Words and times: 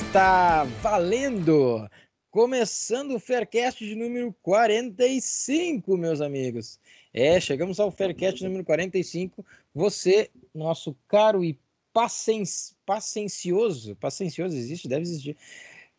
Está 0.00 0.64
valendo! 0.82 1.88
Começando 2.30 3.14
o 3.14 3.20
Faircast 3.20 3.84
de 3.84 3.94
número 3.94 4.34
45, 4.42 5.96
meus 5.96 6.20
amigos. 6.20 6.80
É, 7.12 7.40
chegamos 7.40 7.78
ao 7.78 7.90
Faircast 7.90 8.42
número 8.42 8.64
45. 8.64 9.44
Você, 9.74 10.30
nosso 10.54 10.96
caro 11.06 11.44
e 11.44 11.58
pacien- 11.92 12.44
paciencioso, 12.84 13.94
paciencioso 13.96 14.56
existe, 14.56 14.88
deve 14.88 15.02
existir. 15.02 15.36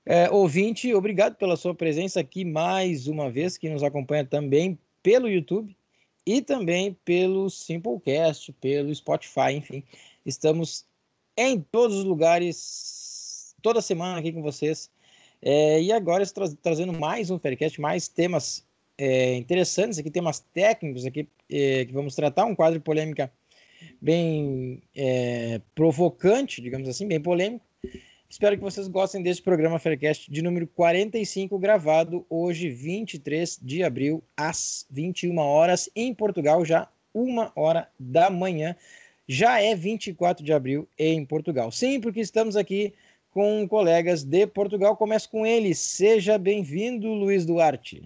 É, 0.05 0.29
ouvinte, 0.29 0.93
obrigado 0.93 1.35
pela 1.35 1.55
sua 1.55 1.73
presença 1.75 2.19
aqui 2.19 2.43
mais 2.43 3.07
uma 3.07 3.29
vez, 3.29 3.57
que 3.57 3.69
nos 3.69 3.83
acompanha 3.83 4.25
também 4.25 4.77
pelo 5.01 5.29
YouTube 5.29 5.75
e 6.25 6.41
também 6.41 6.97
pelo 7.05 7.49
Simplecast, 7.49 8.51
pelo 8.53 8.93
Spotify, 8.93 9.53
enfim. 9.53 9.83
Estamos 10.25 10.85
em 11.37 11.59
todos 11.59 11.97
os 11.97 12.03
lugares, 12.03 13.00
toda 13.61 13.81
semana 13.81 14.19
aqui 14.19 14.31
com 14.31 14.41
vocês. 14.41 14.89
É, 15.41 15.81
e 15.81 15.91
agora 15.91 16.25
tra 16.27 16.45
trazendo 16.61 16.93
mais 16.93 17.29
um 17.29 17.39
Faircast, 17.39 17.81
mais 17.81 18.07
temas 18.07 18.65
é, 18.97 19.35
interessantes 19.35 19.97
aqui, 19.97 20.11
temas 20.11 20.39
técnicos 20.53 21.05
aqui, 21.05 21.27
é, 21.49 21.85
que 21.85 21.93
vamos 21.93 22.15
tratar, 22.15 22.45
um 22.45 22.55
quadro 22.55 22.79
de 22.79 22.83
polêmica 22.83 23.31
bem 23.99 24.81
é, 24.95 25.59
provocante, 25.73 26.61
digamos 26.61 26.87
assim, 26.87 27.07
bem 27.07 27.19
polêmico. 27.19 27.65
Espero 28.29 28.55
que 28.55 28.63
vocês 28.63 28.87
gostem 28.87 29.21
desse 29.21 29.41
programa 29.41 29.77
Faircast 29.77 30.31
de 30.31 30.41
número 30.41 30.65
45, 30.67 31.57
gravado 31.59 32.25
hoje, 32.29 32.69
23 32.69 33.59
de 33.61 33.83
abril, 33.83 34.23
às 34.37 34.85
21 34.89 35.37
horas, 35.37 35.89
em 35.95 36.13
Portugal, 36.13 36.63
já 36.63 36.87
uma 37.13 37.51
hora 37.55 37.89
da 37.99 38.29
manhã. 38.29 38.75
Já 39.27 39.61
é 39.61 39.75
24 39.75 40.45
de 40.45 40.53
abril 40.53 40.87
em 40.97 41.25
Portugal. 41.25 41.71
Sim, 41.71 41.99
porque 41.99 42.21
estamos 42.21 42.55
aqui 42.55 42.93
com 43.31 43.67
colegas 43.67 44.23
de 44.23 44.45
Portugal. 44.45 44.95
Começo 44.95 45.29
com 45.29 45.45
ele. 45.45 45.73
Seja 45.73 46.37
bem-vindo, 46.37 47.07
Luiz 47.07 47.45
Duarte. 47.45 48.03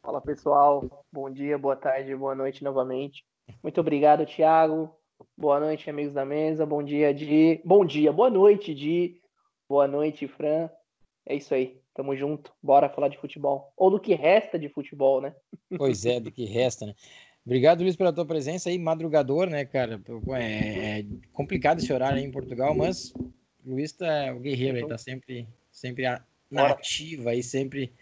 Fala 0.00 0.20
pessoal, 0.20 1.04
bom 1.12 1.28
dia, 1.28 1.58
boa 1.58 1.74
tarde, 1.74 2.14
boa 2.14 2.34
noite 2.34 2.62
novamente. 2.62 3.24
Muito 3.62 3.80
obrigado, 3.80 4.24
Thiago. 4.24 4.88
Boa 5.36 5.58
noite, 5.58 5.90
amigos 5.90 6.14
da 6.14 6.24
mesa. 6.24 6.64
Bom 6.64 6.82
dia, 6.82 7.12
Di. 7.12 7.60
Bom 7.64 7.84
dia, 7.84 8.12
boa 8.12 8.30
noite, 8.30 8.72
Di. 8.72 9.20
Boa 9.68 9.88
noite, 9.88 10.28
Fran. 10.28 10.70
É 11.26 11.34
isso 11.34 11.52
aí, 11.52 11.80
tamo 11.92 12.14
junto. 12.14 12.52
Bora 12.62 12.88
falar 12.88 13.08
de 13.08 13.18
futebol. 13.18 13.72
Ou 13.76 13.90
do 13.90 13.98
que 13.98 14.14
resta 14.14 14.56
de 14.56 14.68
futebol, 14.68 15.20
né? 15.20 15.34
Pois 15.76 16.06
é, 16.06 16.20
do 16.20 16.30
que 16.30 16.44
resta, 16.44 16.86
né? 16.86 16.94
Obrigado, 17.44 17.80
Luiz, 17.80 17.96
pela 17.96 18.12
tua 18.12 18.24
presença 18.24 18.68
aí, 18.68 18.78
madrugador, 18.78 19.48
né, 19.48 19.64
cara? 19.64 20.00
É, 20.38 21.00
é 21.00 21.04
complicado 21.32 21.78
esse 21.78 21.92
horário 21.92 22.18
aí 22.18 22.24
em 22.24 22.30
Portugal, 22.30 22.74
mas 22.74 23.12
Luiz 23.66 23.90
tá 23.90 24.32
o 24.32 24.38
guerreiro 24.38 24.78
aí, 24.78 24.86
tá 24.86 24.96
sempre, 24.96 25.48
sempre 25.72 26.04
na 26.48 26.68
ativa 26.68 27.30
aí, 27.30 27.42
sempre 27.42 27.92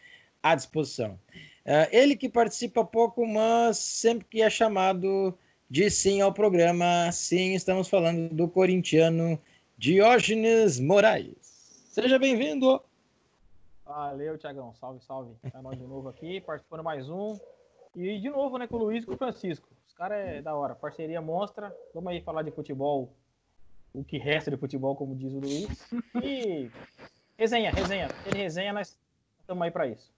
à 0.43 0.55
disposição. 0.55 1.19
Uh, 1.65 1.89
ele 1.91 2.15
que 2.15 2.29
participa 2.29 2.85
pouco, 2.85 3.27
mas 3.27 3.79
sempre 3.79 4.27
que 4.29 4.43
é 4.43 4.51
chamado 4.51 5.37
de 5.71 5.91
sim 5.91 6.21
ao 6.21 6.35
programa, 6.35 7.11
sim, 7.11 7.55
estamos 7.55 7.89
falando 7.89 8.35
do 8.35 8.47
corintiano 8.47 9.41
Diógenes 9.79 10.79
Moraes. 10.79 11.35
Seja 11.91 12.19
bem-vindo! 12.19 12.83
Valeu, 13.87 14.37
Tiagão. 14.37 14.75
Salve, 14.75 15.01
salve. 15.01 15.35
É 15.43 15.63
nós 15.63 15.79
de 15.79 15.87
novo 15.87 16.09
aqui, 16.09 16.41
participando 16.41 16.83
mais 16.83 17.09
um. 17.09 17.39
E 17.97 18.19
de 18.19 18.29
novo, 18.29 18.59
né, 18.59 18.67
com 18.67 18.77
o 18.77 18.81
Luiz 18.81 19.03
e 19.03 19.07
com 19.07 19.15
o 19.15 19.17
Francisco. 19.17 19.69
Os 19.87 19.95
caras 19.95 20.29
é 20.29 20.43
da 20.43 20.55
hora. 20.55 20.75
Parceria 20.75 21.21
monstra. 21.21 21.75
Vamos 21.95 22.11
aí 22.11 22.21
falar 22.21 22.43
de 22.43 22.51
futebol. 22.51 23.13
O 23.95 24.03
que 24.03 24.19
resta 24.19 24.51
de 24.51 24.57
futebol, 24.57 24.97
como 24.97 25.15
diz 25.15 25.33
o 25.33 25.39
Luiz. 25.39 25.69
E 26.23 26.69
resenha, 27.39 27.71
resenha. 27.71 28.09
Ele 28.27 28.39
resenha, 28.39 28.73
nós 28.73 28.99
estamos 29.41 29.63
aí 29.63 29.71
para 29.71 29.87
isso. 29.87 30.13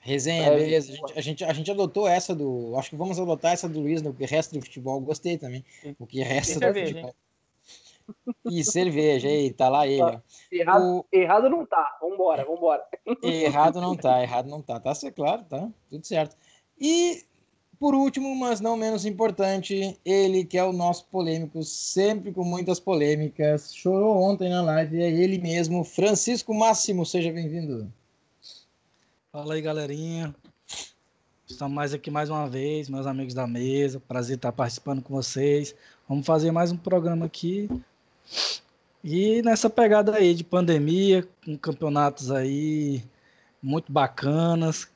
Resenha, 0.00 0.48
é, 0.48 0.56
beleza. 0.56 0.92
A 0.92 0.96
gente, 0.96 1.14
a 1.14 1.20
gente, 1.20 1.44
a, 1.44 1.52
gente, 1.52 1.70
adotou 1.70 2.08
essa 2.08 2.34
do. 2.34 2.74
Acho 2.76 2.90
que 2.90 2.96
vamos 2.96 3.20
adotar 3.20 3.52
essa 3.52 3.68
do 3.68 3.78
Luiz 3.78 4.02
no 4.02 4.12
que 4.12 4.26
resta 4.26 4.58
do 4.58 4.64
futebol. 4.64 5.00
Gostei 5.00 5.38
também. 5.38 5.64
O 6.00 6.06
que 6.06 6.20
resta 6.20 6.54
do 6.54 6.58
cerveja, 6.58 6.88
futebol. 6.88 7.10
Hein? 7.10 7.16
E 8.50 8.64
cerveja, 8.64 9.28
aí, 9.28 9.52
tá 9.52 9.68
lá 9.68 9.86
ele. 9.86 10.20
Errado, 10.50 10.82
o... 10.82 11.06
errado 11.12 11.48
não 11.48 11.64
tá. 11.64 11.98
Vambora, 12.00 12.44
vambora. 12.44 12.84
Errado 13.22 13.80
não 13.80 13.96
tá, 13.96 14.20
errado 14.20 14.48
não 14.48 14.60
tá. 14.60 14.80
Tá 14.80 14.92
ser 14.92 15.12
claro, 15.12 15.44
tá? 15.44 15.70
Tudo 15.88 16.04
certo. 16.04 16.36
E 16.80 17.24
por 17.82 17.96
último, 17.96 18.32
mas 18.36 18.60
não 18.60 18.76
menos 18.76 19.04
importante, 19.04 19.98
ele 20.04 20.44
que 20.44 20.56
é 20.56 20.62
o 20.62 20.72
nosso 20.72 21.04
polêmico, 21.06 21.64
sempre 21.64 22.30
com 22.30 22.44
muitas 22.44 22.78
polêmicas, 22.78 23.74
chorou 23.74 24.22
ontem 24.22 24.48
na 24.48 24.62
live, 24.62 25.02
é 25.02 25.10
ele 25.10 25.36
mesmo, 25.36 25.82
Francisco 25.82 26.54
Máximo, 26.54 27.04
seja 27.04 27.32
bem-vindo. 27.32 27.92
Fala 29.32 29.54
aí, 29.54 29.60
galerinha. 29.60 30.32
Estamos 31.44 31.74
mais 31.74 31.92
aqui 31.92 32.08
mais 32.08 32.30
uma 32.30 32.48
vez, 32.48 32.88
meus 32.88 33.04
amigos 33.04 33.34
da 33.34 33.48
mesa. 33.48 33.98
Prazer 33.98 34.36
estar 34.36 34.52
participando 34.52 35.02
com 35.02 35.12
vocês. 35.12 35.74
Vamos 36.08 36.24
fazer 36.24 36.52
mais 36.52 36.70
um 36.70 36.76
programa 36.76 37.26
aqui. 37.26 37.68
E 39.02 39.42
nessa 39.42 39.68
pegada 39.68 40.14
aí 40.14 40.34
de 40.34 40.44
pandemia, 40.44 41.26
com 41.44 41.58
campeonatos 41.58 42.30
aí 42.30 43.02
muito 43.60 43.90
bacanas. 43.90 44.88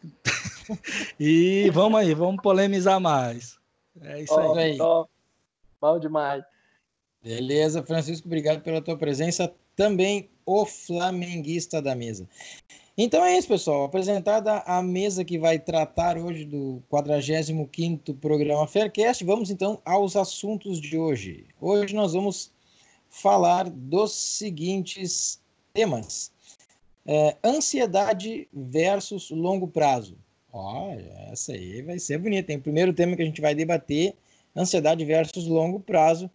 e 1.18 1.70
vamos 1.70 2.00
aí, 2.00 2.14
vamos 2.14 2.42
polemizar 2.42 3.00
mais. 3.00 3.58
É 4.00 4.22
isso 4.22 4.34
oh, 4.34 4.54
aí. 4.54 4.80
Oh, 4.80 5.06
bom 5.80 5.98
demais. 5.98 6.44
Beleza, 7.22 7.82
Francisco, 7.82 8.26
obrigado 8.26 8.62
pela 8.62 8.80
tua 8.80 8.96
presença. 8.96 9.52
Também 9.74 10.30
o 10.44 10.64
flamenguista 10.64 11.82
da 11.82 11.94
mesa. 11.94 12.28
Então 12.96 13.24
é 13.24 13.36
isso, 13.36 13.48
pessoal. 13.48 13.84
Apresentada 13.84 14.60
a 14.60 14.82
mesa 14.82 15.24
que 15.24 15.38
vai 15.38 15.58
tratar 15.58 16.16
hoje 16.16 16.44
do 16.44 16.82
45º 16.90 18.18
programa 18.18 18.66
Faircast, 18.66 19.22
vamos 19.24 19.50
então 19.50 19.80
aos 19.84 20.16
assuntos 20.16 20.80
de 20.80 20.96
hoje. 20.96 21.46
Hoje 21.60 21.94
nós 21.94 22.14
vamos 22.14 22.50
falar 23.10 23.68
dos 23.68 24.12
seguintes 24.12 25.40
temas. 25.74 26.32
É, 27.04 27.36
ansiedade 27.44 28.48
versus 28.52 29.30
longo 29.30 29.68
prazo. 29.68 30.16
Olha, 30.58 31.28
essa 31.30 31.52
aí 31.52 31.82
vai 31.82 31.98
ser 31.98 32.18
bonita. 32.18 32.46
Tem 32.46 32.56
o 32.56 32.62
primeiro 32.62 32.92
tema 32.94 33.14
que 33.14 33.22
a 33.22 33.26
gente 33.26 33.42
vai 33.42 33.54
debater, 33.54 34.14
ansiedade 34.56 35.04
versus 35.04 35.46
longo 35.46 35.78
prazo. 35.80 36.30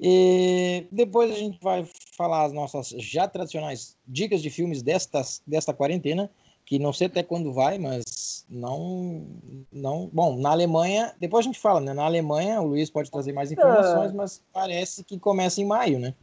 E 0.00 0.86
depois 0.92 1.30
a 1.30 1.34
gente 1.34 1.58
vai 1.60 1.84
falar 2.16 2.44
as 2.44 2.52
nossas 2.52 2.90
já 2.90 3.26
tradicionais 3.26 3.96
dicas 4.06 4.42
de 4.42 4.48
filmes 4.48 4.80
destas, 4.80 5.42
desta 5.44 5.74
quarentena, 5.74 6.30
que 6.64 6.78
não 6.78 6.92
sei 6.92 7.08
até 7.08 7.22
quando 7.22 7.52
vai, 7.52 7.78
mas 7.78 8.46
não, 8.48 9.26
não. 9.72 10.08
Bom, 10.12 10.36
na 10.36 10.50
Alemanha, 10.50 11.12
depois 11.18 11.44
a 11.44 11.48
gente 11.48 11.58
fala, 11.58 11.80
né? 11.80 11.92
Na 11.92 12.04
Alemanha, 12.04 12.60
o 12.60 12.68
Luiz 12.68 12.90
pode 12.90 13.10
trazer 13.10 13.32
mais 13.32 13.50
informações, 13.50 14.12
é. 14.12 14.14
mas 14.14 14.40
parece 14.52 15.02
que 15.02 15.18
começa 15.18 15.60
em 15.60 15.64
maio, 15.64 15.98
né? 15.98 16.14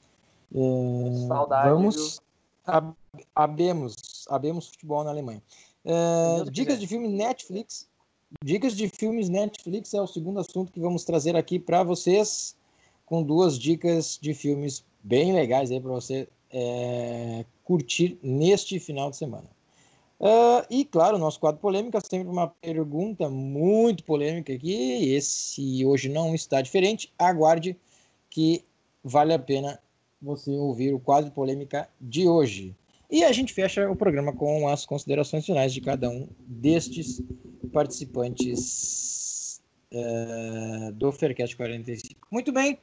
É, 0.55 1.27
Saudade. 1.27 1.69
Vamos. 1.69 2.21
Ab, 2.65 2.93
abemos, 3.35 4.25
abemos 4.29 4.67
futebol 4.69 5.03
na 5.03 5.09
Alemanha. 5.09 5.41
É, 5.85 6.49
dicas 6.51 6.79
de 6.79 6.87
filmes 6.87 7.11
Netflix. 7.11 7.87
Dicas 8.43 8.75
de 8.75 8.87
filmes 8.89 9.29
Netflix 9.29 9.93
é 9.93 10.01
o 10.01 10.07
segundo 10.07 10.39
assunto 10.39 10.71
que 10.71 10.79
vamos 10.79 11.03
trazer 11.03 11.35
aqui 11.35 11.59
para 11.59 11.83
vocês 11.83 12.55
com 13.05 13.23
duas 13.23 13.57
dicas 13.57 14.19
de 14.21 14.33
filmes 14.33 14.85
bem 15.03 15.33
legais 15.33 15.71
aí 15.71 15.79
para 15.79 15.91
você 15.91 16.27
é, 16.51 17.43
curtir 17.63 18.19
neste 18.21 18.79
final 18.79 19.09
de 19.09 19.17
semana. 19.17 19.49
Uh, 20.19 20.65
e 20.69 20.83
claro, 20.83 21.17
nosso 21.17 21.39
quadro 21.39 21.61
polêmica, 21.61 22.01
sempre 22.01 22.27
uma 22.27 22.47
pergunta 22.47 23.29
muito 23.29 24.03
polêmica 24.03 24.53
aqui. 24.53 25.13
Esse 25.13 25.85
hoje 25.85 26.09
não 26.09 26.35
está 26.35 26.61
diferente. 26.61 27.11
Aguarde 27.17 27.77
que 28.29 28.63
vale 29.03 29.33
a 29.33 29.39
pena 29.39 29.79
você 30.21 30.51
ouvir 30.51 30.93
o 30.93 30.99
quadro 30.99 31.31
polêmica 31.31 31.89
de 32.01 32.27
hoje. 32.27 32.75
E 33.09 33.23
a 33.23 33.31
gente 33.31 33.53
fecha 33.53 33.89
o 33.89 33.95
programa 33.95 34.31
com 34.31 34.67
as 34.67 34.85
considerações 34.85 35.43
finais 35.45 35.73
de 35.73 35.81
cada 35.81 36.07
um 36.09 36.27
destes 36.39 37.21
participantes 37.73 39.61
uh, 39.91 40.91
do 40.93 41.11
Faircast 41.11 41.55
45. 41.55 42.27
Muito 42.31 42.51
bem. 42.51 42.77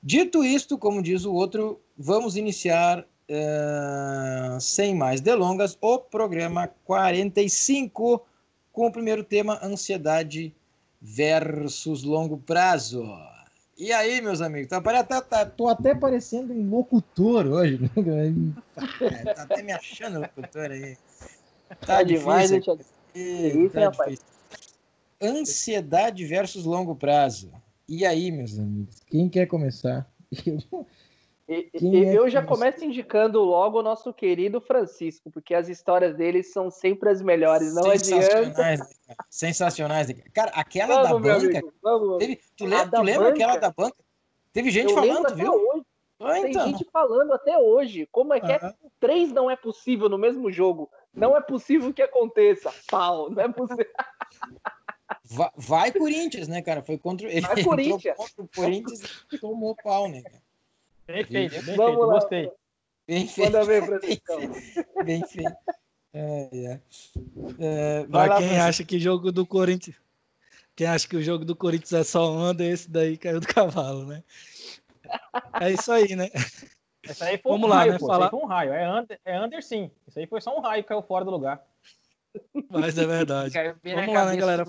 Dito 0.00 0.44
isto, 0.44 0.78
como 0.78 1.02
diz 1.02 1.24
o 1.24 1.32
outro, 1.32 1.80
vamos 1.98 2.36
iniciar, 2.36 3.00
uh, 3.00 4.60
sem 4.60 4.94
mais 4.94 5.20
delongas, 5.20 5.76
o 5.80 5.98
programa 5.98 6.68
45, 6.84 8.24
com 8.72 8.86
o 8.86 8.92
primeiro 8.92 9.24
tema, 9.24 9.58
ansiedade 9.62 10.54
versus 11.00 12.04
longo 12.04 12.36
prazo. 12.38 13.04
E 13.82 13.92
aí, 13.92 14.20
meus 14.20 14.40
amigos? 14.40 14.68
Tá, 14.68 14.80
tá, 15.02 15.20
tá, 15.20 15.44
tô 15.44 15.66
até 15.66 15.92
parecendo 15.92 16.52
um 16.52 16.70
locutor 16.70 17.48
hoje. 17.48 17.80
Né? 17.80 18.54
tá 19.34 19.42
até 19.42 19.60
me 19.60 19.72
achando 19.72 20.20
locutor 20.20 20.70
aí. 20.70 20.96
Tá, 21.68 21.76
tá 21.86 22.02
demais, 22.04 22.48
difícil. 22.48 22.78
Isso, 23.12 23.70
tá 23.70 23.90
difícil. 23.90 24.24
Ansiedade 25.20 26.24
versus 26.24 26.64
longo 26.64 26.94
prazo. 26.94 27.50
E 27.88 28.06
aí, 28.06 28.30
meus 28.30 28.56
amigos, 28.56 29.00
quem 29.08 29.28
quer 29.28 29.46
começar? 29.46 30.08
Eu, 30.46 30.86
eu 32.14 32.28
já 32.28 32.42
começo 32.42 32.84
indicando 32.84 33.40
logo 33.42 33.78
o 33.78 33.82
nosso 33.82 34.12
querido 34.12 34.60
Francisco, 34.60 35.30
porque 35.30 35.54
as 35.54 35.68
histórias 35.68 36.16
dele 36.16 36.42
são 36.42 36.70
sempre 36.70 37.10
as 37.10 37.22
melhores, 37.22 37.74
não 37.74 37.90
adianta. 37.90 38.86
Sensacionais. 39.28 40.08
Cara, 40.32 40.50
aquela 40.54 41.02
vamos, 41.02 41.22
da 41.22 41.34
banca. 41.34 41.58
Amigo, 41.58 41.72
vamos, 41.82 42.18
teve, 42.18 42.40
tu, 42.56 42.64
lembra, 42.64 42.98
tu 42.98 43.02
lembra 43.02 43.28
aquela 43.28 43.56
da 43.56 43.70
banca? 43.70 43.96
Teve 44.52 44.70
gente 44.70 44.90
eu 44.90 44.94
falando, 44.94 45.34
viu? 45.34 45.52
Hoje. 45.52 45.84
Ah, 46.20 46.34
Tem 46.34 46.50
então. 46.50 46.66
gente 46.68 46.86
falando 46.92 47.32
até 47.32 47.58
hoje. 47.58 48.06
Como 48.12 48.32
é 48.32 48.40
que 48.40 48.46
uhum. 48.46 48.52
é? 48.52 48.74
Três 49.00 49.32
não 49.32 49.50
é 49.50 49.56
possível 49.56 50.08
no 50.08 50.16
mesmo 50.16 50.52
jogo. 50.52 50.88
Não 51.12 51.36
é 51.36 51.40
possível 51.40 51.92
que 51.92 52.00
aconteça. 52.00 52.72
Pau, 52.88 53.28
não 53.28 53.42
é 53.42 53.48
possível. 53.48 53.86
Vai, 55.24 55.50
vai, 55.56 55.92
Corinthians, 55.92 56.48
né, 56.48 56.62
cara? 56.62 56.82
Foi 56.82 56.96
contra 56.96 57.30
ele. 57.30 57.42
Vai 57.42 57.62
Corinthians. 57.62 58.16
Contra 58.16 58.42
o 58.42 58.48
Corinthians 58.48 59.24
e 59.30 59.38
tomou 59.38 59.76
pau, 59.76 60.08
né, 60.08 60.22
cara? 60.22 60.42
Bem 61.06 61.24
feito, 61.24 61.64
bem 61.64 61.76
Vamos 61.76 61.94
feito, 61.94 62.06
lá, 62.06 62.14
gostei. 62.14 62.52
Bem 63.06 63.26
feito. 63.26 63.52
Manda 63.52 63.64
ver, 63.64 63.84
Francisco. 63.84 64.32
Bem 65.04 65.26
feito. 65.26 65.56
É, 66.14 66.48
é. 66.54 66.80
É, 67.58 68.06
vai 68.06 68.28
lá, 68.28 68.36
quem 68.36 68.48
Francisco. 68.48 68.68
acha 68.68 68.84
que 68.84 68.98
jogo 68.98 69.32
do 69.32 69.46
Corinthians. 69.46 69.96
Quem 70.76 70.86
acha 70.86 71.06
que 71.06 71.16
o 71.16 71.22
jogo 71.22 71.44
do 71.44 71.56
Corinthians 71.56 71.92
é 71.92 72.04
só 72.04 72.30
onda, 72.30 72.64
esse 72.64 72.88
daí 72.90 73.16
caiu 73.16 73.40
do 73.40 73.46
cavalo, 73.48 74.06
né? 74.06 74.22
É 75.60 75.70
isso 75.70 75.90
aí, 75.92 76.14
né? 76.14 76.30
Essa 77.02 77.26
aí 77.26 77.38
foi 77.38 77.52
Vamos 77.52 77.66
um 77.66 77.70
lá, 77.70 77.78
raio, 77.78 77.92
né? 77.92 77.98
Pô. 77.98 78.06
Falar... 78.06 78.30
foi 78.30 78.40
um 78.40 78.46
raio. 78.46 78.72
É 78.72 78.90
under, 78.90 79.20
é 79.24 79.40
under 79.40 79.62
sim. 79.62 79.90
Isso 80.06 80.18
aí 80.18 80.26
foi 80.26 80.40
só 80.40 80.56
um 80.56 80.60
raio 80.60 80.82
que 80.82 80.88
caiu 80.88 81.02
fora 81.02 81.24
do 81.24 81.30
lugar. 81.30 81.62
Mas 82.70 82.96
é 82.96 83.06
verdade. 83.06 83.54
Vamos 83.82 84.14
lá, 84.14 84.26
né, 84.26 84.36
galera? 84.36 84.64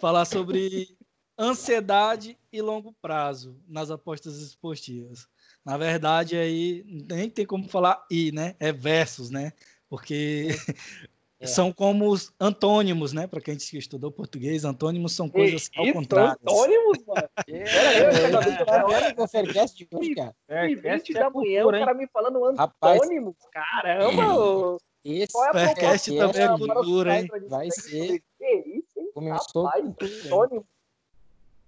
Falar 0.00 0.24
sobre 0.24 0.96
ansiedade 1.40 2.38
e 2.52 2.60
longo 2.60 2.92
prazo 3.00 3.56
nas 3.66 3.90
apostas 3.90 4.36
esportivas. 4.38 5.26
Na 5.64 5.78
verdade, 5.78 6.36
aí 6.36 6.84
nem 6.86 7.30
tem 7.30 7.46
como 7.46 7.66
falar 7.66 8.04
i, 8.10 8.30
né? 8.30 8.54
É 8.60 8.70
versus, 8.70 9.30
né? 9.30 9.52
Porque 9.88 10.48
é. 11.40 11.46
são 11.46 11.72
como 11.72 12.10
os 12.10 12.30
antônimos, 12.38 13.14
né? 13.14 13.26
Para 13.26 13.40
quem 13.40 13.54
estudou 13.54 14.12
português, 14.12 14.64
antônimos 14.64 15.12
são 15.12 15.30
coisas 15.30 15.70
ao 15.74 15.92
contrário. 15.92 16.38
Antônimos, 16.42 16.98
mano? 17.06 17.28
Era 18.92 19.22
o 19.22 19.26
Faircast 19.26 19.78
de 19.78 19.88
hoje, 19.90 20.14
cara. 20.14 20.36
É, 20.46 20.74
20 20.74 21.14
da 21.14 21.30
manhã, 21.30 21.66
o 21.66 21.70
cara 21.70 21.94
me 21.94 22.06
falando 22.08 22.44
antônimos. 22.44 23.34
Caramba! 23.50 24.76
Esse 25.02 25.34
é 25.34 25.52
Faircast 25.52 26.14
também 26.14 26.42
é 26.42 26.48
cultura, 26.48 27.20
hein? 27.20 27.28
Vai 27.48 27.70
ser. 27.70 28.22
Que 28.38 28.54
isso, 28.66 28.98
hein? 28.98 29.10
Começou 29.14 29.64
Rapaz, 29.64 29.84
antônimos. 30.26 30.66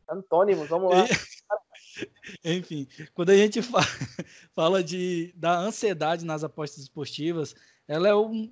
Antônimos, 0.08 0.68
vamos 0.68 0.90
lá. 0.90 1.04
Enfim, 2.44 2.86
quando 3.14 3.30
a 3.30 3.36
gente 3.36 3.60
fala, 4.54 4.82
de, 4.82 5.32
da 5.36 5.58
ansiedade 5.58 6.24
nas 6.24 6.44
apostas 6.44 6.82
esportivas, 6.82 7.54
ela 7.86 8.08
é 8.08 8.14
um, 8.14 8.50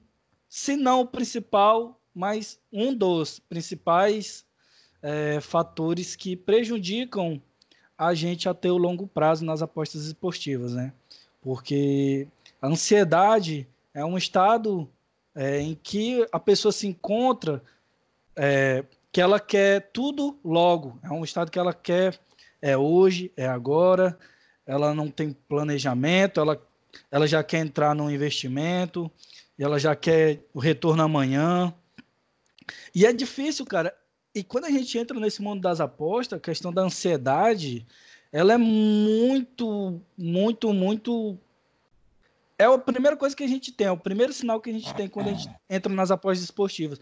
se 0.49 0.77
não 0.77 1.01
o 1.01 1.07
principal, 1.07 2.01
mas 2.15 2.61
um 2.73 2.95
dos 2.95 3.39
principais 3.39 4.45
é, 5.03 5.41
fatores 5.41 6.15
que 6.15 6.37
prejudicam 6.37 7.41
a 7.97 8.15
gente 8.15 8.49
a 8.49 8.55
ter 8.55 8.71
o 8.71 8.79
longo 8.79 9.07
prazo 9.07 9.45
nas 9.45 9.63
apostas 9.63 10.07
esportivas, 10.07 10.73
né? 10.73 10.93
Porque 11.41 12.27
a 12.61 12.67
ansiedade 12.67 13.67
é 13.95 14.05
um 14.05 14.17
estado 14.17 14.89
é, 15.35 15.61
em 15.61 15.75
que 15.75 16.27
a 16.33 16.41
pessoa 16.41 16.73
se 16.73 16.87
encontra 16.87 17.63
é, 18.37 18.85
que 19.13 19.21
ela 19.21 19.41
quer 19.41 19.91
tudo 19.93 20.39
logo. 20.45 20.99
É 21.03 21.11
um 21.11 21.25
estado 21.25 21.51
que 21.51 21.59
ela 21.59 21.75
quer 21.75 22.19
é 22.63 22.77
hoje, 22.77 23.33
é 23.37 23.47
agora. 23.47 24.19
Ela 24.67 24.95
não 24.95 25.11
tem 25.11 25.33
planejamento, 25.33 26.41
ela, 26.41 26.61
ela 27.11 27.27
já 27.27 27.43
quer 27.43 27.59
entrar 27.59 27.95
no 27.95 28.11
investimento, 28.11 29.11
ela 29.59 29.79
já 29.79 29.97
quer 29.97 30.45
o 30.55 30.61
retorno 30.61 31.03
amanhã. 31.03 31.75
E 32.95 33.05
é 33.05 33.13
difícil, 33.13 33.67
cara. 33.67 33.95
E 34.35 34.45
quando 34.45 34.67
a 34.67 34.71
gente 34.71 34.97
entra 34.97 35.19
nesse 35.19 35.43
mundo 35.43 35.61
das 35.61 35.81
apostas, 35.81 36.39
a 36.39 36.41
questão 36.41 36.73
da 36.73 36.83
ansiedade, 36.83 37.85
ela 38.31 38.53
é 38.53 38.59
muito, 38.59 40.01
muito, 40.17 40.73
muito. 40.73 41.37
É 42.57 42.65
a 42.65 42.79
primeira 42.79 43.17
coisa 43.17 43.35
que 43.35 43.43
a 43.43 43.49
gente 43.49 43.73
tem, 43.73 43.89
é 43.89 43.91
o 43.91 43.97
primeiro 43.97 44.33
sinal 44.33 44.61
que 44.61 44.71
a 44.71 44.73
gente 44.73 44.95
tem 44.95 45.09
quando 45.09 45.31
a 45.31 45.33
gente 45.33 45.51
entra 45.69 45.93
nas 45.93 46.13
apostas 46.13 46.45
esportivas. 46.45 47.01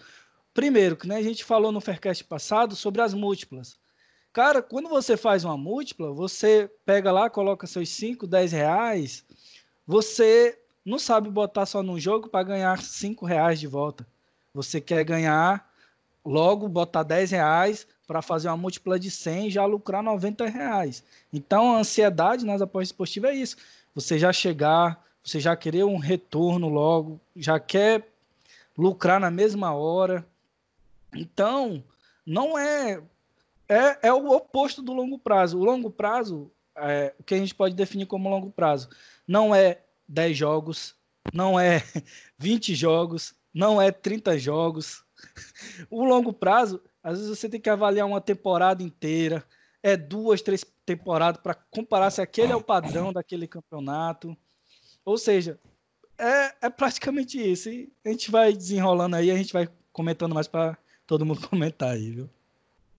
Primeiro, 0.54 0.96
que 0.96 1.06
né, 1.06 1.16
a 1.16 1.22
gente 1.22 1.44
falou 1.44 1.70
no 1.70 1.80
Faircast 1.80 2.24
passado 2.24 2.74
sobre 2.74 3.00
as 3.00 3.14
múltiplas. 3.14 3.78
Cara, 4.32 4.62
quando 4.62 4.88
você 4.88 5.16
faz 5.16 5.44
uma 5.44 5.56
múltipla, 5.56 6.12
você 6.12 6.70
pega 6.84 7.10
lá, 7.10 7.30
coloca 7.30 7.66
seus 7.66 7.88
5, 7.90 8.26
10 8.26 8.52
reais, 8.52 9.24
você 9.86 10.58
não 10.84 10.98
sabe 10.98 11.30
botar 11.30 11.66
só 11.66 11.82
num 11.82 11.98
jogo 11.98 12.28
para 12.28 12.44
ganhar 12.44 12.80
5 12.82 13.26
reais 13.26 13.58
de 13.58 13.66
volta. 13.66 14.06
Você 14.54 14.80
quer 14.80 15.04
ganhar, 15.04 15.70
logo 16.24 16.68
botar 16.68 17.02
10 17.02 17.30
reais 17.30 17.86
para 18.06 18.22
fazer 18.22 18.48
uma 18.48 18.56
múltipla 18.56 18.98
de 18.98 19.10
100 19.10 19.48
e 19.48 19.50
já 19.50 19.64
lucrar 19.66 20.02
90 20.02 20.46
reais. 20.46 21.04
Então, 21.32 21.74
a 21.74 21.80
ansiedade 21.80 22.44
nas 22.44 22.62
apostas 22.62 22.88
esportivas 22.88 23.30
é 23.30 23.34
isso. 23.34 23.56
Você 23.94 24.18
já 24.18 24.32
chegar, 24.32 25.04
você 25.22 25.38
já 25.38 25.54
querer 25.54 25.84
um 25.84 25.98
retorno 25.98 26.68
logo, 26.68 27.20
já 27.36 27.60
quer 27.60 28.08
lucrar 28.76 29.20
na 29.20 29.30
mesma 29.30 29.74
hora. 29.74 30.26
Então, 31.14 31.82
não 32.26 32.58
é, 32.58 33.02
é. 33.68 34.08
É 34.08 34.12
o 34.12 34.30
oposto 34.30 34.82
do 34.82 34.92
longo 34.92 35.18
prazo. 35.18 35.58
O 35.58 35.64
longo 35.64 35.90
prazo, 35.90 36.50
é, 36.76 37.14
o 37.18 37.22
que 37.22 37.34
a 37.34 37.38
gente 37.38 37.54
pode 37.54 37.74
definir 37.74 38.06
como 38.06 38.28
longo 38.28 38.50
prazo, 38.50 38.88
não 39.26 39.54
é 39.54 39.82
10 40.06 40.36
jogos, 40.36 40.94
não 41.32 41.58
é 41.58 41.82
20 42.38 42.74
jogos, 42.74 43.34
não 43.52 43.80
é 43.80 43.90
30 43.90 44.38
jogos. 44.38 45.04
O 45.90 46.04
longo 46.04 46.32
prazo, 46.32 46.80
às 47.02 47.18
vezes 47.18 47.36
você 47.36 47.48
tem 47.48 47.60
que 47.60 47.70
avaliar 47.70 48.06
uma 48.06 48.20
temporada 48.20 48.82
inteira, 48.82 49.44
é 49.82 49.96
duas, 49.96 50.42
três 50.42 50.64
temporadas 50.86 51.40
para 51.42 51.54
comparar 51.54 52.10
se 52.10 52.20
aquele 52.20 52.52
é 52.52 52.56
o 52.56 52.62
padrão 52.62 53.12
daquele 53.12 53.46
campeonato. 53.46 54.36
Ou 55.04 55.18
seja, 55.18 55.58
é, 56.18 56.54
é 56.62 56.70
praticamente 56.70 57.40
isso. 57.40 57.68
E 57.68 57.92
a 58.04 58.10
gente 58.10 58.30
vai 58.30 58.52
desenrolando 58.52 59.16
aí, 59.16 59.30
a 59.30 59.36
gente 59.36 59.52
vai 59.52 59.68
comentando 59.92 60.34
mais 60.34 60.46
para 60.48 60.78
todo 61.08 61.26
mundo 61.26 61.40
comentar 61.48 61.90
aí, 61.90 62.12
viu? 62.12 62.30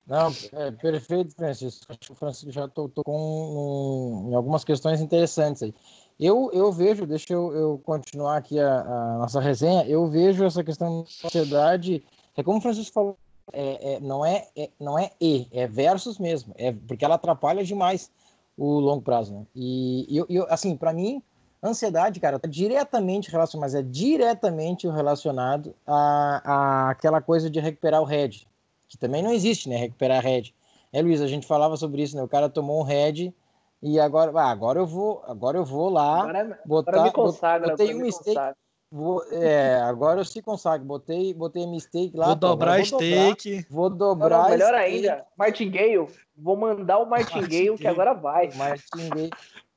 Não, 0.06 0.34
é 0.54 0.72
perfeito, 0.72 1.36
Francisco. 1.36 1.86
Acho 1.88 2.00
que 2.00 2.12
o 2.12 2.16
Francisco 2.16 2.52
já 2.52 2.68
tocou 2.68 4.26
em 4.28 4.34
algumas 4.34 4.64
questões 4.64 5.00
interessantes 5.00 5.62
aí. 5.62 5.74
Eu, 6.20 6.50
eu 6.52 6.72
vejo, 6.72 7.06
deixa 7.06 7.32
eu, 7.32 7.54
eu 7.54 7.82
continuar 7.86 8.38
aqui 8.38 8.60
a, 8.60 8.82
a, 8.82 9.18
nossa 9.20 9.40
resenha, 9.40 9.86
eu 9.86 10.08
vejo 10.08 10.44
essa 10.44 10.64
questão 10.64 11.04
da 11.04 11.06
sociedade, 11.06 12.04
é 12.36 12.44
como 12.44 12.58
o 12.58 12.62
Francisco 12.62 12.92
falou, 12.92 13.18
é, 13.54 13.94
é, 13.94 14.00
não, 14.00 14.26
é, 14.26 14.48
é, 14.58 14.70
não 14.80 15.00
é 15.00 15.12
e, 15.22 15.48
é 15.52 15.66
versus 15.68 16.18
mesmo, 16.18 16.54
é 16.58 16.74
porque 16.74 17.06
ela 17.06 17.16
atrapalha 17.16 17.64
demais 17.64 18.12
o 18.58 18.80
longo 18.80 19.02
prazo, 19.02 19.34
né? 19.34 19.46
E 19.56 20.06
eu, 20.10 20.26
eu 20.28 20.46
assim, 20.50 20.76
para 20.76 20.92
mim, 20.92 21.24
Ansiedade, 21.62 22.20
cara, 22.20 22.40
tá 22.40 22.48
diretamente 22.48 23.30
relacionado, 23.30 23.62
mas 23.62 23.76
é 23.76 23.82
diretamente 23.82 24.88
relacionado 24.88 25.76
a, 25.86 26.42
a 26.44 26.90
aquela 26.92 27.22
coisa 27.22 27.50
de 27.50 27.60
recuperar 27.60 28.02
o 28.02 28.06
head, 28.06 28.48
que 28.88 28.98
também 28.98 29.22
não 29.22 29.32
existe, 29.32 29.68
né? 29.68 29.76
Recuperar 29.76 30.24
head. 30.24 30.56
É, 30.94 31.02
Luiz, 31.02 31.22
a 31.22 31.28
gente 31.28 31.46
falava 31.46 31.76
sobre 31.76 32.02
isso, 32.02 32.16
né? 32.16 32.24
O 32.24 32.28
cara 32.28 32.50
tomou 32.50 32.82
um 32.82 32.84
head 32.84 33.34
e 33.82 34.00
agora, 34.00 34.32
ah, 34.40 34.50
agora 34.50 34.80
eu 34.80 34.86
vou, 34.86 35.22
agora 35.28 35.58
eu 35.58 35.66
vou 35.66 35.90
lá 35.90 36.22
agora, 36.22 36.60
botar, 36.66 36.92
agora 36.92 37.04
me 37.06 37.12
consagra, 37.12 37.70
botei 37.72 37.94
um 37.94 38.00
mistake. 38.00 38.56
Vou, 38.92 39.24
é, 39.32 39.80
agora 39.82 40.22
eu 40.22 40.26
se 40.26 40.42
consagro. 40.42 40.86
Botei, 40.86 41.32
botei 41.34 41.68
mistake 41.68 42.18
lá. 42.18 42.28
Vou 42.28 42.36
dobrar 42.36 42.78
vou 42.78 42.86
stake. 42.86 43.66
vou 43.70 43.90
dobrar. 43.90 44.30
Não, 44.30 44.44
não, 44.44 44.50
melhor 44.50 44.74
steak. 44.74 44.96
ainda, 44.96 45.26
Martingale. 45.38 46.08
Vou 46.36 46.56
mandar 46.58 46.98
o 46.98 47.06
Martingale 47.06 47.78
que 47.78 47.88
agora 47.88 48.14
vai. 48.14 48.50
Martingale. 48.56 49.30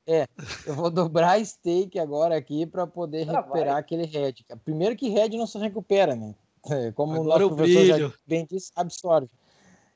É, 0.05 0.27
eu 0.65 0.73
vou 0.75 0.89
dobrar 0.89 1.43
stake 1.45 1.97
agora 1.97 2.35
aqui 2.35 2.65
para 2.65 2.85
poder 2.85 3.29
ah, 3.29 3.39
recuperar 3.39 3.73
vai. 3.73 3.81
aquele 3.81 4.05
head. 4.05 4.45
Primeiro 4.65 4.95
que 4.95 5.09
head 5.09 5.37
não 5.37 5.47
se 5.47 5.57
recupera, 5.57 6.15
né? 6.15 6.35
É, 6.69 6.91
como 6.91 7.13
agora 7.13 7.45
o 7.45 7.49
nosso 7.49 7.55
professor 7.55 7.79
brilho. 7.79 8.09
já 8.09 8.13
bem 8.25 8.45
disse, 8.49 8.71
absorve. 8.75 9.29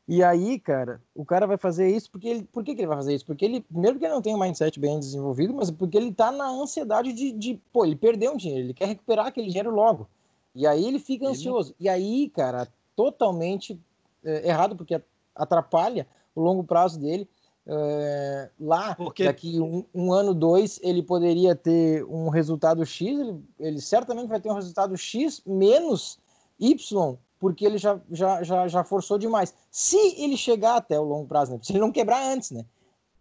E 0.07 0.23
aí, 0.23 0.57
cara, 0.57 1.01
o 1.13 1.25
cara 1.25 1.45
vai 1.45 1.57
fazer 1.57 1.89
isso 1.89 2.09
porque 2.09 2.29
ele. 2.29 2.43
Por 2.43 2.63
que, 2.63 2.73
que 2.73 2.81
ele 2.81 2.87
vai 2.87 2.95
fazer 2.95 3.13
isso? 3.13 3.25
Porque 3.25 3.43
ele. 3.43 3.59
Primeiro 3.61 3.95
porque 3.95 4.05
ele 4.05 4.13
não 4.13 4.21
tem 4.21 4.33
um 4.33 4.39
mindset 4.39 4.79
bem 4.79 4.97
desenvolvido, 4.99 5.53
mas 5.53 5.69
porque 5.69 5.97
ele 5.97 6.13
tá 6.13 6.31
na 6.31 6.47
ansiedade 6.47 7.11
de, 7.11 7.33
de 7.33 7.61
pô, 7.73 7.85
ele 7.85 7.95
perdeu 7.95 8.31
um 8.31 8.37
dinheiro, 8.37 8.67
ele 8.67 8.73
quer 8.73 8.87
recuperar 8.87 9.27
aquele 9.27 9.47
dinheiro 9.47 9.69
logo. 9.69 10.07
E 10.55 10.65
aí 10.65 10.85
ele 10.87 10.97
fica 10.97 11.27
ansioso. 11.27 11.75
E 11.77 11.89
aí, 11.89 12.29
cara, 12.29 12.67
totalmente 12.95 13.79
é, 14.23 14.47
errado, 14.47 14.77
porque 14.77 14.99
atrapalha 15.35 16.07
o 16.33 16.41
longo 16.41 16.63
prazo 16.63 16.99
dele. 16.99 17.29
É, 17.69 18.50
lá, 18.57 18.95
Porque... 18.95 19.25
daqui 19.25 19.59
um, 19.59 19.83
um, 19.93 20.13
ano, 20.13 20.33
dois, 20.33 20.79
ele 20.81 21.03
poderia 21.03 21.53
ter 21.53 22.01
um 22.05 22.29
resultado 22.29 22.86
X, 22.86 23.19
ele, 23.19 23.43
ele, 23.59 23.81
certamente 23.81 24.29
vai 24.29 24.39
ter 24.39 24.50
um 24.50 24.53
resultado 24.53 24.95
X 24.95 25.41
menos 25.45 26.17
Y, 26.57 27.17
porque 27.38 27.65
ele 27.65 27.77
já, 27.77 28.00
já, 28.09 28.41
já, 28.41 28.69
já 28.69 28.83
forçou 28.86 29.17
demais. 29.17 29.53
Se 29.69 29.97
ele 30.17 30.38
chegar 30.38 30.77
até 30.77 30.97
o 30.97 31.03
longo 31.03 31.27
prazo, 31.27 31.53
né? 31.53 31.59
Se 31.62 31.74
ele 31.74 31.79
não 31.79 31.91
quebrar 31.91 32.24
antes, 32.31 32.51
né? 32.51 32.65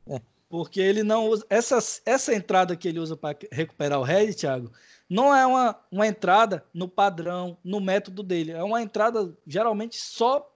É. 0.09 0.21
Porque 0.49 0.81
ele 0.81 1.03
não 1.03 1.29
usa. 1.29 1.45
Essa, 1.51 1.79
essa 2.07 2.33
entrada 2.33 2.77
que 2.77 2.87
ele 2.87 3.01
usa 3.01 3.17
para 3.17 3.37
recuperar 3.51 3.99
o 3.99 4.05
head, 4.05 4.33
Thiago, 4.33 4.71
não 5.11 5.35
é 5.35 5.45
uma, 5.45 5.77
uma 5.91 6.07
entrada 6.07 6.65
no 6.73 6.89
padrão, 6.89 7.59
no 7.65 7.81
método 7.81 8.23
dele. 8.23 8.53
É 8.53 8.63
uma 8.63 8.81
entrada 8.81 9.37
geralmente 9.45 9.97
só. 9.97 10.49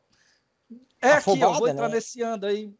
É 1.02 1.14
Afobada, 1.14 1.47
aqui, 1.47 1.56
ó, 1.56 1.59
vou 1.59 1.68
entrar 1.68 1.88
né? 1.88 1.97
nesse 1.97 2.23
ando 2.23 2.47
aí. 2.47 2.73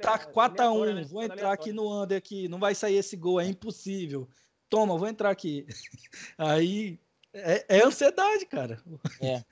Tá 0.00 0.18
4x1, 0.18 0.94
né? 0.94 1.04
vou 1.04 1.22
entrar 1.22 1.52
aqui 1.52 1.72
no 1.72 2.02
under 2.02 2.16
aqui, 2.16 2.48
não 2.48 2.58
vai 2.58 2.74
sair 2.74 2.96
esse 2.96 3.16
gol, 3.16 3.40
é 3.40 3.46
impossível. 3.46 4.28
Toma, 4.68 4.96
vou 4.96 5.08
entrar 5.08 5.30
aqui. 5.30 5.66
Aí 6.38 6.98
é, 7.32 7.64
é 7.68 7.84
ansiedade, 7.84 8.46
cara. 8.46 8.80
É. 9.20 9.42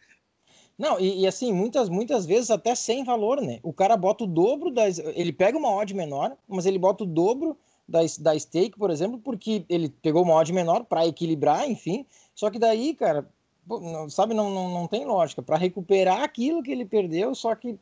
Não, 0.79 0.99
e, 0.99 1.21
e, 1.21 1.27
assim, 1.27 1.53
muitas, 1.53 1.91
muitas 1.91 2.25
vezes 2.25 2.51
até 2.51 2.75
sem 2.75 3.05
valor, 3.05 3.41
né? 3.43 3.61
O 3.63 3.73
cara 3.73 3.97
bota 3.97 4.25
o 4.25 4.27
dobro 4.27 4.71
das. 4.71 4.99
Ele 4.99 5.33
pega 5.33 5.59
uma 5.59 5.71
odd 5.71 5.93
menor, 5.93 6.35
mas 6.49 6.65
ele 6.65 6.79
bota 6.79 7.05
o 7.05 7.07
dobro 7.07 7.59
da, 7.87 7.99
da 8.19 8.39
stake, 8.39 8.79
por 8.79 8.91
exemplo, 8.91 9.19
porque 9.19 9.65
ele 9.69 9.91
pegou 9.91 10.23
uma 10.23 10.35
odd 10.35 10.51
menor 10.53 10.85
para 10.85 11.07
equilibrar, 11.07 11.69
enfim. 11.69 12.07
Só 12.35 12.51
que 12.51 12.59
daí, 12.59 12.95
cara, 12.95 13.29
sabe, 14.09 14.33
não, 14.33 14.49
não, 14.49 14.71
não 14.71 14.87
tem 14.87 15.05
lógica. 15.05 15.43
Para 15.43 15.59
recuperar 15.59 16.23
aquilo 16.23 16.63
que 16.63 16.73
ele 16.73 16.87
perdeu, 16.87 17.35
só 17.35 17.55
que 17.55 17.79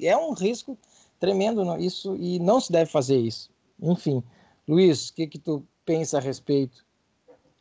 é 0.00 0.16
um 0.16 0.32
risco 0.32 0.76
tremendo 1.22 1.64
não, 1.64 1.78
isso 1.78 2.16
e 2.16 2.40
não 2.40 2.60
se 2.60 2.72
deve 2.72 2.90
fazer 2.90 3.16
isso. 3.16 3.48
Enfim, 3.80 4.24
Luiz, 4.66 5.08
o 5.08 5.14
que, 5.14 5.28
que 5.28 5.38
tu 5.38 5.64
pensa 5.84 6.18
a 6.18 6.20
respeito? 6.20 6.84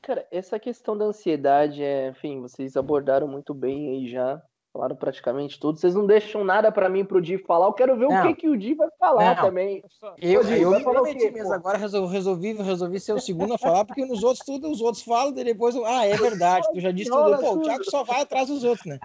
Cara, 0.01 0.25
essa 0.31 0.57
questão 0.57 0.97
da 0.97 1.05
ansiedade, 1.05 1.83
é, 1.83 2.09
enfim, 2.09 2.41
vocês 2.41 2.75
abordaram 2.75 3.27
muito 3.27 3.53
bem 3.53 3.89
aí 3.89 4.09
já. 4.09 4.41
Falaram 4.73 4.95
praticamente 4.95 5.59
tudo. 5.59 5.77
Vocês 5.77 5.93
não 5.93 6.07
deixam 6.07 6.43
nada 6.43 6.71
para 6.71 6.89
mim 6.89 7.05
pro 7.05 7.21
Di 7.21 7.37
falar. 7.37 7.67
Eu 7.67 7.73
quero 7.73 7.95
ver 7.97 8.07
não. 8.07 8.23
o 8.23 8.27
que, 8.27 8.41
que 8.41 8.49
o 8.49 8.57
Di 8.57 8.73
vai 8.73 8.87
falar 8.97 9.35
não. 9.35 9.43
também. 9.43 9.83
Eu, 10.17 10.43
Di, 10.43 10.61
eu, 10.61 10.73
eu 10.73 10.81
prometi 10.81 11.29
mesmo. 11.29 11.53
Agora 11.53 11.77
resolvi, 11.77 12.53
resolvi 12.53 12.99
ser 12.99 13.13
o 13.13 13.19
segundo 13.19 13.53
a 13.53 13.57
falar, 13.57 13.83
porque 13.85 14.05
nos 14.05 14.23
outros 14.23 14.45
tudo 14.45 14.71
os 14.71 14.81
outros 14.81 15.03
falam 15.03 15.37
e 15.37 15.43
depois. 15.43 15.75
Ah, 15.75 16.07
é 16.07 16.15
verdade. 16.15 16.65
Tu 16.73 16.79
já 16.79 16.91
disse 16.91 17.11
tudo. 17.11 17.37
Pô, 17.37 17.55
o 17.55 17.61
Thiago 17.61 17.83
só 17.83 18.03
vai 18.03 18.21
atrás 18.21 18.47
dos 18.47 18.63
outros, 18.63 18.85
né? 18.85 18.97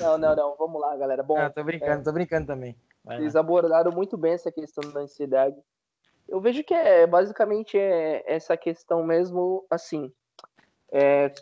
Não, 0.00 0.18
não, 0.18 0.36
não. 0.36 0.54
Vamos 0.58 0.80
lá, 0.80 0.96
galera. 0.96 1.22
Bom, 1.22 1.36
tô 1.50 1.64
brincando, 1.64 2.00
é, 2.00 2.04
tô 2.04 2.12
brincando 2.12 2.46
também. 2.46 2.76
Lá. 3.04 3.40
abordaram 3.40 3.92
muito 3.92 4.16
bem 4.16 4.32
essa 4.32 4.52
questão 4.52 4.92
da 4.92 5.00
ansiedade. 5.00 5.56
Eu 6.28 6.40
vejo 6.40 6.62
que 6.62 6.74
é 6.74 7.06
basicamente 7.06 7.76
é 7.76 8.22
essa 8.26 8.56
questão 8.56 9.04
mesmo, 9.04 9.66
assim. 9.70 10.12
É, 10.92 11.32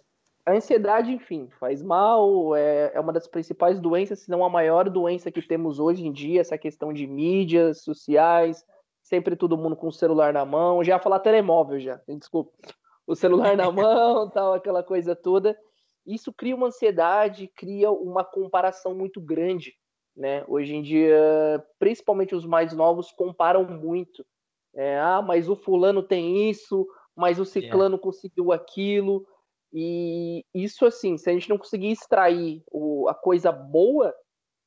a 0.47 0.53
ansiedade, 0.53 1.12
enfim, 1.12 1.49
faz 1.61 1.83
mal, 1.83 2.57
é, 2.57 2.93
é 2.95 3.00
uma 3.00 3.12
das 3.12 3.27
principais 3.27 3.79
doenças, 3.79 4.21
se 4.21 4.31
não 4.31 4.43
a 4.43 4.49
maior 4.49 4.88
doença 4.88 5.31
que 5.31 5.43
temos 5.43 5.79
hoje 5.79 6.07
em 6.07 6.12
dia, 6.12 6.41
essa 6.41 6.57
questão 6.57 6.91
de 6.91 7.07
mídias 7.07 7.83
sociais, 7.83 8.65
sempre 9.03 9.37
todo 9.37 9.59
mundo 9.59 9.77
com 9.77 9.88
o 9.88 9.93
celular 9.93 10.33
na 10.33 10.47
mão, 10.47 10.83
já 10.83 10.95
ia 10.95 10.99
falar 10.99 11.19
telemóvel 11.21 11.79
já, 11.79 12.00
desculpa, 12.09 12.50
o 13.07 13.15
celular 13.15 13.57
na 13.57 13.69
mão, 13.73 14.31
tal, 14.31 14.55
aquela 14.55 14.83
coisa 14.83 15.15
toda. 15.15 15.55
Isso 16.07 16.33
cria 16.33 16.57
uma 16.57 16.69
ansiedade, 16.69 17.49
cria 17.55 17.91
uma 17.91 18.25
comparação 18.25 18.95
muito 18.95 19.21
grande, 19.21 19.77
né? 20.18 20.44
Hoje 20.48 20.75
em 20.75 20.82
dia, 20.82 21.64
principalmente 21.78 22.34
os 22.34 22.44
mais 22.44 22.72
novos 22.72 23.12
comparam 23.12 23.64
muito. 23.64 24.26
É, 24.75 24.98
ah, 24.98 25.22
mas 25.22 25.48
o 25.48 25.56
fulano 25.56 26.02
tem 26.02 26.50
isso, 26.50 26.87
mas 27.16 27.38
o 27.38 27.44
ciclano 27.44 27.94
yeah. 27.94 28.02
conseguiu 28.02 28.52
aquilo. 28.52 29.25
E 29.72 30.44
isso, 30.52 30.84
assim, 30.84 31.16
se 31.16 31.30
a 31.30 31.32
gente 31.32 31.48
não 31.48 31.56
conseguir 31.56 31.90
extrair 31.90 32.62
o, 32.70 33.08
a 33.08 33.14
coisa 33.14 33.52
boa 33.52 34.12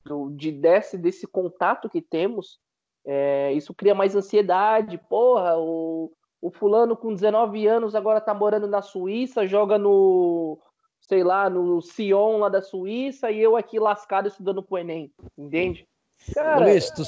do, 0.05 0.29
de 0.31 0.51
desse, 0.51 0.97
desse 0.97 1.27
contato 1.27 1.89
que 1.89 2.01
temos, 2.01 2.57
é, 3.05 3.51
isso 3.53 3.73
cria 3.73 3.93
mais 3.93 4.15
ansiedade. 4.15 4.97
Porra, 5.09 5.57
o, 5.57 6.11
o 6.41 6.49
fulano 6.49 6.95
com 6.95 7.13
19 7.13 7.67
anos 7.67 7.93
agora 7.93 8.21
tá 8.21 8.33
morando 8.33 8.67
na 8.67 8.81
Suíça, 8.81 9.45
joga 9.45 9.77
no, 9.77 10.59
sei 11.01 11.23
lá, 11.23 11.49
no 11.49 11.81
Sion 11.81 12.37
lá 12.37 12.49
da 12.49 12.61
Suíça 12.61 13.31
e 13.31 13.39
eu 13.39 13.57
aqui 13.57 13.79
lascado 13.79 14.27
estudando 14.27 14.63
pro 14.63 14.77
Enem, 14.77 15.11
entende? 15.37 15.87
Cara, 16.35 16.65
Luiz, 16.65 16.91
tu, 16.91 17.03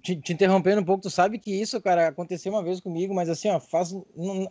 te, 0.00 0.16
te, 0.16 0.32
interrompendo 0.32 0.80
um 0.80 0.84
pouco, 0.84 1.02
tu 1.02 1.10
sabe 1.10 1.40
que 1.40 1.50
isso, 1.50 1.80
cara, 1.82 2.06
aconteceu 2.06 2.52
uma 2.52 2.62
vez 2.62 2.80
comigo, 2.80 3.12
mas 3.12 3.28
assim, 3.28 3.48
ó, 3.48 3.58
faz, 3.58 3.92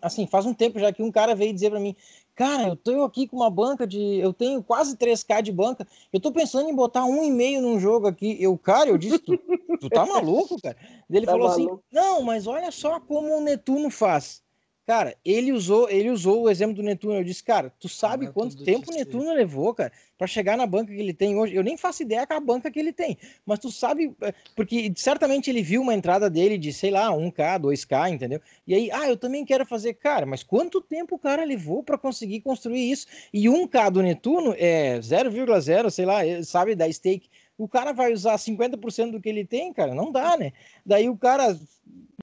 assim, 0.02 0.28
faz 0.28 0.46
um 0.46 0.54
tempo 0.54 0.78
já 0.78 0.92
que 0.92 1.02
um 1.02 1.12
cara 1.12 1.34
veio 1.34 1.54
dizer 1.54 1.70
para 1.70 1.80
mim, 1.80 1.96
cara, 2.36 2.68
eu 2.68 2.76
tô 2.76 3.02
aqui 3.04 3.28
com 3.28 3.38
uma 3.38 3.50
banca 3.50 3.88
de, 3.88 4.18
eu 4.20 4.34
tenho 4.34 4.62
quase 4.62 4.98
3k 4.98 5.42
de 5.42 5.54
banca, 5.54 5.88
eu 6.12 6.20
tô 6.20 6.34
pensando 6.34 6.70
em 6.70 6.76
botar 6.76 7.06
um 7.06 7.24
e 7.24 7.32
meio 7.32 7.62
num 7.62 7.80
jogo 7.80 8.08
aqui, 8.08 8.38
eu, 8.44 8.58
cara, 8.58 8.90
eu 8.90 8.98
disse, 8.98 9.20
tu, 9.20 9.40
tu 9.80 9.90
tá 9.90 10.06
maluco, 10.06 10.62
cara? 10.62 10.76
Ele 11.10 11.26
tá 11.26 11.32
falou 11.32 11.48
assim, 11.48 11.66
maluco. 11.66 11.84
assim, 11.88 12.06
não, 12.06 12.22
mas 12.22 12.48
olha 12.48 12.72
só 12.72 13.00
como 13.00 13.38
o 13.38 13.42
Netuno 13.42 13.90
faz. 13.90 14.44
Cara, 14.92 15.16
ele 15.24 15.54
usou, 15.54 15.90
ele 15.90 16.10
usou 16.10 16.42
o 16.42 16.50
exemplo 16.50 16.76
do 16.76 16.84
Netuno. 16.84 17.14
Eu 17.14 17.24
disse, 17.24 17.42
cara, 17.42 17.72
tu 17.80 17.88
sabe 17.88 18.26
ah, 18.26 18.30
quanto 18.30 18.62
tempo 18.62 18.92
o 18.92 18.94
Netuno 18.94 19.34
levou, 19.34 19.74
cara, 19.74 19.90
para 20.18 20.28
chegar 20.28 20.58
na 20.58 20.66
banca 20.66 20.92
que 20.94 21.00
ele 21.00 21.14
tem 21.14 21.34
hoje? 21.38 21.56
Eu 21.56 21.64
nem 21.64 21.78
faço 21.78 22.04
ideia 22.04 22.28
com 22.28 22.34
a 22.34 22.42
banca 22.42 22.70
que 22.70 22.78
ele 22.78 22.92
tem, 22.92 23.18
mas 23.46 23.60
tu 23.60 23.72
sabe, 23.72 24.14
é, 24.22 24.34
porque 24.54 24.92
certamente 24.98 25.50
ele 25.50 25.62
viu 25.62 25.82
uma 25.82 25.94
entrada 25.94 26.30
dele 26.30 26.58
de, 26.58 26.74
sei 26.74 26.92
lá, 26.92 27.08
1K, 27.08 27.62
2K, 27.62 28.12
entendeu? 28.12 28.42
E 28.68 28.76
aí, 28.76 28.92
ah, 28.92 29.08
eu 29.08 29.16
também 29.16 29.46
quero 29.46 29.66
fazer, 29.66 29.94
cara, 29.94 30.26
mas 30.26 30.44
quanto 30.44 30.82
tempo 30.82 31.16
o 31.16 31.20
cara 31.20 31.46
levou 31.46 31.82
para 31.82 31.98
conseguir 31.98 32.42
construir 32.42 32.92
isso? 32.92 33.08
E 33.34 33.46
1K 33.46 33.92
do 33.92 34.04
Netuno 34.04 34.54
é 34.58 35.00
0,0, 35.00 35.90
sei 35.90 36.06
lá, 36.06 36.20
sabe, 36.44 36.76
da 36.76 36.92
stake 36.92 37.30
o 37.62 37.68
cara 37.68 37.94
vai 37.94 38.12
usar 38.12 38.38
50% 38.38 39.12
do 39.12 39.22
que 39.22 39.30
ele 39.30 39.46
tem, 39.46 39.72
cara, 39.72 39.94
não 39.94 40.12
dá, 40.12 40.36
né? 40.36 40.52
Daí 40.84 41.08
o 41.08 41.16
cara 41.16 41.56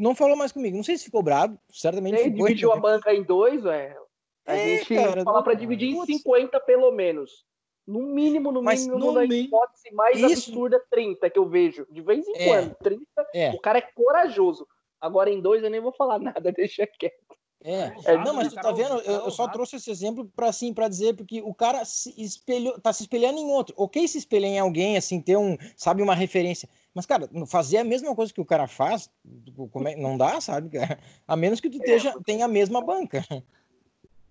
não 0.00 0.12
falou 0.12 0.36
mais 0.36 0.50
comigo. 0.50 0.76
Não 0.76 0.82
sei 0.82 0.98
se 0.98 1.04
ficou 1.04 1.22
bravo, 1.22 1.56
certamente 1.70 2.16
Ele 2.16 2.32
ficou. 2.32 2.48
dividiu 2.48 2.72
a 2.72 2.76
banca 2.76 3.14
em 3.14 3.22
dois, 3.22 3.64
ué. 3.64 3.96
A 4.44 4.56
é, 4.56 4.78
gente 4.78 4.96
cara, 4.96 5.22
fala 5.22 5.40
para 5.44 5.54
dividir 5.54 5.90
em 5.90 6.04
50 6.04 6.58
pelo 6.60 6.90
menos. 6.90 7.46
No 7.86 8.00
mínimo, 8.00 8.50
no 8.50 8.60
Mas 8.60 8.84
mínimo, 8.84 9.12
no 9.12 9.22
hipótese 9.22 9.94
mais 9.94 10.18
isso... 10.18 10.50
absurda, 10.50 10.82
30 10.90 11.30
que 11.30 11.38
eu 11.38 11.48
vejo. 11.48 11.86
De 11.88 12.02
vez 12.02 12.26
em 12.26 12.36
é. 12.36 12.44
quando, 12.44 12.74
30. 12.74 13.04
É. 13.32 13.50
O 13.50 13.60
cara 13.60 13.78
é 13.78 13.82
corajoso. 13.94 14.66
Agora 15.00 15.30
em 15.30 15.40
dois 15.40 15.62
eu 15.62 15.70
nem 15.70 15.80
vou 15.80 15.92
falar 15.92 16.18
nada, 16.34 16.50
deixa 16.50 16.84
quieto. 16.84 17.14
É, 17.64 17.92
é 18.04 18.16
não, 18.18 18.34
mas 18.34 18.52
tu 18.52 18.54
tá 18.54 18.70
vendo? 18.70 19.00
Eu, 19.00 19.24
eu 19.24 19.30
só 19.30 19.48
trouxe 19.48 19.76
esse 19.76 19.90
exemplo 19.90 20.30
para 20.36 20.48
assim, 20.48 20.72
para 20.72 20.88
dizer 20.88 21.14
porque 21.14 21.42
o 21.42 21.52
cara 21.52 21.84
se 21.84 22.14
espelhou, 22.16 22.78
tá 22.80 22.92
se 22.92 23.02
espelhando 23.02 23.38
em 23.38 23.50
outro. 23.50 23.74
OK 23.76 24.06
se 24.06 24.18
espelhar 24.18 24.50
em 24.50 24.58
alguém 24.58 24.96
assim, 24.96 25.20
ter 25.20 25.36
um, 25.36 25.56
sabe, 25.76 26.02
uma 26.02 26.14
referência. 26.14 26.68
Mas 26.94 27.04
cara, 27.04 27.28
fazer 27.46 27.78
a 27.78 27.84
mesma 27.84 28.14
coisa 28.14 28.32
que 28.32 28.40
o 28.40 28.44
cara 28.44 28.68
faz, 28.68 29.10
é, 29.86 29.96
não 29.96 30.16
dá, 30.16 30.40
sabe, 30.40 30.70
cara? 30.70 30.98
A 31.26 31.36
menos 31.36 31.60
que 31.60 31.68
tu 31.68 31.78
esteja, 31.78 32.10
é, 32.10 32.22
tenha 32.24 32.44
a 32.44 32.48
mesma 32.48 32.80
banca. 32.80 33.24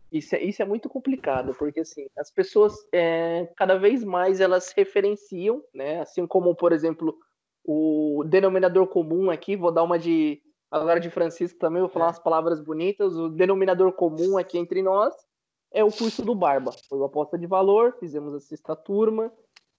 Isso 0.09 0.35
é, 0.35 0.41
isso 0.41 0.61
é 0.61 0.65
muito 0.65 0.87
complicado, 0.87 1.53
porque 1.59 1.81
assim, 1.81 2.07
as 2.17 2.31
pessoas 2.31 2.73
é, 2.93 3.49
cada 3.57 3.77
vez 3.77 4.05
mais 4.05 4.39
elas 4.39 4.71
referenciam, 4.71 5.61
né? 5.73 5.99
Assim 5.99 6.25
como, 6.25 6.55
por 6.55 6.71
exemplo, 6.71 7.17
o 7.65 8.23
denominador 8.25 8.87
comum 8.87 9.29
aqui, 9.29 9.57
vou 9.57 9.69
dar 9.69 9.83
uma 9.83 9.99
de 9.99 10.41
agora 10.71 10.99
de 10.99 11.09
Francisco 11.09 11.59
também, 11.59 11.81
vou 11.81 11.89
falar 11.89 12.05
é. 12.05 12.07
umas 12.09 12.19
palavras 12.19 12.59
bonitas. 12.59 13.15
O 13.17 13.29
denominador 13.29 13.91
comum 13.93 14.37
aqui 14.37 14.57
entre 14.57 14.81
nós 14.81 15.13
é 15.71 15.83
o 15.83 15.91
curso 15.91 16.23
do 16.23 16.35
Barba. 16.35 16.71
Foi 16.87 16.97
uma 16.97 17.07
aposta 17.07 17.37
de 17.37 17.45
valor, 17.45 17.95
fizemos 17.99 18.33
a 18.33 18.39
sexta 18.39 18.75
turma. 18.75 19.31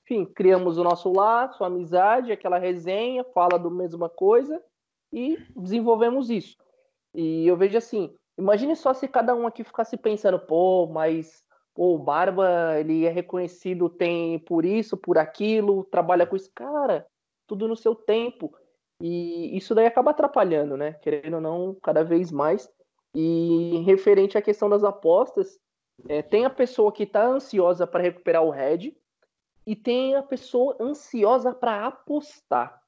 Enfim, 0.05 0.25
criamos 0.25 0.79
o 0.79 0.85
nosso 0.85 1.13
laço, 1.13 1.63
amizade, 1.63 2.33
aquela 2.33 2.59
resenha, 2.59 3.25
fala 3.35 3.59
do 3.59 3.71
mesma 3.71 4.09
coisa 4.09 4.63
e 5.13 5.39
desenvolvemos 5.55 6.31
isso. 6.31 6.57
E 7.15 7.47
eu 7.47 7.57
vejo 7.57 7.77
assim, 7.77 8.15
imagine 8.39 8.75
só 8.75 8.95
se 8.95 9.07
cada 9.09 9.35
um 9.35 9.47
aqui 9.47 9.65
ficasse 9.65 9.97
pensando, 9.97 10.39
pô, 10.39 10.87
mas 10.87 11.43
pô, 11.75 11.95
o 11.95 11.99
Barba, 11.99 12.79
ele 12.79 13.05
é 13.05 13.11
reconhecido 13.11 13.89
tem 13.89 14.39
por 14.39 14.65
isso, 14.65 14.97
por 14.97 15.19
aquilo, 15.19 15.85
trabalha 15.85 16.27
com 16.27 16.37
isso. 16.37 16.51
Cara, 16.55 17.07
tudo 17.47 17.69
no 17.69 17.77
seu 17.77 17.95
tempo. 17.95 18.55
E 19.01 19.57
isso 19.57 19.75
daí 19.75 19.87
acaba 19.87 20.11
atrapalhando, 20.11 20.77
né? 20.77 20.95
Querendo 20.95 21.35
ou 21.35 21.41
não, 21.41 21.75
cada 21.83 22.03
vez 22.03 22.33
mais. 22.33 22.71
E 23.15 23.83
referente 23.87 24.37
à 24.37 24.43
questão 24.43 24.69
das 24.69 24.85
apostas, 24.85 25.59
é, 26.09 26.23
tem 26.23 26.45
a 26.45 26.51
pessoa 26.51 26.93
que 26.93 27.05
está 27.05 27.27
ansiosa 27.27 27.87
para 27.87 28.03
recuperar 28.03 28.43
o 28.43 28.51
head 28.51 28.97
e 29.67 29.77
tem 29.77 30.15
a 30.15 30.23
pessoa 30.23 30.77
ansiosa 30.81 31.53
para 31.53 31.87
apostar. 31.87 32.81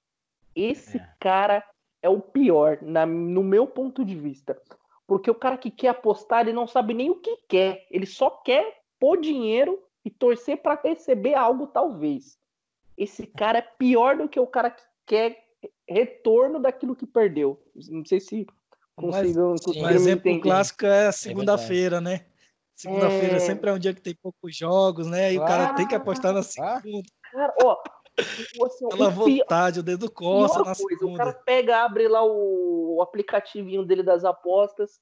Esse 0.55 0.99
é. 0.99 1.09
cara 1.19 1.64
é 2.02 2.09
o 2.09 2.21
pior, 2.21 2.79
na, 2.83 3.07
no 3.07 3.43
meu 3.43 3.67
ponto 3.67 4.05
de 4.05 4.14
vista. 4.14 4.61
Porque 5.07 5.31
o 5.31 5.35
cara 5.35 5.59
que 5.59 5.71
quer 5.71 5.88
apostar, 5.88 6.40
ele 6.40 6.52
não 6.52 6.67
sabe 6.67 6.95
nem 6.95 7.11
o 7.11 7.17
que 7.17 7.37
quer. 7.49 7.87
Ele 7.90 8.07
só 8.07 8.31
quer 8.31 8.81
pôr 8.99 9.21
dinheiro 9.21 9.83
e 10.05 10.11
torcer 10.11 10.62
para 10.62 10.81
receber 10.83 11.35
algo, 11.35 11.67
talvez. 11.67 12.38
Esse 12.97 13.26
cara 13.26 13.59
é 13.59 13.62
pior 13.62 14.17
do 14.17 14.29
que 14.29 14.38
o 14.38 14.47
cara 14.47 14.71
que 14.71 14.83
quer 15.07 15.50
retorno 15.90 16.61
daquilo 16.61 16.94
que 16.94 17.06
perdeu. 17.06 17.61
Não 17.88 18.04
sei 18.04 18.20
se 18.20 18.47
consigam. 18.97 19.54
Um 19.76 19.88
exemplo 19.88 20.40
clássico 20.40 20.87
é 20.87 21.06
a 21.06 21.09
é 21.09 21.12
segunda-feira, 21.12 21.97
é 21.97 22.00
né? 22.00 22.26
Segunda-feira 22.76 23.37
é... 23.37 23.40
sempre 23.40 23.70
é 23.70 23.73
um 23.73 23.78
dia 23.78 23.92
que 23.92 24.00
tem 24.00 24.14
poucos 24.14 24.56
jogos, 24.56 25.06
né? 25.06 25.32
E 25.32 25.37
ah, 25.37 25.42
o 25.42 25.47
cara 25.47 25.75
tem 25.75 25.87
que 25.87 25.94
apostar 25.94 26.32
na 26.32 26.42
segunda. 26.42 27.09
Cara, 27.30 27.54
ó, 27.62 27.76
Assim, 28.66 28.88
Pela 28.88 29.09
vontade, 29.09 29.80
o 29.80 29.82
dedo 29.82 30.11
coça 30.11 30.59
na 30.59 30.75
coisa, 30.75 31.06
O 31.06 31.14
cara 31.14 31.32
pega, 31.32 31.85
abre 31.85 32.06
lá 32.09 32.23
o, 32.23 32.97
o 32.97 33.02
aplicativinho 33.02 33.85
dele 33.85 34.02
das 34.02 34.25
apostas. 34.25 35.00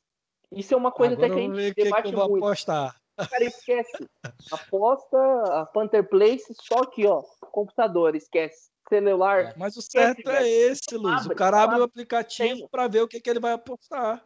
Isso 0.53 0.73
é 0.73 0.77
uma 0.77 0.93
coisa 0.93 1.15
Agora 1.15 1.27
até 1.27 1.35
que 1.35 1.41
a 1.41 1.55
gente 1.55 1.75
que 1.75 1.85
debate 1.85 2.09
que 2.09 2.15
eu 2.15 2.19
vou 2.19 2.31
muito. 2.31 2.45
apostar. 2.45 2.95
Cara, 3.17 3.45
esquece. 3.45 4.09
Aposta 4.53 5.19
a 5.53 5.67
Panther 5.67 6.09
Place 6.09 6.55
só 6.63 6.81
aqui, 6.81 7.07
ó. 7.07 7.23
Computador, 7.51 8.15
esquece. 8.15 8.71
Celular. 8.89 9.41
É, 9.41 9.55
mas 9.57 9.77
o 9.77 9.83
certo 9.83 10.19
esquece, 10.21 10.45
é 10.45 10.49
esse, 10.49 10.97
Luiz. 10.97 11.23
Abre, 11.23 11.33
o 11.35 11.37
cara 11.37 11.63
abre 11.63 11.81
o 11.81 11.83
aplicativo 11.83 12.69
para 12.69 12.89
ver 12.89 13.03
o 13.03 13.09
que, 13.09 13.21
que 13.21 13.29
ele 13.29 13.41
vai 13.41 13.53
apostar. 13.53 14.25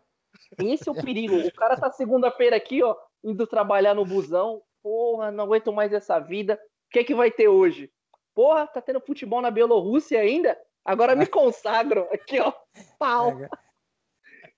Esse 0.58 0.88
é 0.88 0.92
o 0.92 0.94
perigo. 0.94 1.36
O 1.36 1.54
cara 1.54 1.76
tá 1.76 1.90
segunda-feira 1.90 2.56
aqui, 2.56 2.82
ó, 2.82 2.96
indo 3.24 3.46
trabalhar 3.46 3.94
no 3.94 4.04
busão. 4.04 4.62
Porra, 4.82 5.30
não 5.30 5.44
aguento 5.44 5.72
mais 5.72 5.92
essa 5.92 6.18
vida. 6.18 6.54
O 6.54 6.92
que 6.92 7.00
é 7.00 7.04
que 7.04 7.14
vai 7.14 7.30
ter 7.30 7.48
hoje? 7.48 7.90
Porra, 8.34 8.66
tá 8.66 8.80
tendo 8.80 9.00
futebol 9.00 9.40
na 9.40 9.50
Bielorrússia 9.50 10.20
ainda? 10.20 10.58
Agora 10.84 11.14
me 11.14 11.26
consagro. 11.28 12.08
Aqui, 12.12 12.40
ó. 12.40 12.52
Pau. 12.98 13.32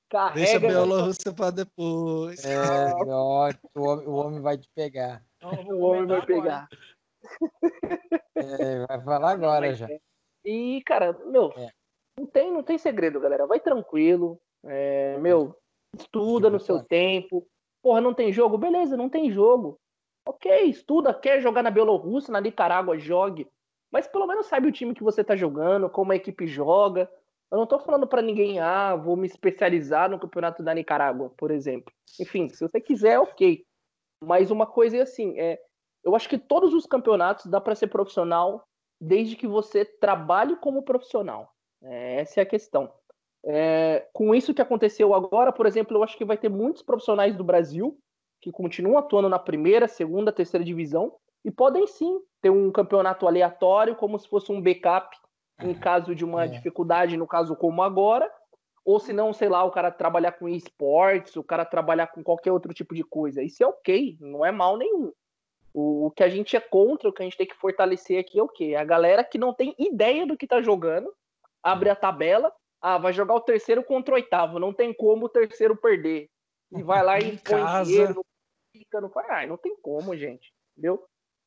Carrega. 0.09 0.35
Deixa 0.35 0.57
a 0.57 0.61
Bielorrússia 0.61 1.33
para 1.33 1.51
depois. 1.51 2.45
É, 2.45 2.93
ó, 3.07 3.51
o, 3.75 3.83
homem, 3.83 4.07
o 4.07 4.15
homem 4.15 4.41
vai 4.41 4.59
te 4.59 4.69
pegar. 4.75 5.23
O 5.43 5.81
homem 5.81 6.07
vai 6.07 6.25
pegar. 6.25 6.69
É, 8.37 8.87
vai 8.87 9.01
falar 9.05 9.31
agora 9.31 9.73
já. 9.75 9.89
E, 10.45 10.83
cara, 10.85 11.13
meu, 11.27 11.53
é. 11.57 11.69
não, 12.19 12.27
tem, 12.27 12.53
não 12.53 12.63
tem 12.63 12.77
segredo, 12.77 13.21
galera. 13.21 13.47
Vai 13.47 13.61
tranquilo. 13.61 14.41
É, 14.65 15.17
meu, 15.19 15.57
estuda 15.97 16.51
no 16.51 16.59
seu 16.59 16.83
tempo. 16.83 17.47
Porra, 17.83 18.01
não 18.01 18.13
tem 18.13 18.33
jogo? 18.33 18.59
Beleza, 18.59 18.97
não 18.97 19.09
tem 19.09 19.31
jogo. 19.31 19.79
Ok, 20.27 20.51
estuda, 20.65 21.13
quer 21.15 21.41
jogar 21.41 21.63
na 21.63 21.71
Bielorrússia, 21.71 22.33
na 22.33 22.41
Nicarágua, 22.41 22.99
jogue. 22.99 23.47
Mas 23.93 24.09
pelo 24.09 24.27
menos 24.27 24.47
sabe 24.47 24.67
o 24.67 24.73
time 24.73 24.95
que 24.95 25.03
você 25.03 25.23
tá 25.23 25.37
jogando, 25.37 25.89
como 25.89 26.13
a 26.13 26.17
equipe 26.17 26.47
joga. 26.47 27.11
Eu 27.51 27.59
não 27.59 27.67
tô 27.67 27.79
falando 27.79 28.07
para 28.07 28.23
ninguém, 28.23 28.59
ah, 28.59 28.97
vou 28.97 29.17
me 29.17 29.27
especializar 29.27 30.11
no 30.11 30.19
campeonato 30.19 30.63
da 30.63 30.75
Nicarágua, 30.75 31.31
por 31.37 31.51
exemplo. 31.51 31.93
Enfim, 32.21 32.49
se 32.49 32.67
você 32.67 32.81
quiser, 32.81 33.19
ok. 33.19 33.65
Mas 34.21 34.51
uma 34.51 34.67
coisa 34.67 34.97
é 34.97 35.03
assim, 35.03 35.39
é, 35.39 35.61
eu 36.05 36.15
acho 36.15 36.29
que 36.29 36.39
todos 36.39 36.75
os 36.75 36.87
campeonatos 36.87 37.47
dá 37.47 37.61
para 37.61 37.75
ser 37.75 37.89
profissional 37.89 38.65
desde 39.01 39.37
que 39.37 39.47
você 39.47 39.85
trabalhe 39.85 40.57
como 40.57 40.83
profissional. 40.83 41.51
É, 41.83 42.21
essa 42.21 42.41
é 42.41 42.43
a 42.43 42.47
questão. 42.47 42.93
É, 43.47 44.09
com 44.13 44.35
isso 44.35 44.55
que 44.55 44.63
aconteceu 44.63 45.15
agora, 45.15 45.53
por 45.53 45.67
exemplo, 45.67 45.97
eu 45.97 46.03
acho 46.03 46.17
que 46.17 46.25
vai 46.25 46.39
ter 46.39 46.49
muitos 46.49 46.83
profissionais 46.83 47.37
do 47.37 47.45
Brasil 47.45 47.99
que 48.41 48.51
continuam 48.51 48.99
atuando 48.99 49.29
na 49.29 49.39
primeira, 49.39 49.89
segunda, 49.89 50.33
terceira 50.33 50.65
divisão 50.65 51.15
e 51.45 51.51
podem 51.51 51.87
sim 51.87 52.21
ter 52.41 52.51
um 52.51 52.71
campeonato 52.71 53.27
aleatório, 53.27 53.97
como 53.97 54.19
se 54.19 54.29
fosse 54.29 54.51
um 54.51 54.61
backup 54.61 55.15
em 55.63 55.71
é, 55.71 55.75
caso 55.75 56.15
de 56.15 56.25
uma 56.25 56.45
é. 56.45 56.49
dificuldade, 56.49 57.17
no 57.17 57.27
caso 57.27 57.55
como 57.55 57.83
agora, 57.83 58.31
ou 58.85 58.99
se 58.99 59.13
não, 59.13 59.33
sei 59.33 59.49
lá, 59.49 59.65
o 59.65 59.71
cara 59.71 59.91
trabalhar 59.91 60.33
com 60.33 60.49
esportes, 60.49 61.37
o 61.37 61.45
cara 61.45 61.65
trabalhar 61.65 62.09
com 62.09 62.23
qualquer 62.23 62.53
outro 62.53 62.73
tipo 62.75 62.95
de 62.95 63.03
coisa. 63.03 63.43
Isso 63.43 63.63
é 63.63 63.67
ok, 63.67 64.17
não 64.21 64.45
é 64.45 64.51
mal 64.51 64.77
nenhum. 64.77 65.11
O, 65.75 66.07
o, 66.07 66.11
que 66.13 66.23
a 66.23 66.29
gente 66.29 66.57
é 66.57 66.61
contra, 66.61 67.09
o 67.09 67.13
que 67.13 67.21
a 67.21 67.25
gente 67.25 67.37
tem 67.37 67.47
que 67.47 67.57
fortalecer 67.57 68.21
aqui 68.21 68.39
é 68.39 68.43
o 68.43 68.49
quê? 68.49 68.77
A 68.77 68.85
galera 68.85 69.25
que 69.25 69.37
não 69.37 69.53
tem 69.53 69.75
ideia 69.77 70.25
do 70.25 70.37
que 70.37 70.47
tá 70.47 70.63
jogando, 70.63 71.13
abre 71.61 71.91
a 71.91 71.97
tabela, 71.97 72.53
ah, 72.81 72.97
vai 72.97 73.13
jogar 73.13 73.35
o 73.35 73.41
terceiro 73.41 73.83
contra 73.83 74.13
o 74.13 74.17
oitavo, 74.17 74.61
não 74.61 74.73
tem 74.73 74.95
como 74.95 75.27
o 75.27 75.29
terceiro 75.29 75.77
perder. 75.77 76.31
E 76.71 76.83
vai 76.83 77.03
lá 77.03 77.19
e 77.19 77.37
põe 77.43 77.61
casa. 77.61 77.91
dinheiro, 77.91 78.15
não 78.15 78.25
fica, 78.73 79.01
não 79.01 79.11
faz. 79.11 79.29
Ai, 79.31 79.47
não 79.47 79.57
tem 79.57 79.77
como, 79.81 80.17
gente. 80.17 80.53
Entendeu? 80.73 81.05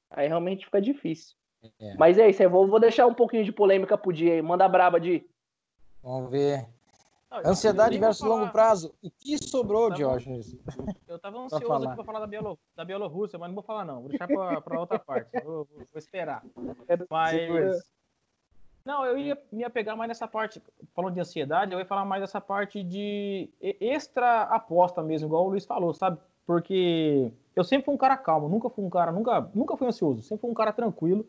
Aí 0.10 0.28
realmente 0.28 0.66
fica 0.66 0.82
difícil. 0.82 1.36
É. 1.80 1.96
Mas 1.96 2.18
é 2.18 2.30
isso, 2.30 2.44
eu 2.44 2.50
vou, 2.50 2.68
vou 2.68 2.80
deixar 2.80 3.08
um 3.08 3.14
pouquinho 3.14 3.46
de 3.46 3.52
polêmica 3.52 3.98
pro 3.98 4.14
dia 4.14 4.34
aí. 4.34 4.42
Manda 4.42 4.68
braba, 4.68 5.00
Di. 5.00 5.26
Vamos 6.04 6.32
ver. 6.32 6.68
Não, 7.30 7.52
Ansiedade 7.52 7.98
versus 7.98 8.22
falar... 8.22 8.36
longo 8.36 8.52
prazo. 8.52 8.94
O 9.02 9.12
que 9.12 9.38
sobrou, 9.38 9.92
Diógenes? 9.92 10.56
Eu 11.08 11.20
tava 11.20 11.40
ansioso 11.44 11.66
falar. 11.66 11.88
aqui 11.88 11.96
pra 11.96 12.04
falar 12.04 12.20
da, 12.20 12.28
Bielo, 12.28 12.58
da 12.76 12.86
Bielorrússia, 12.86 13.38
mas 13.38 13.50
não 13.50 13.56
vou 13.56 13.64
falar 13.64 13.84
não. 13.84 14.02
Vou 14.02 14.10
deixar 14.10 14.28
pra, 14.28 14.62
pra 14.62 14.80
outra 14.80 14.98
parte. 14.98 15.30
Vou, 15.44 15.66
vou, 15.66 15.78
vou 15.78 15.98
esperar. 15.98 16.44
Mas 17.10 17.84
não, 18.88 19.06
eu 19.06 19.18
ia 19.18 19.38
me 19.52 19.66
apegar 19.66 19.98
mais 19.98 20.08
nessa 20.08 20.30
parte, 20.30 20.64
falando 20.96 21.14
de 21.14 21.20
ansiedade, 21.20 21.74
eu 21.74 21.80
ia 21.80 21.86
falar 21.86 22.06
mais 22.06 22.22
dessa 22.22 22.40
parte 22.40 22.82
de 22.82 23.50
extra 23.60 24.44
aposta 24.44 25.04
mesmo, 25.04 25.28
igual 25.28 25.46
o 25.46 25.50
Luiz 25.50 25.66
falou, 25.66 25.94
sabe? 25.94 26.18
Porque 26.46 27.30
eu 27.54 27.66
sempre 27.66 27.84
fui 27.84 27.94
um 27.94 27.98
cara 27.98 28.16
calmo, 28.16 28.48
nunca 28.48 28.70
fui 28.70 28.86
um 28.86 28.90
cara, 28.90 29.12
nunca, 29.12 29.52
nunca 29.54 29.76
fui 29.76 29.88
ansioso, 29.88 30.22
sempre 30.22 30.40
fui 30.40 30.50
um 30.50 30.54
cara 30.54 30.72
tranquilo. 30.72 31.28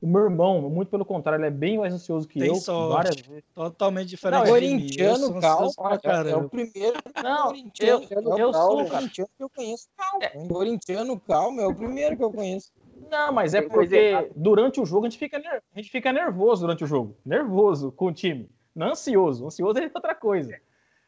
O 0.00 0.06
meu 0.06 0.24
irmão, 0.24 0.60
muito 0.68 0.90
pelo 0.90 1.04
contrário, 1.04 1.40
ele 1.40 1.46
é 1.46 1.50
bem 1.50 1.78
mais 1.78 1.92
ansioso 1.92 2.28
que 2.28 2.38
Tem 2.38 2.48
eu. 2.48 2.56
Sorte. 2.56 2.92
Várias 2.92 3.20
vezes. 3.20 3.44
Totalmente 3.54 4.08
diferente. 4.08 4.44
Não, 4.44 4.50
corintiano, 4.50 5.40
calmo, 5.40 5.72
cara, 6.02 6.30
é 6.30 6.36
o 6.36 6.48
primeiro 6.48 6.98
não, 7.22 7.54
eu, 7.80 8.02
eu, 8.38 8.52
sou 8.52 8.82
o 8.82 8.88
corintiano 8.88 9.30
que 9.36 9.42
eu 9.42 9.48
conheço 9.48 9.88
calmo. 9.96 10.22
É. 10.22 10.48
Corintiano 10.48 11.20
calmo 11.20 11.60
é 11.60 11.66
o 11.66 11.74
primeiro 11.74 12.16
que 12.16 12.22
eu 12.22 12.30
conheço. 12.30 12.70
Não, 13.10 13.32
mas 13.32 13.54
é 13.54 13.62
porque 13.62 14.30
durante 14.36 14.80
o 14.80 14.86
jogo 14.86 15.06
a 15.06 15.08
gente, 15.08 15.18
fica, 15.18 15.38
a 15.38 15.78
gente 15.78 15.90
fica 15.90 16.12
nervoso 16.12 16.62
durante 16.62 16.84
o 16.84 16.86
jogo. 16.86 17.16
Nervoso 17.24 17.90
com 17.92 18.06
o 18.06 18.12
time. 18.12 18.50
Não 18.74 18.90
ansioso. 18.90 19.46
Ansioso 19.46 19.78
é 19.78 19.90
outra 19.94 20.14
coisa. 20.14 20.60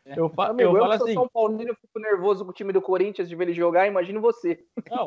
É. 0.08 0.18
Eu, 0.18 0.30
falo, 0.30 0.52
Amigo, 0.52 0.70
eu, 0.70 0.76
eu 0.76 0.80
falo 0.80 0.92
assim. 0.92 1.12
São 1.12 1.28
Paulino, 1.28 1.70
eu 1.70 1.76
fico 1.76 1.98
nervoso 2.00 2.42
com 2.42 2.50
o 2.50 2.54
time 2.54 2.72
do 2.72 2.80
Corinthians 2.80 3.28
de 3.28 3.36
ver 3.36 3.44
ele 3.44 3.52
jogar, 3.52 3.86
imagino 3.86 4.22
você. 4.22 4.64
Não, 4.90 5.06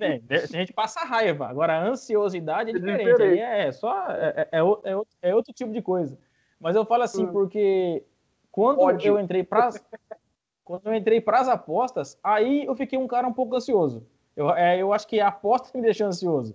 é, 0.00 0.22
a 0.30 0.46
gente 0.46 0.72
passa 0.72 1.00
raiva. 1.00 1.46
Agora, 1.46 1.74
a 1.74 1.84
ansiosidade 1.84 2.70
é, 2.70 2.74
é 2.74 2.78
diferente. 2.78 3.22
Aí 3.22 3.40
é 3.40 3.72
só. 3.72 4.10
É, 4.10 4.48
é, 4.50 4.58
é, 4.58 5.30
é, 5.30 5.34
outro 5.34 5.52
tipo 5.52 5.70
de 5.70 5.82
coisa. 5.82 6.18
Mas 6.58 6.74
eu 6.74 6.86
falo 6.86 7.02
assim, 7.02 7.24
hum. 7.24 7.32
porque 7.32 8.02
quando 8.50 8.80
Ódio. 8.80 9.16
eu 9.16 9.20
entrei 9.20 9.44
para 9.44 9.70
quando 10.64 10.86
eu 10.86 10.94
entrei 10.94 11.20
para 11.20 11.40
as 11.40 11.48
apostas, 11.48 12.18
aí 12.22 12.64
eu 12.64 12.74
fiquei 12.74 12.98
um 12.98 13.06
cara 13.06 13.26
um 13.26 13.32
pouco 13.32 13.54
ansioso. 13.54 14.06
Eu, 14.34 14.50
é, 14.50 14.80
eu 14.80 14.92
acho 14.92 15.06
que 15.06 15.20
a 15.20 15.28
aposta 15.28 15.76
me 15.76 15.82
deixa 15.82 16.06
ansioso. 16.06 16.54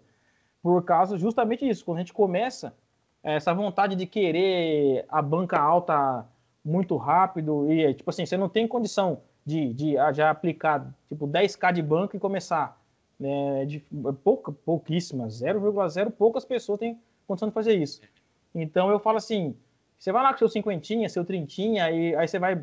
Por 0.61 0.83
causa 0.83 1.17
justamente 1.17 1.65
disso. 1.65 1.85
Quando 1.85 1.97
a 1.97 2.01
gente 2.01 2.13
começa, 2.13 2.75
essa 3.21 3.53
vontade 3.53 3.95
de 3.95 4.05
querer 4.05 5.05
a 5.09 5.21
banca 5.21 5.59
alta 5.59 6.25
muito 6.63 6.95
rápido 6.95 7.71
e, 7.71 7.93
tipo 7.93 8.09
assim, 8.09 8.25
você 8.25 8.37
não 8.37 8.49
tem 8.49 8.67
condição 8.67 9.21
de, 9.45 9.73
de 9.73 9.93
já 10.13 10.29
aplicar, 10.29 10.93
tipo, 11.09 11.27
10k 11.27 11.73
de 11.73 11.81
banca 11.81 12.15
e 12.15 12.19
começar. 12.19 12.81
Né, 13.19 13.65
de, 13.65 13.79
pouca, 14.23 14.51
pouquíssimas, 14.51 15.41
0,0 15.41 16.11
poucas 16.11 16.43
pessoas 16.43 16.79
têm 16.79 16.99
condição 17.27 17.47
de 17.47 17.53
fazer 17.53 17.75
isso. 17.75 18.01
Então 18.53 18.89
eu 18.89 18.99
falo 18.99 19.17
assim, 19.17 19.55
você 19.97 20.11
vai 20.11 20.23
lá 20.23 20.31
com 20.31 20.39
seu 20.39 20.49
cinquentinha, 20.49 21.07
seu 21.07 21.23
trintinha, 21.23 21.89
e 21.91 22.15
aí 22.15 22.27
você 22.27 22.39
vai 22.39 22.61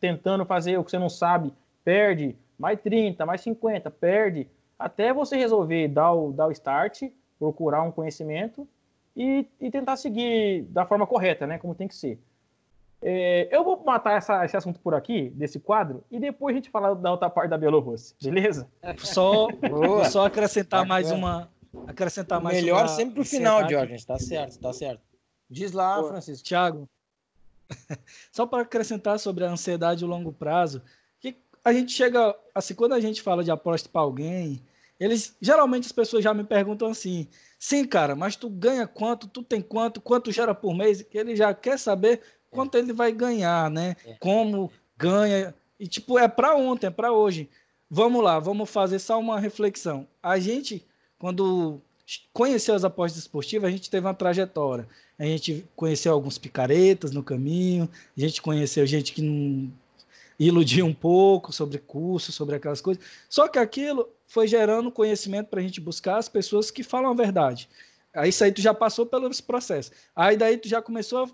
tentando 0.00 0.44
fazer 0.44 0.76
o 0.76 0.84
que 0.84 0.90
você 0.90 0.98
não 0.98 1.08
sabe, 1.08 1.52
perde, 1.84 2.36
mais 2.58 2.80
30, 2.80 3.24
mais 3.24 3.40
50, 3.40 3.90
perde, 3.90 4.48
até 4.78 5.12
você 5.12 5.36
resolver 5.36 5.88
dar 5.88 6.12
o, 6.12 6.32
dar 6.32 6.48
o 6.48 6.52
start, 6.52 7.04
procurar 7.38 7.82
um 7.82 7.90
conhecimento 7.90 8.68
e, 9.16 9.46
e 9.60 9.70
tentar 9.70 9.96
seguir 9.96 10.62
da 10.64 10.84
forma 10.84 11.06
correta, 11.06 11.46
né? 11.46 11.58
Como 11.58 11.74
tem 11.74 11.88
que 11.88 11.94
ser. 11.94 12.20
É, 13.04 13.48
eu 13.50 13.64
vou 13.64 13.82
matar 13.84 14.16
essa, 14.16 14.44
esse 14.44 14.56
assunto 14.56 14.78
por 14.78 14.94
aqui, 14.94 15.30
desse 15.30 15.58
quadro, 15.58 16.04
e 16.08 16.20
depois 16.20 16.54
a 16.54 16.58
gente 16.58 16.70
fala 16.70 16.94
da 16.94 17.10
outra 17.10 17.28
parte 17.28 17.50
da 17.50 17.58
Bielorrússia, 17.58 18.16
beleza? 18.22 18.68
Só, 18.98 19.48
só 20.08 20.26
acrescentar 20.26 20.86
mais 20.86 21.10
uma. 21.10 21.50
Acrescentar 21.86 22.40
mais 22.40 22.56
Melhor 22.56 22.82
uma 22.82 22.88
sempre 22.88 23.14
pro 23.14 23.24
final, 23.24 23.68
Jorge. 23.68 24.06
Tá 24.06 24.18
certo, 24.18 24.60
tá 24.60 24.72
certo. 24.72 25.00
Diz 25.50 25.72
lá, 25.72 25.96
Boa. 25.96 26.12
Francisco. 26.12 26.46
Thiago. 26.46 26.88
Só 28.30 28.46
para 28.46 28.62
acrescentar 28.62 29.18
sobre 29.18 29.44
a 29.44 29.50
ansiedade 29.50 30.02
e 30.02 30.06
o 30.06 30.08
longo 30.08 30.32
prazo, 30.32 30.82
que 31.20 31.36
a 31.64 31.72
gente 31.72 31.92
chega, 31.92 32.36
assim, 32.54 32.74
quando 32.74 32.92
a 32.92 33.00
gente 33.00 33.20
fala 33.20 33.42
de 33.42 33.50
aposta 33.50 33.88
para 33.88 34.02
alguém, 34.02 34.62
eles 35.00 35.36
geralmente 35.40 35.86
as 35.86 35.92
pessoas 35.92 36.22
já 36.22 36.32
me 36.32 36.44
perguntam 36.44 36.88
assim: 36.88 37.26
"Sim, 37.58 37.84
cara, 37.84 38.14
mas 38.14 38.36
tu 38.36 38.48
ganha 38.48 38.86
quanto? 38.86 39.26
Tu 39.26 39.42
tem 39.42 39.60
quanto? 39.60 40.00
Quanto 40.00 40.30
gera 40.30 40.54
por 40.54 40.74
mês?" 40.74 41.04
Ele 41.12 41.34
já 41.34 41.52
quer 41.52 41.78
saber 41.78 42.20
quanto 42.52 42.76
ele 42.76 42.92
vai 42.92 43.10
ganhar, 43.10 43.70
né? 43.70 43.96
É. 44.06 44.14
Como 44.20 44.70
ganha 44.96 45.54
e 45.80 45.88
tipo 45.88 46.18
é 46.18 46.28
para 46.28 46.54
ontem, 46.54 46.86
é 46.86 46.90
para 46.90 47.12
hoje. 47.12 47.48
Vamos 47.90 48.22
lá, 48.22 48.38
vamos 48.38 48.70
fazer 48.70 48.98
só 48.98 49.18
uma 49.18 49.40
reflexão. 49.40 50.06
A 50.22 50.38
gente 50.38 50.84
quando 51.18 51.80
conheceu 52.32 52.74
as 52.74 52.84
apostas 52.84 53.22
esportivas, 53.22 53.68
a 53.68 53.72
gente 53.72 53.88
teve 53.88 54.06
uma 54.06 54.14
trajetória. 54.14 54.88
A 55.18 55.24
gente 55.24 55.64
conheceu 55.76 56.12
alguns 56.12 56.36
picaretas 56.36 57.12
no 57.12 57.22
caminho, 57.22 57.88
a 58.16 58.20
gente 58.20 58.42
conheceu 58.42 58.84
gente 58.86 59.12
que 59.12 59.22
não 59.22 59.72
iludia 60.38 60.84
um 60.84 60.92
pouco 60.92 61.52
sobre 61.52 61.78
curso, 61.78 62.32
sobre 62.32 62.56
aquelas 62.56 62.80
coisas. 62.80 63.04
Só 63.28 63.46
que 63.46 63.58
aquilo 63.58 64.08
foi 64.26 64.48
gerando 64.48 64.90
conhecimento 64.90 65.46
para 65.46 65.60
a 65.60 65.62
gente 65.62 65.80
buscar 65.80 66.16
as 66.16 66.28
pessoas 66.28 66.70
que 66.70 66.82
falam 66.82 67.12
a 67.12 67.14
verdade. 67.14 67.68
Aí 68.12 68.30
isso 68.30 68.42
aí 68.42 68.50
tu 68.50 68.60
já 68.60 68.74
passou 68.74 69.06
pelo 69.06 69.30
processo. 69.44 69.92
Aí 70.14 70.36
daí 70.36 70.58
tu 70.58 70.68
já 70.68 70.82
começou 70.82 71.24
a 71.24 71.30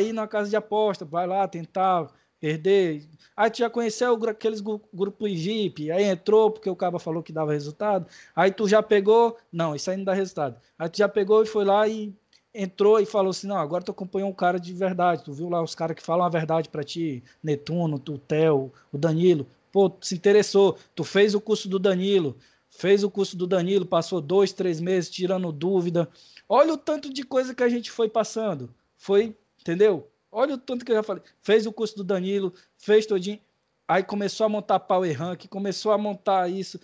ir 0.00 0.12
na 0.12 0.26
casa 0.26 0.50
de 0.50 0.56
aposta, 0.56 1.04
vai 1.04 1.26
lá 1.26 1.46
tentar 1.46 2.08
perder. 2.40 3.08
Aí 3.36 3.50
tu 3.50 3.58
já 3.58 3.70
conheceu 3.70 4.14
aqueles 4.28 4.60
grupos 4.60 5.30
Jeep, 5.32 5.90
aí 5.90 6.04
entrou 6.04 6.50
porque 6.50 6.68
o 6.68 6.76
cara 6.76 6.98
falou 6.98 7.22
que 7.22 7.32
dava 7.32 7.52
resultado. 7.52 8.06
Aí 8.34 8.50
tu 8.50 8.68
já 8.68 8.82
pegou, 8.82 9.36
não, 9.52 9.74
isso 9.74 9.90
aí 9.90 9.96
não 9.96 10.04
dá 10.04 10.12
resultado. 10.12 10.56
Aí 10.78 10.88
tu 10.88 10.98
já 10.98 11.08
pegou 11.08 11.42
e 11.42 11.46
foi 11.46 11.64
lá 11.64 11.86
e 11.88 12.14
entrou 12.56 12.98
e 12.98 13.06
falou 13.06 13.30
assim: 13.30 13.46
não, 13.46 13.56
agora 13.56 13.84
tu 13.84 13.92
acompanhou 13.92 14.28
um 14.28 14.32
cara 14.32 14.58
de 14.58 14.72
verdade. 14.72 15.24
Tu 15.24 15.32
viu 15.32 15.48
lá 15.48 15.62
os 15.62 15.74
caras 15.74 15.96
que 15.96 16.02
falam 16.02 16.26
a 16.26 16.30
verdade 16.30 16.68
para 16.68 16.82
ti, 16.82 17.22
Netuno, 17.42 17.98
tu, 17.98 18.18
Theo, 18.18 18.72
o 18.92 18.98
Danilo. 18.98 19.46
Pô, 19.70 19.92
se 20.00 20.14
interessou, 20.14 20.78
tu 20.94 21.04
fez 21.04 21.34
o 21.34 21.40
curso 21.40 21.68
do 21.68 21.78
Danilo, 21.78 22.36
fez 22.70 23.04
o 23.04 23.10
curso 23.10 23.36
do 23.36 23.46
Danilo, 23.46 23.84
passou 23.84 24.20
dois, 24.20 24.52
três 24.52 24.80
meses 24.80 25.10
tirando 25.10 25.52
dúvida. 25.52 26.08
Olha 26.48 26.72
o 26.72 26.78
tanto 26.78 27.12
de 27.12 27.22
coisa 27.24 27.54
que 27.54 27.62
a 27.62 27.68
gente 27.68 27.90
foi 27.90 28.08
passando. 28.08 28.70
Foi, 28.96 29.36
entendeu? 29.66 30.08
Olha 30.30 30.54
o 30.54 30.58
tanto 30.58 30.84
que 30.84 30.92
eu 30.92 30.96
já 30.96 31.02
falei. 31.02 31.22
Fez 31.42 31.66
o 31.66 31.72
curso 31.72 31.96
do 31.96 32.04
Danilo, 32.04 32.52
fez 32.78 33.06
todinho. 33.06 33.40
Aí 33.88 34.02
começou 34.02 34.46
a 34.46 34.48
montar 34.48 34.80
Power 34.80 35.16
Rank, 35.16 35.46
começou 35.48 35.92
a 35.92 35.98
montar 35.98 36.50
isso, 36.50 36.80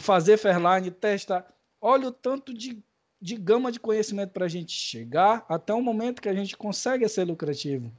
fazer 0.00 0.36
Fairline, 0.36 0.90
testar. 0.90 1.46
Olha 1.80 2.08
o 2.08 2.12
tanto 2.12 2.54
de 2.54 2.82
de 3.24 3.36
gama 3.36 3.72
de 3.72 3.80
conhecimento 3.80 4.32
para 4.32 4.44
a 4.44 4.48
gente 4.48 4.72
chegar 4.72 5.46
até 5.48 5.72
o 5.72 5.80
momento 5.80 6.20
que 6.20 6.28
a 6.28 6.34
gente 6.34 6.54
consegue 6.54 7.08
ser 7.08 7.24
lucrativo. 7.24 7.90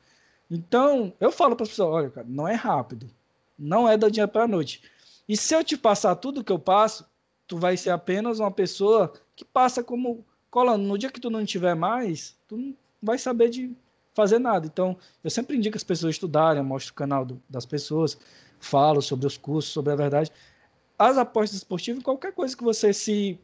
Então, 0.52 1.12
eu 1.20 1.32
falo 1.32 1.56
para 1.56 1.64
as 1.64 1.70
pessoas: 1.70 1.96
olha, 1.96 2.10
cara, 2.12 2.28
não 2.30 2.48
é 2.48 2.54
rápido, 2.54 3.10
não 3.58 3.90
é 3.90 3.98
da 3.98 4.08
dia 4.08 4.28
para 4.28 4.44
a 4.44 4.48
noite. 4.48 4.84
E 5.28 5.36
se 5.36 5.56
eu 5.56 5.64
te 5.64 5.76
passar 5.76 6.16
tudo 6.18 6.44
que 6.44 6.52
eu 6.52 6.60
passo, 6.60 7.10
tu 7.48 7.58
vai 7.58 7.76
ser 7.76 7.90
apenas 7.90 8.40
uma 8.40 8.52
pessoa 8.52 9.12
que 9.36 9.44
passa 9.44 9.84
como 9.84 10.24
colando. 10.52 10.84
No 10.84 10.96
dia 10.96 11.10
que 11.10 11.20
tu 11.20 11.32
não 11.32 11.44
tiver 11.44 11.74
mais, 11.74 12.36
tu 12.48 12.56
não 12.56 12.76
vai 13.02 13.18
saber 13.18 13.50
de 13.50 13.76
fazer 14.16 14.40
nada. 14.40 14.66
Então, 14.66 14.98
eu 15.24 15.30
sempre 15.30 15.56
indico 15.56 15.78
as 15.78 15.84
pessoas 15.84 16.16
estudarem, 16.16 16.64
mostro 16.64 16.94
o 16.94 16.96
canal 16.96 17.26
do, 17.26 17.40
das 17.48 17.66
pessoas, 17.66 18.18
falo 18.60 19.02
sobre 19.02 19.28
os 19.28 19.38
cursos, 19.38 19.72
sobre 19.72 19.92
a 19.94 19.96
verdade. 19.96 20.32
As 20.98 21.18
apostas 21.18 21.58
esportivas, 21.58 22.02
qualquer 22.02 22.32
coisa 22.32 22.56
que 22.56 22.64
você 22.64 22.94
se 22.94 23.38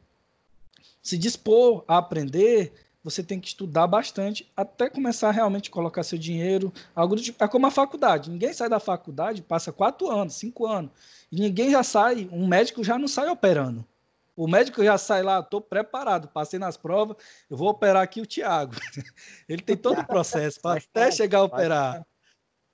se 1.01 1.17
dispor 1.17 1.83
a 1.87 1.97
aprender, 1.97 2.71
você 3.03 3.23
tem 3.23 3.39
que 3.39 3.47
estudar 3.47 3.87
bastante 3.87 4.49
até 4.55 4.89
começar 4.89 5.29
a 5.29 5.31
realmente 5.31 5.71
colocar 5.71 6.03
seu 6.03 6.17
dinheiro. 6.17 6.71
Algo 6.95 7.15
tipo, 7.15 7.43
é 7.43 7.47
como 7.47 7.65
a 7.65 7.71
faculdade. 7.71 8.29
Ninguém 8.29 8.53
sai 8.53 8.69
da 8.69 8.79
faculdade, 8.79 9.41
passa 9.41 9.71
quatro 9.71 10.09
anos, 10.09 10.35
cinco 10.35 10.67
anos, 10.67 10.91
e 11.31 11.39
ninguém 11.41 11.71
já 11.71 11.83
sai, 11.83 12.29
um 12.31 12.47
médico 12.47 12.83
já 12.83 12.97
não 12.97 13.07
sai 13.07 13.29
operando. 13.29 13.85
O 14.35 14.47
médico 14.47 14.83
já 14.83 14.97
sai 14.97 15.21
lá, 15.21 15.39
estou 15.39 15.61
preparado, 15.61 16.27
passei 16.29 16.57
nas 16.57 16.77
provas, 16.77 17.17
eu 17.49 17.57
vou 17.57 17.69
operar 17.69 18.01
aqui 18.01 18.21
o 18.21 18.25
Tiago. 18.25 18.73
Ele 19.47 19.61
tem 19.61 19.75
todo 19.75 19.99
o 19.99 20.07
processo 20.07 20.59
para 20.61 20.79
até 20.79 21.11
chegar 21.11 21.39
a 21.39 21.43
operar. 21.43 22.05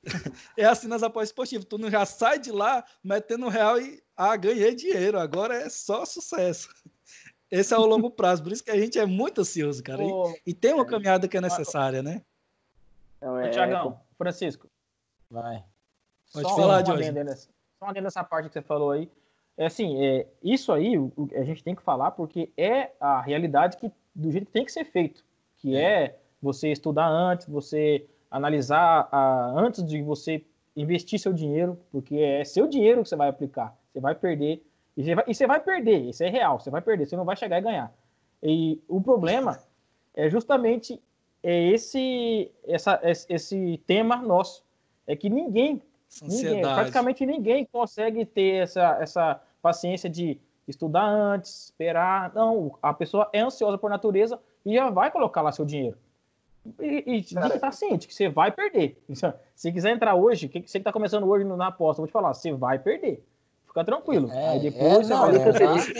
É 0.56 0.64
assim 0.64 0.88
nas 0.88 1.04
apostas 1.04 1.30
esportivas. 1.30 1.66
Tu 1.66 1.78
não 1.78 1.92
já 1.92 2.06
sai 2.06 2.40
de 2.40 2.50
lá 2.50 2.86
metendo 3.04 3.50
real 3.50 3.78
e 3.82 4.02
ah, 4.16 4.38
ganhei 4.38 4.74
dinheiro, 4.74 5.20
agora 5.20 5.54
é 5.56 5.70
só 5.70 6.06
sucesso. 6.06 6.70
Esse 7.52 7.74
é 7.74 7.78
o 7.78 7.86
longo 7.86 8.10
prazo, 8.10 8.44
por 8.44 8.54
isso 8.54 8.64
que 8.64 8.72
a 8.72 8.80
gente 8.80 8.98
é 8.98 9.06
muito 9.06 9.42
ansioso, 9.42 9.84
cara. 9.84 10.02
E, 10.04 10.42
e 10.48 10.54
tem 10.54 10.74
uma 10.74 10.86
caminhada 10.86 11.28
que 11.28 11.36
é 11.36 11.42
necessária, 11.42 12.02
né? 12.02 12.22
Não, 13.22 13.38
é... 13.38 13.50
Tiagão, 13.50 14.00
Francisco. 14.18 14.70
Vai. 15.30 15.64
Pode 16.34 16.48
só 16.48 16.56
falar, 16.56 16.82
de 16.82 16.92
hoje. 16.92 17.12
Nessa, 17.12 17.50
só 17.80 17.86
uma 17.86 17.94
nessa 17.94 18.24
parte 18.24 18.48
que 18.48 18.54
você 18.54 18.62
falou 18.62 18.92
aí. 18.92 19.10
É 19.58 19.66
assim, 19.66 20.04
é, 20.04 20.28
isso 20.44 20.72
aí 20.72 20.94
a 21.36 21.44
gente 21.44 21.64
tem 21.64 21.74
que 21.74 21.82
falar 21.82 22.12
porque 22.12 22.52
é 22.56 22.92
a 23.00 23.22
realidade 23.22 23.78
que, 23.78 23.92
do 24.14 24.32
jeito 24.32 24.46
que 24.46 24.52
tem 24.52 24.66
que 24.66 24.72
ser 24.72 24.86
feito. 24.86 25.24
Que 25.58 25.76
é, 25.76 26.04
é 26.04 26.20
você 26.42 26.72
estudar 26.72 27.08
antes, 27.08 27.48
você 27.48 28.06
analisar 28.30 29.10
a, 29.12 29.52
antes 29.58 29.84
de 29.84 30.02
você 30.04 30.46
investir 30.76 31.20
seu 31.20 31.34
dinheiro, 31.34 31.80
porque 31.92 32.16
é 32.18 32.44
seu 32.44 32.68
dinheiro 32.68 33.02
que 33.02 33.10
você 33.10 33.16
vai 33.16 33.30
aplicar. 33.30 33.76
Você 33.92 34.00
vai 34.00 34.14
perder 34.14 34.64
e 34.96 35.04
você, 35.04 35.16
vai, 35.16 35.24
e 35.28 35.34
você 35.34 35.48
vai 35.48 35.60
perder, 35.60 36.10
isso 36.10 36.24
é 36.24 36.30
real, 36.30 36.60
você 36.60 36.70
vai 36.70 36.82
perder, 36.82 37.08
você 37.08 37.16
não 37.16 37.26
vai 37.26 37.36
chegar 37.36 37.58
e 37.58 37.62
ganhar. 37.62 37.92
E 38.42 38.80
o 38.88 39.02
problema 39.02 39.60
é 40.14 40.30
justamente 40.30 41.02
é 41.44 41.70
esse, 41.70 42.52
essa, 42.68 43.00
esse 43.30 43.82
tema 43.86 44.18
nosso. 44.18 44.64
É 45.06 45.16
que 45.16 45.30
ninguém, 45.30 45.82
ninguém, 46.22 46.62
praticamente 46.62 47.26
ninguém 47.26 47.66
consegue 47.66 48.26
ter 48.26 48.64
essa, 48.64 48.98
essa 49.00 49.42
paciência 49.68 50.10
de 50.10 50.40
estudar 50.68 51.06
antes, 51.06 51.66
esperar. 51.66 52.34
Não, 52.34 52.78
a 52.82 52.94
pessoa 52.94 53.30
é 53.32 53.42
ansiosa 53.42 53.78
por 53.78 53.90
natureza 53.90 54.40
e 54.66 54.76
já 54.76 54.90
vai 54.90 55.12
colocar 55.12 55.42
lá 55.42 55.52
seu 55.52 55.66
dinheiro. 55.66 55.98
E, 56.82 57.04
e 57.06 57.22
que 57.22 57.36
estar 57.36 57.72
ciente 57.72 58.08
que 58.08 58.14
você 58.14 58.28
vai 58.28 58.52
perder. 58.52 59.02
Se 59.56 59.72
quiser 59.72 59.92
entrar 59.92 60.16
hoje, 60.16 60.50
que 60.50 60.60
você 60.60 60.74
que 60.74 60.78
está 60.80 60.92
começando 60.92 61.28
hoje 61.28 61.46
na 61.46 61.68
aposta, 61.68 62.00
eu 62.00 62.04
vou 62.04 62.08
te 62.08 62.12
falar, 62.12 62.34
você 62.34 62.52
vai 62.52 62.78
perder 62.78 63.24
fica 63.78 63.84
tranquilo. 63.84 64.32
É, 64.32 64.50
Aí 64.50 64.60
depois, 64.60 64.84
é, 64.86 65.04
você, 65.04 65.14
não, 65.14 65.22
vai 65.22 65.36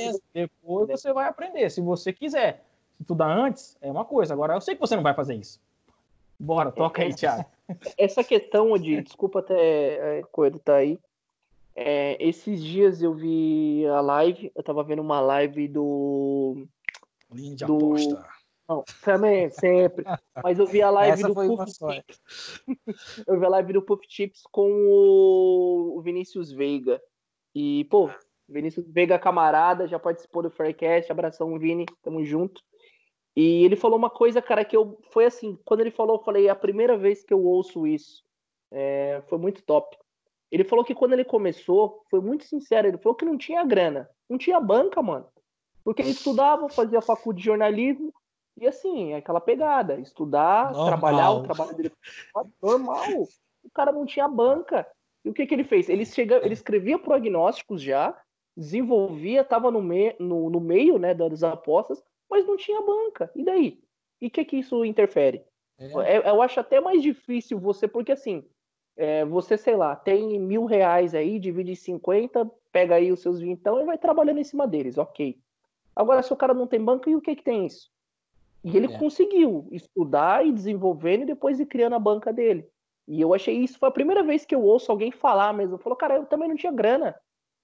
é 0.04 0.18
depois 0.34 0.88
você 0.88 1.14
vai 1.14 1.28
aprender. 1.28 1.70
Se 1.70 1.82
você 1.82 2.12
quiser 2.12 2.64
estudar 3.00 3.28
antes, 3.28 3.78
é 3.82 3.92
uma 3.92 4.06
coisa. 4.06 4.34
Agora, 4.34 4.56
eu 4.56 4.62
sei 4.62 4.76
que 4.76 4.82
você 4.82 4.96
não 4.96 5.04
vai 5.04 5.14
fazer 5.14 5.36
isso. 5.36 5.60
Bora, 6.40 6.72
toca 6.72 7.02
aí, 7.02 7.14
Thiago. 7.14 7.46
Essa 7.98 8.24
questão 8.24 8.78
de, 8.78 9.02
desculpa 9.02 9.40
até 9.40 10.20
é, 10.20 10.24
Coelho 10.32 10.60
tá 10.60 10.76
aí. 10.76 11.00
É, 11.80 12.18
esses 12.20 12.64
dias 12.64 13.04
eu 13.04 13.14
vi 13.14 13.86
a 13.86 14.02
live, 14.02 14.52
eu 14.56 14.64
tava 14.64 14.84
vendo 14.84 15.04
uma 15.04 15.20
live 15.20 15.68
do. 15.68 16.68
Linha 17.32 17.56
de 17.56 17.66
do... 17.66 17.76
aposta. 17.76 18.28
Não, 18.68 18.84
também, 19.04 19.48
sempre. 19.52 20.04
Mas 20.44 20.58
eu 20.58 20.66
vi 20.66 20.82
a 20.82 20.90
live 20.90 21.14
Essa 21.14 21.28
do 21.28 21.36
Puff 21.36 21.72
Chips. 21.72 22.64
eu 23.28 23.40
vi 23.40 23.46
a 23.46 23.50
live 23.50 23.74
do 23.74 23.82
Puff 23.84 24.04
Chips 24.10 24.42
com 24.52 24.72
o 24.72 26.02
Vinícius 26.02 26.52
Veiga. 26.52 27.00
E, 27.54 27.86
pô, 27.92 28.10
Vinícius 28.50 28.90
Veiga, 28.90 29.20
camarada, 29.20 29.88
já 29.88 30.00
participou 30.00 30.42
do 30.42 30.50
Faircast. 30.50 31.12
Abração, 31.12 31.60
Vini, 31.60 31.86
tamo 32.02 32.26
junto. 32.26 32.64
E 33.36 33.64
ele 33.64 33.76
falou 33.76 34.00
uma 34.00 34.10
coisa, 34.10 34.42
cara, 34.42 34.66
que 34.66 34.76
eu. 34.76 35.00
Foi 35.12 35.26
assim, 35.26 35.60
quando 35.64 35.82
ele 35.82 35.92
falou, 35.92 36.18
eu 36.18 36.24
falei, 36.24 36.48
é 36.48 36.50
a 36.50 36.56
primeira 36.56 36.98
vez 36.98 37.24
que 37.24 37.34
eu 37.34 37.46
ouço 37.46 37.86
isso. 37.86 38.24
É, 38.72 39.22
foi 39.28 39.38
muito 39.38 39.62
top. 39.62 39.96
Ele 40.52 40.64
falou 40.64 40.86
que 40.86 40.96
quando 40.96 41.14
ele 41.14 41.26
começou, 41.26 42.04
foi 42.10 42.22
muito 42.22 42.46
sincero, 42.46 42.88
ele 42.88 42.98
falou 42.98 43.16
que 43.16 43.26
não 43.26 43.38
tinha 43.38 43.64
grana, 43.64 44.10
não 44.30 44.38
tinha 44.38 44.60
banca, 44.60 45.02
mano. 45.02 45.28
Porque 45.84 46.02
ele 46.02 46.12
estudava, 46.12 46.70
fazia 46.70 47.02
faculdade 47.02 47.40
de 47.42 47.46
jornalismo, 47.46 48.14
e 48.60 48.68
assim, 48.68 49.14
aquela 49.14 49.40
pegada, 49.40 50.00
estudar, 50.00 50.72
normal. 50.72 50.88
trabalhar, 50.88 51.32
o 51.32 51.44
trabalho 51.44 51.76
dele 51.76 51.92
normal. 52.62 53.06
O 53.64 53.70
cara 53.74 53.92
não 53.92 54.06
tinha 54.06 54.28
banca. 54.28 54.88
E 55.24 55.30
o 55.30 55.34
que, 55.34 55.46
que 55.46 55.54
ele 55.54 55.64
fez? 55.64 55.90
Ele, 55.90 56.06
chega, 56.06 56.38
ele 56.44 56.54
escrevia 56.54 56.98
prognósticos 56.98 57.82
já, 57.82 58.20
desenvolvia, 58.56 59.42
estava 59.42 59.70
no, 59.70 59.82
me, 59.82 60.16
no, 60.20 60.50
no 60.50 60.60
meio 60.60 60.98
né, 60.98 61.14
das 61.14 61.44
apostas, 61.44 62.04
mas 62.30 62.48
não 62.48 62.58
tinha 62.58 62.82
banca. 62.82 63.30
E 63.36 63.44
daí? 63.44 63.80
E 64.20 64.28
o 64.28 64.32
que, 64.32 64.44
que 64.44 64.58
isso 64.58 64.84
interfere? 64.84 65.44
É. 65.78 66.18
É, 66.18 66.30
eu 66.30 66.42
acho 66.42 66.60
até 66.60 66.82
mais 66.82 67.04
difícil 67.04 67.60
você, 67.60 67.88
porque 67.88 68.12
assim, 68.12 68.44
é, 68.98 69.24
você, 69.24 69.58
sei 69.58 69.76
lá, 69.76 69.96
tem 69.96 70.40
mil 70.40 70.66
reais 70.66 71.14
aí, 71.14 71.40
divide 71.40 71.72
em 71.72 71.76
50, 71.76 72.50
pega 72.72 72.96
aí 72.96 73.12
os 73.12 73.22
seus 73.22 73.40
vintão 73.40 73.80
e 73.80 73.86
vai 73.86 73.98
trabalhando 73.98 74.40
em 74.40 74.44
cima 74.44 74.68
deles, 74.68 74.98
ok. 74.98 75.38
Agora, 75.96 76.22
se 76.22 76.34
o 76.34 76.36
cara 76.36 76.54
não 76.54 76.68
tem 76.68 76.84
banca, 76.84 77.10
e 77.10 77.16
o 77.16 77.22
que, 77.22 77.36
que 77.36 77.44
tem 77.44 77.66
isso? 77.66 77.90
E 78.64 78.76
ele 78.76 78.94
é. 78.94 78.98
conseguiu 78.98 79.68
estudar 79.72 80.46
e 80.46 80.52
desenvolvendo 80.52 81.22
e 81.22 81.28
depois 81.28 81.60
ir 81.60 81.66
criando 81.66 81.94
a 81.94 82.00
banca 82.00 82.34
dele. 82.34 82.68
E 83.08 83.22
eu 83.22 83.34
achei 83.34 83.56
isso, 83.56 83.80
foi 83.80 83.88
a 83.88 83.92
primeira 83.92 84.22
vez 84.22 84.46
que 84.46 84.54
eu 84.54 84.62
ouço 84.62 84.92
alguém 84.92 85.12
falar 85.12 85.54
mesmo. 85.54 85.78
Falou, 85.78 85.96
cara, 85.96 86.16
eu 86.16 86.26
também 86.26 86.50
não 86.50 86.56
tinha 86.56 86.72
grana. 86.72 87.16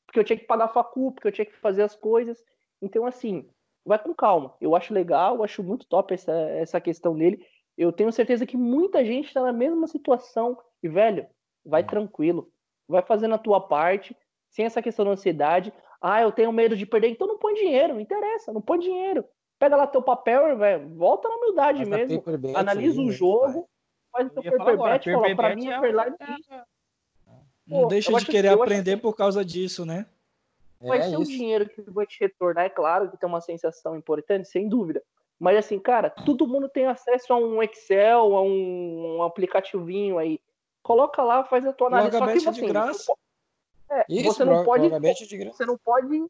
Porque 0.06 0.20
eu 0.20 0.24
tinha 0.24 0.38
que 0.38 0.46
pagar 0.46 0.66
a 0.66 0.70
facu, 0.70 1.12
porque 1.12 1.28
eu 1.28 1.32
tinha 1.32 1.46
que 1.46 1.58
fazer 1.58 1.82
as 1.82 1.96
coisas. 1.96 2.42
Então, 2.82 3.06
assim, 3.06 3.46
vai 3.86 4.00
com 4.00 4.14
calma. 4.14 4.54
Eu 4.62 4.76
acho 4.76 4.94
legal, 4.94 5.36
eu 5.36 5.44
acho 5.44 5.62
muito 5.62 5.86
top 5.88 6.14
essa, 6.14 6.32
essa 6.32 6.80
questão 6.80 7.16
dele. 7.16 7.46
Eu 7.78 7.92
tenho 7.92 8.12
certeza 8.12 8.46
que 8.46 8.56
muita 8.56 9.04
gente 9.04 9.28
está 9.28 9.42
na 9.42 9.52
mesma 9.52 9.88
situação. 9.88 10.58
E, 10.84 10.90
velho, 10.90 11.26
vai 11.66 11.82
é. 11.82 11.86
tranquilo. 11.86 12.52
Vai 12.88 13.02
fazendo 13.02 13.36
a 13.36 13.38
tua 13.38 13.62
parte, 13.62 14.16
sem 14.50 14.66
essa 14.66 14.82
questão 14.82 15.06
da 15.06 15.12
ansiedade. 15.12 15.74
Ah, 16.02 16.22
eu 16.22 16.32
tenho 16.32 16.52
medo 16.52 16.76
de 16.76 16.86
perder, 16.86 17.08
então 17.08 17.26
não 17.26 17.40
põe 17.40 17.54
dinheiro, 17.54 17.94
não 17.94 18.02
interessa, 18.02 18.52
não 18.52 18.62
põe 18.62 18.78
dinheiro. 18.78 19.24
Pega 19.58 19.78
lá 19.78 19.88
teu 19.88 20.02
papel, 20.02 20.58
velho, 20.58 20.90
volta 20.96 21.30
na 21.30 21.36
humildade 21.36 21.86
Mas 21.86 22.10
mesmo. 22.10 22.24
Analisa 22.54 23.02
o 23.02 23.10
jogo, 23.10 23.70
faz 24.12 24.28
o 24.28 24.42
teu 24.42 24.58
paperbet, 24.58 25.12
fala, 25.12 25.36
pra 25.36 25.56
mim, 25.56 25.70
é, 25.70 25.76
é... 25.76 26.64
Não 27.66 27.88
deixa 27.88 28.12
de 28.12 28.26
querer 28.26 28.50
aprender 28.50 28.98
por 28.98 29.16
causa 29.16 29.46
disso, 29.46 29.86
né? 29.86 30.06
Vai 30.82 31.00
é 31.00 31.04
ser 31.04 31.16
o 31.18 31.24
dinheiro 31.24 31.70
que 31.70 31.82
vai 31.90 32.06
te 32.06 32.20
retornar, 32.20 32.66
é 32.66 32.70
claro 32.70 33.10
que 33.10 33.16
tem 33.16 33.30
uma 33.30 33.40
sensação 33.40 33.96
importante, 33.96 34.50
sem 34.50 34.68
dúvida. 34.68 35.02
Mas 35.40 35.58
assim, 35.58 35.80
cara, 35.80 36.10
todo 36.10 36.48
mundo 36.48 36.68
tem 36.68 36.86
acesso 36.86 37.32
a 37.32 37.38
um 37.38 37.64
Excel, 37.64 38.36
a 38.36 38.42
um, 38.42 39.18
um 39.18 39.24
aplicativinho 39.24 40.18
aí. 40.18 40.40
Coloca 40.84 41.24
lá, 41.24 41.44
faz 41.44 41.66
a 41.66 41.74
tua 41.74 41.88
análise. 41.88 42.18
Só 42.18 42.28
que, 42.28 42.38
assim, 42.38 42.52
de 42.52 42.68
graça. 42.68 43.14
É, 43.90 44.06
Isso, 44.10 44.34
você 44.34 44.46
não 44.46 44.64
pode. 44.64 44.90
Você 44.90 45.66
não 45.66 45.78
pode 45.78 46.28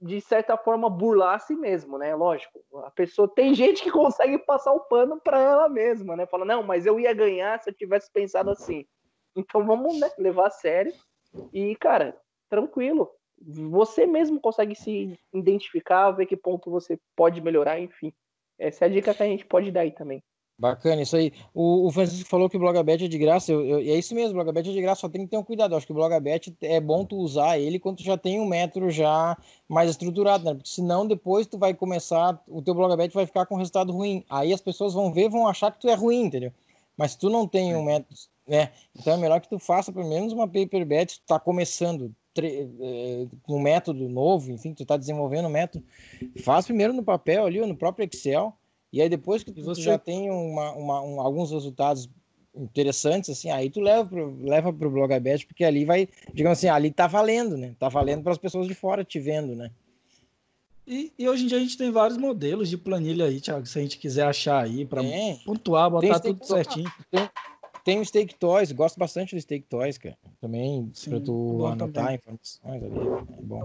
de 0.00 0.20
certa 0.20 0.56
forma, 0.56 0.90
burlar 0.90 1.36
a 1.36 1.38
si 1.38 1.54
mesmo, 1.54 1.96
né? 1.96 2.14
Lógico, 2.14 2.62
a 2.84 2.90
pessoa 2.90 3.28
tem 3.28 3.54
gente 3.54 3.82
que 3.82 3.90
consegue 3.90 4.38
passar 4.38 4.72
o 4.72 4.80
pano 4.80 5.20
para 5.20 5.40
ela 5.40 5.68
mesma, 5.68 6.16
né? 6.16 6.26
Fala, 6.26 6.44
não, 6.44 6.62
mas 6.62 6.86
eu 6.86 7.00
ia 7.00 7.14
ganhar 7.14 7.58
se 7.62 7.70
eu 7.70 7.74
tivesse 7.74 8.10
pensado 8.12 8.50
assim. 8.50 8.86
Então 9.34 9.64
vamos 9.64 9.98
né, 9.98 10.10
levar 10.18 10.48
a 10.48 10.50
sério 10.50 10.92
e, 11.52 11.74
cara, 11.76 12.18
tranquilo. 12.48 13.10
Você 13.38 14.06
mesmo 14.06 14.40
consegue 14.40 14.74
se 14.74 15.18
identificar, 15.32 16.10
ver 16.10 16.26
que 16.26 16.36
ponto 16.36 16.70
você 16.70 16.98
pode 17.14 17.40
melhorar, 17.40 17.78
enfim. 17.78 18.12
Essa 18.58 18.84
é 18.84 18.88
a 18.88 18.90
dica 18.90 19.14
que 19.14 19.22
a 19.22 19.26
gente 19.26 19.44
pode 19.44 19.70
dar 19.70 19.80
aí 19.80 19.92
também. 19.92 20.22
Bacana, 20.58 21.02
isso 21.02 21.14
aí. 21.16 21.34
O, 21.52 21.86
o, 21.86 21.92
Francisco 21.92 22.26
falou 22.28 22.48
que 22.48 22.56
o 22.56 22.60
Blogabet 22.60 23.04
é 23.04 23.08
de 23.08 23.18
graça. 23.18 23.52
Eu, 23.52 23.66
eu, 23.66 23.78
é 23.78 23.98
isso 23.98 24.14
mesmo, 24.14 24.30
o 24.30 24.34
Blogabet 24.34 24.70
é 24.70 24.72
de 24.72 24.80
graça, 24.80 25.02
só 25.02 25.08
tem 25.08 25.22
que 25.22 25.30
ter 25.30 25.36
um 25.36 25.42
cuidado. 25.42 25.72
Eu 25.72 25.76
acho 25.76 25.86
que 25.86 25.92
o 25.92 25.94
Blogabet 25.94 26.56
é 26.62 26.80
bom 26.80 27.04
tu 27.04 27.16
usar 27.16 27.58
ele 27.58 27.78
quando 27.78 27.98
tu 27.98 28.02
já 28.02 28.16
tem 28.16 28.40
um 28.40 28.46
método 28.46 28.90
já 28.90 29.36
mais 29.68 29.90
estruturado, 29.90 30.44
né? 30.44 30.54
Porque 30.54 30.70
senão 30.70 31.06
depois 31.06 31.46
tu 31.46 31.58
vai 31.58 31.74
começar, 31.74 32.42
o 32.48 32.62
teu 32.62 32.74
Blogabet 32.74 33.12
vai 33.12 33.26
ficar 33.26 33.44
com 33.44 33.56
resultado 33.56 33.92
ruim. 33.92 34.24
Aí 34.30 34.50
as 34.50 34.60
pessoas 34.62 34.94
vão 34.94 35.12
ver, 35.12 35.28
vão 35.28 35.46
achar 35.46 35.70
que 35.70 35.80
tu 35.80 35.88
é 35.88 35.94
ruim, 35.94 36.22
entendeu? 36.24 36.52
Mas 36.96 37.12
se 37.12 37.18
tu 37.18 37.28
não 37.28 37.46
tem 37.46 37.76
um 37.76 37.84
método, 37.84 38.18
né? 38.48 38.72
Então 38.98 39.12
é 39.12 39.16
melhor 39.18 39.42
que 39.42 39.50
tu 39.50 39.58
faça 39.58 39.92
pelo 39.92 40.08
menos 40.08 40.32
uma 40.32 40.48
paperbet, 40.48 41.12
se 41.12 41.20
tu 41.20 41.26
tá 41.26 41.38
começando 41.38 42.14
é, 42.38 43.26
com 43.42 43.56
um 43.56 43.60
método 43.60 44.08
novo, 44.08 44.50
enfim, 44.50 44.72
tu 44.72 44.86
tá 44.86 44.96
desenvolvendo 44.96 45.48
um 45.48 45.50
método, 45.50 45.84
faz 46.42 46.64
primeiro 46.64 46.94
no 46.94 47.02
papel 47.02 47.44
ali, 47.44 47.60
ou 47.60 47.66
no 47.66 47.76
próprio 47.76 48.08
Excel 48.10 48.56
e 48.92 49.02
aí 49.02 49.08
depois 49.08 49.42
que 49.42 49.52
tu 49.52 49.62
você... 49.62 49.82
já 49.82 49.98
tem 49.98 50.30
uma, 50.30 50.72
uma, 50.72 51.02
um, 51.02 51.20
alguns 51.20 51.50
resultados 51.50 52.08
interessantes, 52.54 53.30
assim, 53.30 53.50
aí 53.50 53.68
tu 53.68 53.80
leva 53.80 54.06
pro, 54.06 54.42
leva 54.42 54.72
pro 54.72 54.90
Blogabet, 54.90 55.46
porque 55.46 55.64
ali 55.64 55.84
vai, 55.84 56.08
digamos 56.32 56.58
assim, 56.58 56.68
ali 56.68 56.90
tá 56.90 57.06
valendo, 57.06 57.56
né? 57.56 57.74
Tá 57.78 57.88
valendo 57.88 58.22
para 58.22 58.32
as 58.32 58.38
pessoas 58.38 58.66
de 58.66 58.74
fora 58.74 59.04
te 59.04 59.20
vendo, 59.20 59.54
né? 59.54 59.70
E, 60.86 61.12
e, 61.18 61.28
hoje 61.28 61.44
em 61.44 61.46
dia 61.48 61.58
a 61.58 61.60
gente 61.60 61.76
tem 61.76 61.90
vários 61.90 62.16
modelos 62.16 62.70
de 62.70 62.78
planilha 62.78 63.24
aí, 63.24 63.40
Thiago, 63.40 63.66
se 63.66 63.76
a 63.76 63.82
gente 63.82 63.98
quiser 63.98 64.24
achar 64.24 64.62
aí 64.62 64.86
para 64.86 65.02
pontuar, 65.44 65.90
botar 65.90 66.20
tudo 66.20 66.46
certinho. 66.46 66.90
Tem, 67.10 67.28
tem 67.86 68.00
o 68.00 68.04
Stake 68.04 68.34
Toys, 68.34 68.72
gosto 68.72 68.98
bastante 68.98 69.36
do 69.36 69.40
Stake 69.40 69.64
Toys, 69.68 69.96
cara. 69.96 70.18
Também, 70.40 70.90
para 71.08 71.20
tu 71.20 71.60
é 71.60 71.70
anotar 71.70 72.04
também. 72.04 72.14
informações 72.16 72.82
ali, 72.82 72.98
é 73.38 73.42
bom. 73.42 73.62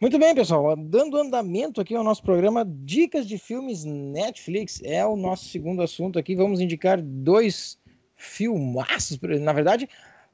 Muito 0.00 0.18
bem, 0.20 0.36
pessoal. 0.36 0.76
Dando 0.76 1.16
andamento 1.16 1.80
aqui 1.80 1.96
ao 1.96 2.04
nosso 2.04 2.22
programa 2.22 2.64
Dicas 2.64 3.26
de 3.26 3.36
Filmes 3.36 3.84
Netflix, 3.84 4.80
é 4.84 5.04
o 5.04 5.16
nosso 5.16 5.46
segundo 5.46 5.82
assunto 5.82 6.16
aqui. 6.16 6.36
Vamos 6.36 6.60
indicar 6.60 7.02
dois 7.02 7.76
filmaços, 8.14 9.18
na 9.20 9.52
verdade, 9.52 9.88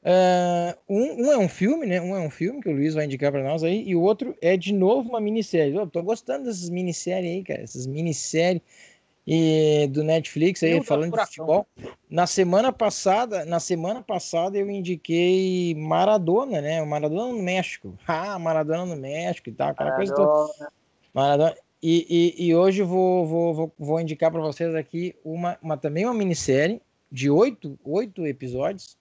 Uh, 0.05 0.77
um, 0.87 1.23
um, 1.23 1.31
é 1.31 1.37
um 1.39 1.49
filme, 1.49 1.87
né? 1.87 1.99
Um 1.99 2.15
é 2.15 2.19
um 2.19 2.29
filme 2.29 2.61
que 2.61 2.69
o 2.69 2.71
Luiz 2.71 2.93
vai 2.93 3.05
indicar 3.05 3.31
para 3.31 3.43
nós 3.43 3.63
aí, 3.63 3.83
e 3.87 3.95
o 3.95 4.01
outro 4.03 4.37
é 4.39 4.55
de 4.55 4.71
novo 4.71 5.09
uma 5.09 5.19
minissérie. 5.19 5.73
Eu 5.73 5.87
tô 5.87 6.03
gostando 6.03 6.45
dessas 6.45 6.69
minisséries 6.69 7.31
aí, 7.31 7.43
cara. 7.43 7.63
Essas 7.63 7.87
minisséries 7.87 8.61
e 9.27 9.87
do 9.87 10.03
Netflix 10.03 10.61
aí 10.61 10.83
falando 10.83 11.17
de 11.17 11.25
futebol. 11.25 11.65
Na 12.09 12.27
semana 12.27 12.71
passada, 12.71 13.43
na 13.43 13.59
semana 13.59 14.01
passada 14.01 14.57
eu 14.57 14.69
indiquei 14.69 15.73
Maradona, 15.75 16.61
né? 16.61 16.81
O 16.81 16.85
Maradona 16.87 17.31
no 17.31 17.41
México. 17.41 17.97
Ah, 18.07 18.37
Maradona 18.37 18.85
no 18.85 18.95
México 18.95 19.49
e 19.49 19.53
tal, 19.53 19.69
aquela 19.69 19.91
Maradona. 19.91 20.15
coisa 20.15 20.57
toda. 20.57 20.71
Maradona. 21.13 21.55
E, 21.81 22.33
e, 22.37 22.47
e 22.47 22.55
hoje 22.55 22.81
vou, 22.81 23.25
vou, 23.25 23.53
vou, 23.53 23.73
vou 23.77 23.99
indicar 23.99 24.31
para 24.31 24.41
vocês 24.41 24.73
aqui 24.73 25.15
uma, 25.23 25.57
uma 25.61 25.77
também 25.77 26.05
uma 26.05 26.13
minissérie 26.13 26.81
de 27.11 27.29
oito, 27.29 27.77
oito 27.83 28.25
episódios, 28.25 28.97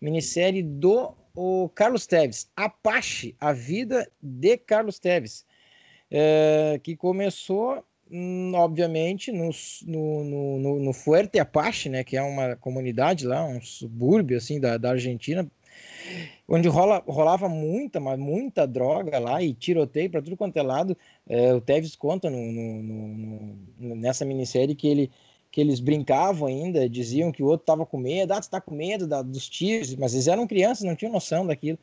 minissérie 0.00 0.62
do 0.62 1.14
o 1.34 1.68
Carlos 1.74 2.06
Teves, 2.06 2.48
Apache, 2.54 3.34
a 3.40 3.52
vida 3.52 4.08
de 4.22 4.56
Carlos 4.56 4.98
Teves, 4.98 5.44
é, 6.10 6.80
que 6.82 6.96
começou 6.96 7.84
obviamente, 8.54 9.32
no, 9.32 9.50
no, 9.86 10.58
no, 10.58 10.80
no 10.80 10.92
Fuerte 10.92 11.38
Apache, 11.38 11.88
né, 11.88 12.04
que 12.04 12.16
é 12.16 12.22
uma 12.22 12.56
comunidade 12.56 13.26
lá, 13.26 13.44
um 13.44 13.60
subúrbio 13.60 14.36
assim 14.36 14.60
da, 14.60 14.76
da 14.76 14.90
Argentina, 14.90 15.46
onde 16.46 16.68
rola, 16.68 17.02
rolava 17.06 17.48
muita, 17.48 17.98
mas 17.98 18.18
muita 18.18 18.66
droga 18.66 19.18
lá 19.18 19.42
e 19.42 19.54
tiroteio 19.54 20.10
para 20.10 20.22
tudo 20.22 20.36
quanto 20.36 20.56
é 20.56 20.62
lado. 20.62 20.96
É, 21.28 21.54
o 21.54 21.60
Tevez 21.60 21.96
conta 21.96 22.28
no, 22.30 22.52
no, 22.52 22.82
no, 22.82 23.96
nessa 23.96 24.24
minissérie 24.24 24.74
que 24.74 24.86
ele 24.86 25.10
que 25.50 25.60
eles 25.60 25.78
brincavam 25.78 26.48
ainda, 26.48 26.88
diziam 26.88 27.30
que 27.30 27.40
o 27.40 27.46
outro 27.46 27.62
estava 27.62 27.86
com 27.86 27.96
medo, 27.96 28.32
ah, 28.32 28.42
você 28.42 28.48
está 28.48 28.60
com 28.60 28.74
medo 28.74 29.06
da, 29.06 29.22
dos 29.22 29.48
tiros, 29.48 29.94
mas 29.94 30.12
eles 30.12 30.26
eram 30.26 30.48
crianças, 30.48 30.82
não 30.82 30.96
tinham 30.96 31.12
noção 31.12 31.46
daquilo, 31.46 31.78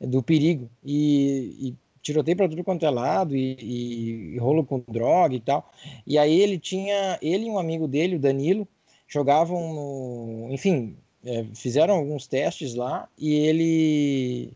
do 0.00 0.22
perigo. 0.22 0.70
E, 0.84 1.56
e 1.58 1.76
tiroteio 2.02 2.36
para 2.36 2.48
tudo 2.48 2.64
quanto 2.64 2.84
é 2.86 2.90
lado 2.90 3.36
e, 3.36 3.56
e, 3.60 4.34
e, 4.34 4.38
rolo 4.38 4.64
com 4.64 4.82
droga 4.88 5.34
e 5.34 5.40
tal. 5.40 5.70
E 6.06 6.18
aí 6.18 6.40
ele 6.40 6.58
tinha, 6.58 7.18
ele 7.22 7.46
e 7.46 7.50
um 7.50 7.58
amigo 7.58 7.86
dele, 7.86 8.16
o 8.16 8.20
Danilo, 8.20 8.66
jogavam 9.06 9.72
no, 9.74 10.48
enfim, 10.52 10.96
é, 11.24 11.44
fizeram 11.54 11.94
alguns 11.94 12.26
testes 12.26 12.74
lá 12.74 13.08
e 13.18 13.34
ele, 13.34 14.52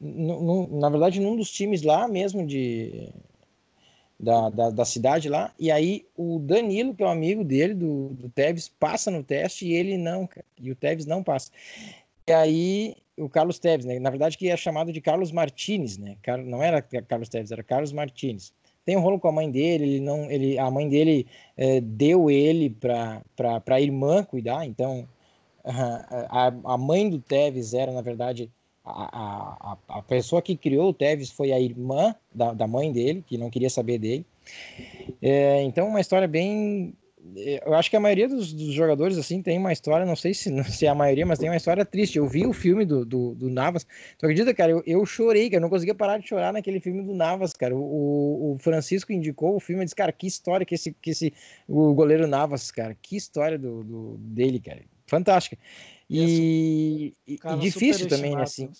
no, 0.00 0.42
no, 0.42 0.80
na 0.80 0.88
verdade, 0.88 1.20
num 1.20 1.36
dos 1.36 1.50
times 1.50 1.82
lá 1.82 2.06
mesmo 2.06 2.46
de 2.46 3.08
da, 4.18 4.48
da, 4.48 4.70
da, 4.70 4.84
cidade 4.84 5.28
lá, 5.28 5.52
e 5.58 5.70
aí 5.70 6.06
o 6.16 6.38
Danilo, 6.38 6.94
que 6.94 7.02
é 7.02 7.06
um 7.06 7.10
amigo 7.10 7.44
dele, 7.44 7.74
do, 7.74 8.10
do 8.10 8.28
Tevez, 8.28 8.68
passa 8.68 9.10
no 9.10 9.22
teste 9.22 9.66
e 9.66 9.74
ele 9.74 9.98
não, 9.98 10.28
e 10.58 10.70
o 10.70 10.76
Tevez 10.76 11.04
não 11.04 11.22
passa. 11.22 11.50
E 12.26 12.32
aí 12.32 12.96
o 13.16 13.28
Carlos 13.28 13.58
Teves, 13.58 13.86
né? 13.86 13.98
Na 13.98 14.10
verdade, 14.10 14.36
que 14.36 14.48
é 14.48 14.56
chamado 14.56 14.92
de 14.92 15.00
Carlos 15.00 15.30
Martinez, 15.30 15.98
né? 15.98 16.16
Não 16.44 16.62
era 16.62 16.82
Carlos 16.82 17.28
Teves, 17.28 17.50
era 17.50 17.62
Carlos 17.62 17.92
Martinez. 17.92 18.52
Tem 18.84 18.96
um 18.96 19.00
rolo 19.00 19.18
com 19.18 19.28
a 19.28 19.32
mãe 19.32 19.50
dele, 19.50 19.84
ele 19.84 20.00
não, 20.00 20.30
ele, 20.30 20.58
a 20.58 20.70
mãe 20.70 20.88
dele 20.88 21.26
é, 21.56 21.80
deu 21.80 22.30
ele 22.30 22.68
para 22.68 23.22
a 23.66 23.80
irmã 23.80 24.22
cuidar, 24.22 24.66
então 24.66 25.08
a, 25.64 26.52
a, 26.64 26.76
mãe 26.76 27.08
do 27.08 27.18
Teves 27.18 27.72
era, 27.72 27.90
na 27.90 28.02
verdade, 28.02 28.50
a, 28.84 29.72
a, 29.72 29.98
a 29.98 30.02
pessoa 30.02 30.42
que 30.42 30.56
criou 30.56 30.90
o 30.90 30.94
Teves 30.94 31.30
foi 31.30 31.52
a 31.52 31.58
irmã 31.58 32.14
da, 32.34 32.52
da 32.52 32.66
mãe 32.66 32.92
dele, 32.92 33.24
que 33.26 33.38
não 33.38 33.48
queria 33.48 33.70
saber 33.70 33.98
dele. 33.98 34.26
É, 35.22 35.62
então, 35.62 35.88
uma 35.88 36.00
história 36.00 36.28
bem, 36.28 36.94
eu 37.64 37.74
acho 37.74 37.88
que 37.88 37.96
a 37.96 38.00
maioria 38.00 38.28
dos, 38.28 38.52
dos, 38.52 38.74
jogadores 38.74 39.16
assim 39.16 39.40
tem 39.40 39.58
uma 39.58 39.72
história, 39.72 40.04
não 40.04 40.16
sei 40.16 40.34
se, 40.34 40.50
se 40.70 40.84
é 40.84 40.88
a 40.88 40.94
maioria, 40.94 41.24
mas 41.24 41.38
tem 41.38 41.48
uma 41.48 41.56
história 41.56 41.84
triste. 41.84 42.18
Eu 42.18 42.28
vi 42.28 42.46
o 42.46 42.52
filme 42.52 42.84
do, 42.84 43.04
do, 43.04 43.34
do 43.34 43.48
Navas, 43.48 43.84
tu 44.18 44.26
acredita, 44.26 44.52
cara? 44.52 44.72
Eu, 44.72 44.82
eu 44.86 45.06
chorei, 45.06 45.48
cara, 45.48 45.56
eu 45.56 45.62
não 45.62 45.70
conseguia 45.70 45.94
parar 45.94 46.18
de 46.18 46.28
chorar 46.28 46.52
naquele 46.52 46.80
filme 46.80 47.02
do 47.02 47.14
Navas, 47.14 47.54
cara. 47.54 47.74
O, 47.74 48.54
o 48.54 48.58
Francisco 48.58 49.12
indicou 49.12 49.56
o 49.56 49.60
filme 49.60 49.82
e 49.82 49.84
disse, 49.84 49.96
cara, 49.96 50.12
que 50.12 50.26
história 50.26 50.66
que 50.66 50.74
esse, 50.74 50.92
que 50.92 51.10
esse 51.10 51.32
o 51.66 51.94
goleiro 51.94 52.26
Navas, 52.26 52.70
cara, 52.70 52.94
que 53.00 53.16
história 53.16 53.58
do, 53.58 53.82
do 53.82 54.16
dele, 54.18 54.60
cara, 54.60 54.82
fantástica. 55.06 55.56
E, 56.08 57.14
e, 57.26 57.38
e 57.42 57.56
difícil 57.58 58.06
também, 58.06 58.36
né, 58.36 58.42
assim. 58.42 58.70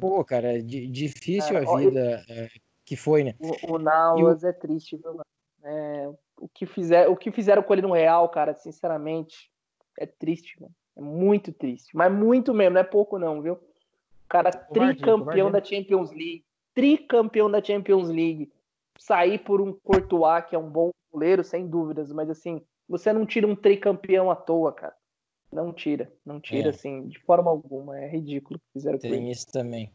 Pô, 0.00 0.24
cara, 0.24 0.60
difícil 0.60 1.56
é, 1.56 1.64
a 1.64 1.76
vida 1.76 2.24
é, 2.28 2.48
que 2.84 2.96
foi, 2.96 3.22
né? 3.22 3.34
O, 3.38 3.74
o 3.74 3.78
Navas 3.78 4.42
o... 4.42 4.48
é 4.48 4.52
triste, 4.52 4.96
viu, 4.96 5.12
mano? 5.12 5.24
É, 5.62 6.10
o 6.40 6.48
que, 6.48 6.66
fizer, 6.66 7.08
o 7.08 7.16
que 7.16 7.30
fizeram 7.30 7.62
com 7.62 7.72
ele 7.72 7.82
no 7.82 7.92
Real, 7.92 8.28
cara, 8.28 8.54
sinceramente, 8.54 9.50
é 9.98 10.06
triste, 10.06 10.60
mano. 10.60 10.74
É 10.96 11.00
muito 11.00 11.52
triste. 11.52 11.96
Mas 11.96 12.12
muito 12.12 12.54
mesmo, 12.54 12.74
não 12.74 12.80
é 12.80 12.84
pouco 12.84 13.18
não, 13.18 13.42
viu? 13.42 13.54
O 13.54 14.28
cara 14.28 14.50
tricampeão 14.50 15.50
da 15.50 15.62
Champions 15.62 16.10
League. 16.10 16.44
Tricampeão 16.74 17.50
da 17.50 17.62
Champions 17.62 18.08
League. 18.08 18.50
Sair 18.98 19.38
por 19.38 19.60
um 19.60 19.72
Courtois, 19.72 20.44
que 20.46 20.56
é 20.56 20.58
um 20.58 20.68
bom 20.68 20.90
goleiro, 21.12 21.44
sem 21.44 21.66
dúvidas. 21.66 22.10
Mas 22.12 22.30
assim, 22.30 22.62
você 22.88 23.12
não 23.12 23.26
tira 23.26 23.46
um 23.46 23.54
tricampeão 23.54 24.30
à 24.30 24.36
toa, 24.36 24.72
cara. 24.72 24.95
Não 25.56 25.72
tira, 25.72 26.12
não 26.22 26.38
tira, 26.38 26.66
é. 26.66 26.68
assim, 26.68 27.08
de 27.08 27.18
forma 27.20 27.50
alguma. 27.50 27.98
É 27.98 28.06
ridículo 28.06 28.58
que 28.58 28.66
fizeram 28.74 28.98
Tem 28.98 29.10
com 29.10 29.30
isso 29.30 29.46
também. 29.50 29.90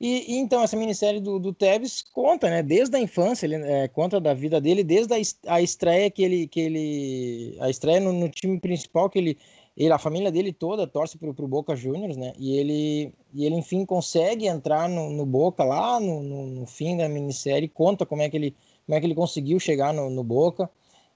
E, 0.00 0.32
e, 0.32 0.38
então, 0.38 0.62
essa 0.62 0.74
minissérie 0.74 1.20
do, 1.20 1.38
do 1.38 1.52
Tevez 1.52 2.00
conta, 2.00 2.48
né? 2.48 2.62
Desde 2.62 2.96
a 2.96 2.98
infância, 2.98 3.44
ele 3.44 3.56
é, 3.56 3.88
conta 3.88 4.18
da 4.18 4.32
vida 4.32 4.58
dele, 4.58 4.82
desde 4.82 5.12
a, 5.12 5.54
a 5.54 5.60
estreia 5.60 6.10
que 6.10 6.22
ele. 6.22 6.48
Que 6.48 6.60
ele 6.60 7.58
a 7.60 7.68
estreia 7.68 8.00
no, 8.00 8.10
no 8.10 8.26
time 8.30 8.58
principal 8.58 9.10
que 9.10 9.18
ele, 9.18 9.38
ele, 9.76 9.92
a 9.92 9.98
família 9.98 10.32
dele 10.32 10.50
toda 10.50 10.86
torce 10.86 11.18
pro, 11.18 11.34
pro 11.34 11.46
Boca 11.46 11.76
Juniors, 11.76 12.16
né? 12.16 12.32
E 12.38 12.56
ele, 12.56 13.12
e 13.34 13.44
ele 13.44 13.56
enfim, 13.56 13.84
consegue 13.84 14.46
entrar 14.46 14.88
no, 14.88 15.10
no 15.10 15.26
Boca 15.26 15.62
lá 15.62 16.00
no, 16.00 16.22
no, 16.22 16.46
no, 16.46 16.66
fim 16.66 16.96
da 16.96 17.06
minissérie, 17.06 17.68
conta 17.68 18.06
como 18.06 18.22
é 18.22 18.30
que 18.30 18.36
ele, 18.38 18.56
como 18.86 18.96
é 18.96 19.00
que 19.00 19.04
ele 19.04 19.14
conseguiu 19.14 19.60
chegar 19.60 19.92
no, 19.92 20.08
no 20.08 20.24
Boca, 20.24 20.70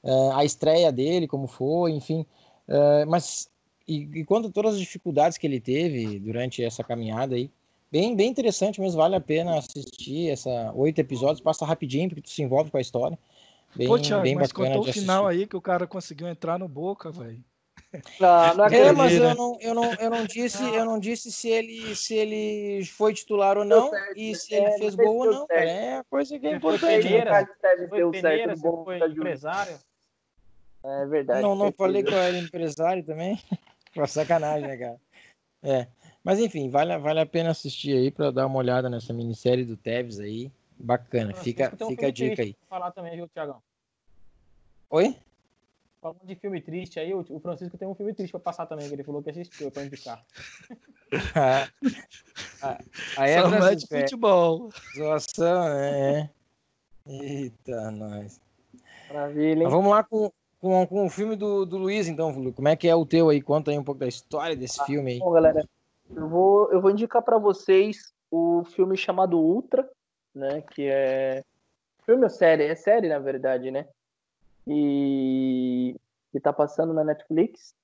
uh, 0.05 0.33
a 0.33 0.45
estreia 0.45 0.93
dele, 0.93 1.27
como 1.27 1.47
foi, 1.47 1.93
enfim. 1.93 2.27
Uh, 2.69 3.09
mas 3.09 3.49
e, 3.87 4.09
e 4.15 4.25
conta 4.25 4.51
todas 4.51 4.75
as 4.75 4.81
dificuldades 4.81 5.39
que 5.39 5.47
ele 5.47 5.61
teve 5.61 6.19
durante 6.19 6.63
essa 6.63 6.83
caminhada 6.83 7.37
aí. 7.37 7.51
Bem, 7.91 8.17
bem 8.17 8.29
interessante 8.29 8.81
mesmo, 8.81 8.99
vale 8.99 9.15
a 9.15 9.21
pena 9.21 9.59
assistir 9.59 10.31
essa 10.31 10.73
oito 10.75 11.01
episódios, 11.01 11.41
passa 11.41 11.65
rapidinho 11.65 12.09
porque 12.09 12.23
tu 12.23 12.31
se 12.31 12.43
envolve 12.43 12.71
com 12.71 12.79
a 12.79 12.81
história. 12.81 13.19
Bem, 13.77 13.87
Pô, 13.87 13.99
Thiago, 13.99 14.23
bem 14.23 14.35
mas 14.35 14.53
contou 14.53 14.81
o 14.81 14.93
final 14.93 15.27
aí 15.27 15.47
que 15.47 15.57
o 15.57 15.61
cara 15.61 15.87
conseguiu 15.87 16.27
entrar 16.27 16.59
no 16.59 16.67
Boca, 16.67 17.11
velho. 17.11 17.43
Não, 18.21 18.55
não 18.57 18.65
é, 18.67 18.93
mas 18.93 19.13
eu 19.15 19.35
não, 19.35 19.59
eu 19.61 19.75
não, 19.75 19.95
eu 19.95 20.11
não 20.11 20.25
disse, 20.27 20.63
eu 20.63 20.85
não 20.85 20.99
disse 20.99 21.31
se 21.31 21.49
ele, 21.49 21.95
se 21.95 22.15
ele 22.15 22.85
foi 22.85 23.15
titular 23.15 23.57
ou 23.57 23.65
não 23.65 23.91
certo, 23.91 24.19
e 24.19 24.35
se 24.35 24.55
ele 24.55 24.67
é, 24.67 24.79
fez 24.79 24.95
gol 24.95 25.19
ou 25.19 25.33
não. 25.33 25.47
É 25.51 25.99
a 25.99 26.05
coisa 26.05 26.39
que 26.39 26.47
é 26.47 26.57
importante. 26.57 27.03
Peneira, 27.03 27.49
foi 27.89 28.11
Peneira, 28.11 28.57
foi 28.57 28.99
empresário. 28.99 29.79
É 30.85 31.07
verdade. 31.07 31.43
Não, 31.43 31.55
não 31.55 31.73
falei 31.73 32.03
que 32.03 32.13
eu 32.13 32.19
era 32.19 32.37
empresário 32.39 33.03
também. 33.03 33.41
Uma 34.01 34.07
sacanagem, 34.07 34.69
né, 34.69 34.77
cara? 34.77 35.01
É. 35.63 35.87
Mas 36.23 36.39
enfim, 36.39 36.69
vale, 36.69 36.97
vale 36.99 37.21
a 37.21 37.27
pena 37.27 37.51
assistir 37.51 37.97
aí 37.97 38.11
para 38.11 38.31
dar 38.31 38.47
uma 38.47 38.59
olhada 38.59 38.91
nessa 38.91 39.13
minissérie 39.13 39.65
do 39.65 39.77
Tevez 39.77 40.21
aí. 40.21 40.51
Bacana. 40.79 41.33
fica 41.33 41.71
fica 41.71 42.09
a 42.09 42.11
dica 42.11 42.43
aí. 42.43 42.55
Falar 42.69 42.91
também, 42.91 43.17
viu, 43.17 43.29
Tiagão? 43.29 43.63
Oi? 44.91 45.17
falando 46.07 46.25
de 46.25 46.37
filme 46.37 46.61
triste 46.61 47.01
aí, 47.01 47.13
o, 47.13 47.41
Francisco 47.41 47.77
tem 47.77 47.89
um 47.89 47.95
filme 47.95 48.15
triste 48.15 48.31
pra 48.31 48.41
passar 48.41 48.67
também, 48.67 48.87
que 48.87 48.95
ele 48.95 49.03
falou 49.03 49.23
que 49.23 49.31
assistiu 49.31 49.71
pra 49.71 49.85
indicar. 49.85 50.25
Ah, 51.37 51.69
ah, 52.63 52.79
Aí 53.17 53.31
é 53.31 53.41
Só 53.41 53.71
é 53.71 54.03
futebol. 54.03 54.71
zoação, 54.97 55.69
né? 55.69 56.29
Eita, 57.07 57.93
nós. 57.93 58.41
Maravilha, 59.07 59.59
hein? 59.59 59.63
Mas 59.63 59.73
vamos 59.73 59.89
lá 59.93 60.03
com, 60.03 60.33
com, 60.67 60.87
com 60.87 61.07
o 61.07 61.11
filme 61.11 61.37
do, 61.37 61.65
do 61.65 61.79
Luiz, 61.79 62.09
então. 62.09 62.33
Como 62.53 62.69
é 62.69 62.75
que 62.75 62.89
é 62.89 62.95
o 62.95 63.07
teu 63.07 63.29
aí? 63.29 63.41
Conta 63.41 63.71
aí 63.71 63.79
um 63.79 63.85
pouco 63.85 64.01
da 64.01 64.09
história 64.09 64.57
desse 64.57 64.85
filme 64.85 65.13
aí. 65.13 65.19
Bom, 65.21 65.31
galera, 65.31 65.65
eu 66.15 66.29
vou, 66.29 66.73
eu 66.73 66.81
vou 66.81 66.91
indicar 66.91 67.23
para 67.23 67.39
vocês 67.39 68.13
o 68.31 68.65
filme 68.65 68.97
chamado 68.97 69.39
Ultra, 69.39 69.89
né? 70.35 70.63
Que 70.63 70.89
é 70.89 71.45
filme 72.05 72.25
ou 72.25 72.31
série? 72.31 72.65
É 72.65 72.75
série, 72.75 73.09
na 73.09 73.19
verdade, 73.19 73.71
né? 73.71 73.87
E 74.67 75.95
que 76.33 76.41
tá 76.41 76.53
passando 76.53 76.93
na 76.93 77.05
Netflix. 77.05 77.75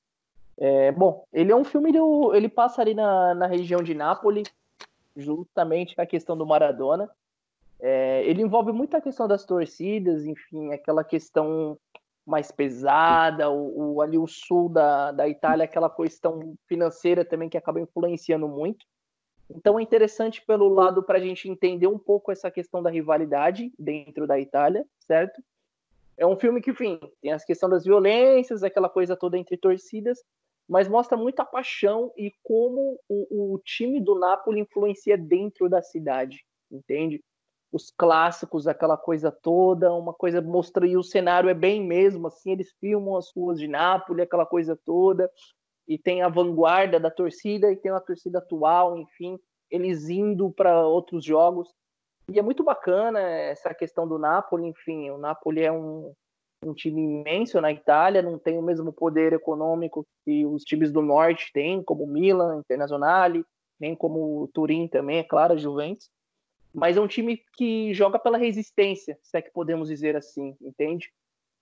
É, 0.59 0.93
bom, 0.93 1.25
ele 1.33 1.53
é 1.53 1.57
um 1.57 1.65
filme 1.65 1.93
do, 1.93 2.35
ele 2.35 2.49
passa 2.49 2.83
ali 2.83 2.95
na, 2.95 3.35
na 3.35 3.47
região 3.47 3.83
de 3.83 3.95
Nápoles, 3.95 4.49
justamente 5.17 5.95
com 5.95 6.03
a 6.03 6.07
questão 6.07 6.37
do 6.37 6.47
Maradona. 6.47 7.09
É, 7.81 8.23
ele 8.25 8.43
envolve 8.43 8.73
muito 8.73 8.97
a 8.97 9.01
questão 9.01 9.27
das 9.27 9.45
torcidas, 9.45 10.27
enfim, 10.27 10.73
aquela 10.73 11.03
questão 11.03 11.79
mais 12.27 12.51
pesada, 12.51 13.51
o, 13.51 13.95
o- 13.97 14.01
ali 14.03 14.19
o 14.19 14.27
sul 14.27 14.69
da, 14.69 15.13
da 15.13 15.29
Itália, 15.29 15.65
aquela 15.65 15.91
questão 15.91 16.55
financeira 16.67 17.25
também 17.25 17.49
que 17.49 17.59
acaba 17.59 17.81
influenciando 17.81 18.49
muito. 18.49 18.87
Então 19.51 19.79
é 19.79 19.83
interessante 19.83 20.43
pelo 20.47 20.69
lado 20.69 21.03
para 21.03 21.19
a 21.19 21.21
gente 21.21 21.49
entender 21.49 21.87
um 21.87 21.99
pouco 21.99 22.33
essa 22.33 22.51
questão 22.51 22.83
da 22.83 22.91
rivalidade 22.91 23.73
dentro 23.79 24.27
da 24.27 24.39
Itália, 24.39 24.85
certo? 25.01 25.43
É 26.17 26.27
um 26.27 26.37
filme 26.37 26.61
que, 26.61 26.71
enfim, 26.71 27.01
tem 27.21 27.33
as 27.33 27.45
questões 27.45 27.71
das 27.73 27.85
violências, 27.85 28.63
aquela 28.63 28.89
coisa 28.89 29.17
toda 29.17 29.37
entre 29.37 29.57
torcidas, 29.57 30.23
mas 30.69 30.89
mostra 30.89 31.17
muita 31.19 31.45
paixão 31.45 32.13
e 32.17 32.33
como 32.43 32.99
o, 33.09 33.55
o 33.55 33.59
time 33.59 34.01
do 34.01 34.15
Napoli 34.19 34.61
influencia 34.61 35.19
dentro 35.19 35.69
da 35.69 35.83
cidade, 35.83 36.45
entende? 36.71 37.23
Os 37.73 37.91
clássicos, 37.91 38.67
aquela 38.67 38.99
coisa 38.99 39.33
toda, 39.33 39.93
uma 39.95 40.13
coisa 40.13 40.43
mostra 40.43 40.87
e 40.87 40.97
o 40.97 41.03
cenário 41.03 41.49
é 41.49 41.55
bem 41.55 41.83
mesmo, 41.83 42.27
assim, 42.27 42.53
eles 42.53 42.71
filmam 42.79 43.17
as 43.17 43.33
ruas 43.35 43.59
de 43.59 43.67
Nápoles, 43.67 44.25
aquela 44.25 44.45
coisa 44.45 44.79
toda, 44.85 45.31
e 45.89 45.99
tem 45.99 46.23
a 46.23 46.29
vanguarda 46.29 47.01
da 47.01 47.11
torcida 47.11 47.73
e 47.73 47.77
tem 47.77 47.91
a 47.91 48.01
torcida 48.01 48.39
atual, 48.39 48.99
enfim, 48.99 49.39
eles 49.71 50.11
indo 50.11 50.51
para 50.51 50.87
outros 50.87 51.25
jogos. 51.25 51.69
E 52.31 52.39
é 52.39 52.43
muito 52.43 52.63
bacana 52.63 53.21
essa 53.21 53.73
questão 53.75 54.07
do 54.07 54.19
Napoli, 54.19 54.69
enfim, 54.69 55.11
o 55.11 55.17
Napoli 55.17 55.63
é 55.63 55.73
um, 55.73 56.13
um 56.65 56.75
time 56.75 57.03
imenso 57.03 57.61
na 57.61 57.73
Itália, 57.73 58.23
não 58.23 58.39
tem 58.39 58.59
o 58.59 58.63
mesmo 58.63 58.93
poder 58.93 59.33
econômico 59.33 60.07
que 60.25 60.47
os 60.47 60.63
times 60.63 60.93
do 60.93 61.03
norte 61.03 61.51
têm, 61.53 61.83
como 61.83 62.07
Milan, 62.07 62.59
Internazionale, 62.59 63.45
nem 63.81 63.97
como 63.97 64.49
Turim 64.53 64.87
também, 64.87 65.19
é 65.19 65.25
claro, 65.25 65.59
Juventus. 65.59 66.09
Mas 66.75 66.97
é 66.97 67.01
um 67.01 67.07
time 67.07 67.43
que 67.55 67.93
joga 67.93 68.19
pela 68.19 68.39
resistência, 68.39 69.19
se 69.23 69.37
é 69.37 69.43
que 69.43 69.51
podemos 69.51 69.89
dizer 69.89 70.17
assim, 70.17 70.57
entende? 70.61 71.13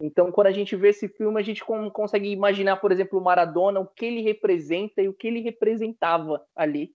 Então, 0.01 0.33
quando 0.33 0.47
a 0.47 0.53
gente 0.53 0.75
vê 0.77 0.89
esse 0.89 1.09
filme, 1.09 1.39
a 1.39 1.43
gente 1.43 1.65
con- 1.65 1.91
consegue 1.91 2.31
imaginar, 2.31 2.77
por 2.77 2.91
exemplo, 2.91 3.19
o 3.19 3.23
Maradona, 3.23 3.81
o 3.81 3.87
que 3.87 4.07
ele 4.07 4.23
representa 4.23 5.03
e 5.03 5.09
o 5.09 5.13
que 5.13 5.27
ele 5.27 5.41
representava 5.41 6.43
ali. 6.57 6.95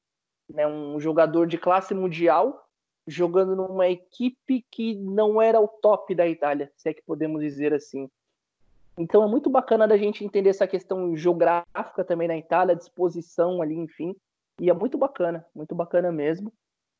Né? 0.49 0.65
Um 0.65 0.99
jogador 0.99 1.45
de 1.45 1.57
classe 1.57 1.93
mundial 1.93 2.65
jogando 3.07 3.55
numa 3.55 3.87
equipe 3.87 4.65
que 4.71 4.95
não 4.95 5.39
era 5.39 5.61
o 5.61 5.67
top 5.67 6.15
da 6.15 6.27
Itália, 6.27 6.71
se 6.75 6.89
é 6.89 6.93
que 6.93 7.03
podemos 7.03 7.41
dizer 7.41 7.73
assim. 7.73 8.09
Então 8.97 9.23
é 9.23 9.27
muito 9.27 9.49
bacana 9.49 9.87
da 9.87 9.97
gente 9.97 10.25
entender 10.25 10.49
essa 10.49 10.65
questão 10.65 11.15
geográfica 11.15 12.03
também 12.03 12.27
na 12.27 12.37
Itália, 12.37 12.75
disposição 12.75 13.61
ali, 13.61 13.75
enfim. 13.75 14.15
E 14.59 14.69
é 14.69 14.73
muito 14.73 14.97
bacana, 14.97 15.45
muito 15.53 15.75
bacana 15.75 16.11
mesmo. 16.11 16.51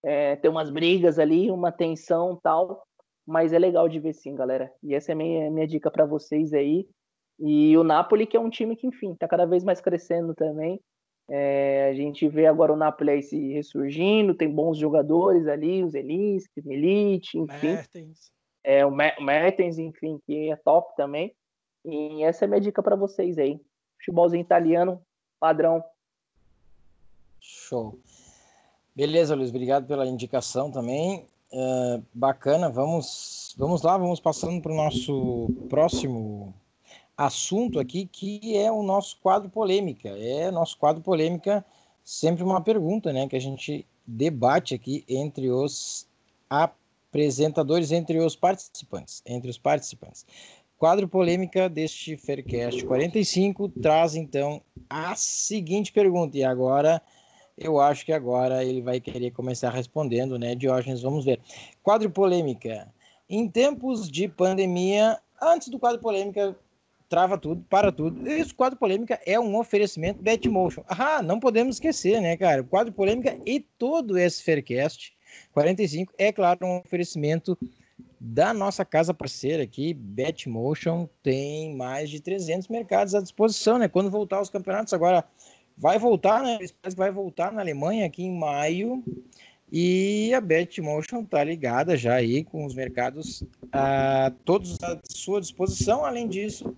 É, 0.06 0.36
tem 0.36 0.52
umas 0.52 0.70
brigas 0.70 1.18
ali, 1.18 1.50
uma 1.50 1.72
tensão 1.72 2.40
tal, 2.44 2.86
mas 3.26 3.52
é 3.52 3.58
legal 3.58 3.90
de 3.90 4.00
ver 4.00 4.14
sim, 4.14 4.36
galera. 4.36 4.72
E 4.84 4.94
essa 4.94 5.12
é 5.12 5.14
a 5.14 5.16
minha, 5.16 5.50
minha 5.50 5.68
dica 5.68 5.90
para 5.90 6.06
vocês 6.06 6.54
aí. 6.54 6.88
E 7.40 7.76
o 7.76 7.84
Napoli, 7.84 8.28
que 8.28 8.38
é 8.38 8.40
um 8.40 8.50
time 8.50 8.76
que, 8.76 8.86
enfim, 8.86 9.16
tá 9.16 9.28
cada 9.28 9.46
vez 9.46 9.64
mais 9.64 9.82
crescendo 9.82 10.36
também. 10.36 10.80
É, 11.28 11.90
a 11.90 11.94
gente 11.96 12.28
vê 12.28 12.46
agora 12.46 12.72
o 12.72 12.78
Napoli 12.78 13.10
aí 13.10 13.24
se 13.24 13.52
ressurgindo, 13.52 14.36
tem 14.36 14.48
bons 14.48 14.78
jogadores 14.78 15.48
ali, 15.48 15.84
o 15.84 15.90
Zelinski, 15.90 16.62
o 16.62 16.68
Milic, 16.68 17.36
enfim. 17.36 17.74
Mertens. 17.74 18.32
É, 18.64 18.86
o 18.86 18.92
Mer- 18.92 19.16
o 19.20 19.24
Mertens, 19.24 19.80
enfim, 19.80 20.20
que 20.26 20.52
é 20.52 20.56
top 20.56 20.96
também. 20.96 21.34
E 21.84 22.24
essa 22.24 22.46
é 22.46 22.48
a 22.48 22.50
minha 22.50 22.62
dica 22.62 22.84
para 22.84 22.96
vocês 22.96 23.40
aí. 23.40 23.60
Futebolzinho 24.00 24.42
italiano, 24.42 25.02
padrão. 25.40 25.84
Show. 27.40 27.98
Beleza, 28.96 29.36
Luiz, 29.36 29.50
obrigado 29.50 29.86
pela 29.86 30.08
indicação 30.08 30.72
também. 30.72 31.26
É, 31.52 32.02
bacana, 32.14 32.70
vamos, 32.70 33.54
vamos 33.58 33.82
lá, 33.82 33.98
vamos 33.98 34.22
passando 34.22 34.62
para 34.62 34.72
o 34.72 34.76
nosso 34.76 35.50
próximo 35.70 36.54
assunto 37.18 37.78
aqui, 37.78 38.06
que 38.06 38.56
é 38.56 38.72
o 38.72 38.82
nosso 38.82 39.18
quadro 39.22 39.50
polêmica. 39.50 40.08
É 40.10 40.50
nosso 40.50 40.78
quadro 40.78 41.04
polêmica, 41.04 41.66
sempre 42.06 42.42
uma 42.42 42.62
pergunta, 42.62 43.12
né, 43.12 43.28
que 43.28 43.36
a 43.36 43.40
gente 43.40 43.86
debate 44.08 44.74
aqui 44.74 45.04
entre 45.10 45.52
os 45.52 46.08
apresentadores, 46.50 47.92
entre 47.92 48.20
os 48.20 48.34
participantes, 48.34 49.22
entre 49.26 49.50
os 49.50 49.58
participantes. 49.58 50.26
Quadro 50.78 51.06
polêmica 51.08 51.68
deste 51.68 52.16
Faircast 52.16 52.86
45 52.86 53.68
traz 53.82 54.16
então 54.16 54.62
a 54.90 55.16
seguinte 55.16 55.92
pergunta, 55.92 56.38
e 56.38 56.46
agora 56.46 57.02
eu 57.58 57.80
acho 57.80 58.06
que 58.06 58.12
agora 58.12 58.64
ele 58.64 58.82
vai 58.82 59.00
querer 59.00 59.32
começar 59.32 59.70
respondendo, 59.70 60.38
né, 60.38 60.56
Diógenes? 60.56 61.02
Vamos 61.02 61.26
ver. 61.26 61.40
Quadro 61.82 62.10
polêmica. 62.10 62.88
Em 63.30 63.48
tempos 63.48 64.10
de 64.10 64.28
pandemia, 64.28 65.20
antes 65.42 65.70
do 65.70 65.80
quadro 65.80 66.00
polêmica, 66.00 66.56
trava 67.10 67.38
tudo, 67.38 67.64
para 67.70 67.92
tudo. 67.92 68.28
Esse 68.30 68.54
quadro 68.54 68.78
polêmica 68.78 69.20
é 69.26 69.40
um 69.40 69.58
oferecimento 69.58 70.22
Betmotion. 70.22 70.84
Ah, 70.88 71.22
não 71.22 71.40
podemos 71.40 71.78
esquecer, 71.78 72.22
né, 72.22 72.36
cara? 72.38 72.62
O 72.62 72.66
quadro 72.66 72.94
polêmica 72.94 73.38
e 73.46 73.60
todo 73.60 74.18
esse 74.18 74.44
Faircast 74.44 75.16
45 75.52 76.14
é, 76.18 76.32
claro, 76.32 76.60
um 76.66 76.78
oferecimento 76.78 77.58
da 78.20 78.54
nossa 78.54 78.84
casa 78.84 79.14
parceira 79.14 79.64
aqui, 79.64 79.94
Betmotion, 79.94 81.08
tem 81.22 81.76
mais 81.76 82.10
de 82.10 82.20
300 82.20 82.68
mercados 82.68 83.14
à 83.14 83.22
disposição, 83.22 83.78
né? 83.78 83.88
Quando 83.88 84.10
voltar 84.10 84.42
os 84.42 84.50
campeonatos, 84.50 84.94
agora 84.94 85.24
vai 85.78 86.00
voltar, 86.00 86.42
né? 86.42 86.58
Parece 86.58 86.96
que 86.96 86.96
vai 86.96 87.12
voltar 87.12 87.52
na 87.52 87.62
Alemanha 87.62 88.06
aqui 88.06 88.24
em 88.24 88.38
maio. 88.38 89.04
E 89.72 90.34
a 90.34 90.40
Betmotion 90.40 91.24
tá 91.26 91.44
ligada 91.44 91.98
já 91.98 92.16
aí 92.16 92.44
com 92.44 92.66
os 92.66 92.74
mercados 92.74 93.44
a 93.72 94.32
todos 94.46 94.78
à 94.84 95.00
sua 95.04 95.42
disposição. 95.42 96.06
Além 96.06 96.28
disso, 96.28 96.76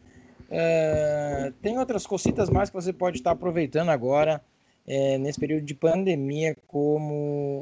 eh, 0.50 1.52
tem 1.62 1.78
outras 1.78 2.08
cositas 2.08 2.50
mais 2.50 2.70
que 2.70 2.76
você 2.76 2.94
pode 2.94 3.18
estar 3.18 3.32
aproveitando 3.32 3.90
agora 3.90 4.42
eh, 4.88 5.18
nesse 5.18 5.40
período 5.40 5.66
de 5.66 5.76
pandemia, 5.76 6.56
como 6.66 7.14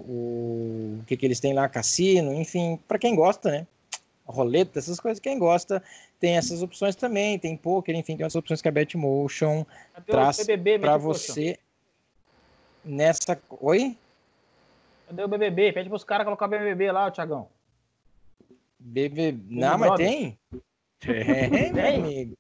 o, 0.08 1.00
o 1.02 1.04
que, 1.06 1.18
que 1.18 1.26
eles 1.26 1.40
têm 1.40 1.54
lá, 1.54 1.68
cassino, 1.68 2.34
enfim, 2.34 2.80
para 2.88 3.00
quem 3.00 3.16
gosta, 3.16 3.50
né? 3.50 3.68
Roleta, 4.26 4.80
essas 4.80 5.00
coisas, 5.00 5.20
quem 5.20 5.38
gosta, 5.38 5.84
tem 6.20 6.36
essas 6.38 6.62
opções 6.64 6.96
também, 6.96 7.38
tem 7.38 7.56
poker, 7.56 7.96
enfim, 7.96 8.18
tem 8.18 8.24
outras 8.24 8.36
opções 8.36 8.62
que 8.62 8.68
a 8.68 8.72
Betmotion 8.72 9.66
Cadê 9.94 10.12
Traz 10.12 10.40
o 10.40 10.46
BBB, 10.46 10.80
para 10.80 10.96
o 10.96 11.00
você 11.00 11.60
nessa. 12.84 13.40
Oi? 13.62 13.96
Cadê 15.08 15.24
o 15.24 15.28
BBB? 15.28 15.74
Pede 15.74 15.90
pros 15.90 16.04
caras 16.04 16.26
colocar 16.26 16.48
BBB 16.48 16.92
lá, 16.92 17.08
o 17.08 17.12
Thiagão. 17.12 17.48
BB... 18.80 19.38
Não, 19.50 19.78
mas 19.78 19.90
Brother. 19.90 20.08
tem? 20.08 20.40
Tem, 21.00 21.50
meu 21.50 21.74
Tem? 21.74 21.96
amigo. 21.96 22.38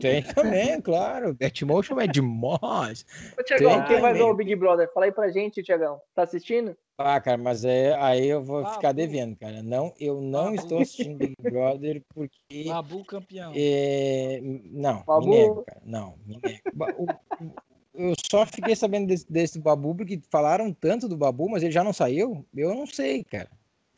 Tem 0.00 0.22
também, 0.22 0.80
claro. 0.82 1.34
Betmotion 1.34 2.00
é 2.00 2.06
demais. 2.06 3.04
Ô, 3.38 3.42
Tiagão, 3.42 3.78
Tem 3.80 3.86
quem 3.86 4.00
vai 4.00 4.12
ver 4.12 4.20
também. 4.20 4.32
o 4.32 4.36
Big 4.36 4.54
Brother? 4.56 4.90
Fala 4.92 5.06
aí 5.06 5.12
pra 5.12 5.30
gente, 5.30 5.62
Tiagão. 5.62 6.00
Tá 6.14 6.22
assistindo? 6.22 6.76
Ah, 7.00 7.20
cara, 7.20 7.38
mas 7.38 7.64
é, 7.64 7.94
aí 7.94 8.26
eu 8.26 8.42
vou 8.42 8.58
Ah, 8.66 8.72
ficar 8.72 8.90
devendo, 8.90 9.36
cara. 9.36 9.62
Não, 9.62 9.94
eu 10.00 10.20
não 10.20 10.48
Ah, 10.48 10.54
estou 10.56 10.80
assistindo 10.80 11.16
Big 11.16 11.36
Brother 11.40 12.02
porque. 12.12 12.64
Babu 12.66 13.04
campeão. 13.04 13.52
é, 13.54 14.40
não, 14.42 15.04
Babu. 15.04 15.28
me 15.28 15.36
nego, 15.36 15.62
cara. 15.64 15.80
Não, 15.84 16.18
me 16.26 16.36
nego. 16.42 16.60
O- 16.96 17.04
o- 17.40 17.54
eu 17.94 18.12
só 18.28 18.44
fiquei 18.44 18.74
sabendo 18.74 19.06
desse, 19.06 19.30
desse 19.30 19.60
Babu 19.60 19.94
porque 19.94 20.20
falaram 20.28 20.72
tanto 20.72 21.08
do 21.08 21.16
Babu, 21.16 21.48
mas 21.48 21.62
ele 21.62 21.70
já 21.70 21.84
não 21.84 21.92
saiu? 21.92 22.44
Eu 22.52 22.74
não 22.74 22.86
sei, 22.86 23.22
cara. 23.22 23.48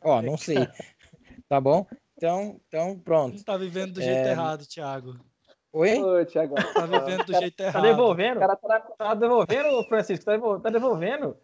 Ó, 0.03 0.21
não 0.21 0.37
sei. 0.37 0.57
Tá 1.49 1.59
bom? 1.59 1.85
Então, 2.15 2.61
então 2.67 2.97
pronto. 2.99 3.37
Você 3.37 3.43
tá 3.43 3.57
vivendo 3.57 3.93
do 3.93 3.99
É. 4.01 4.03
jeito 4.03 4.25
errado, 4.27 4.65
Thiago. 4.65 5.19
Oi? 5.73 5.97
Ô, 6.01 6.23
Tiagão. 6.23 6.55
Tá 6.55 6.85
vivendo 6.85 7.25
do 7.25 7.33
jeito 7.33 7.57
Tá 7.57 7.63
errado. 7.65 7.83
O 7.83 7.87
devolvendo? 7.87 8.39
cara 8.39 8.55
tá 8.55 8.79
Tá 8.79 9.13
devolvendo, 9.15 9.83
Francisco? 9.89 10.23
Tá 10.25 10.39
tá 10.59 10.69
devolvendo? 10.69 11.35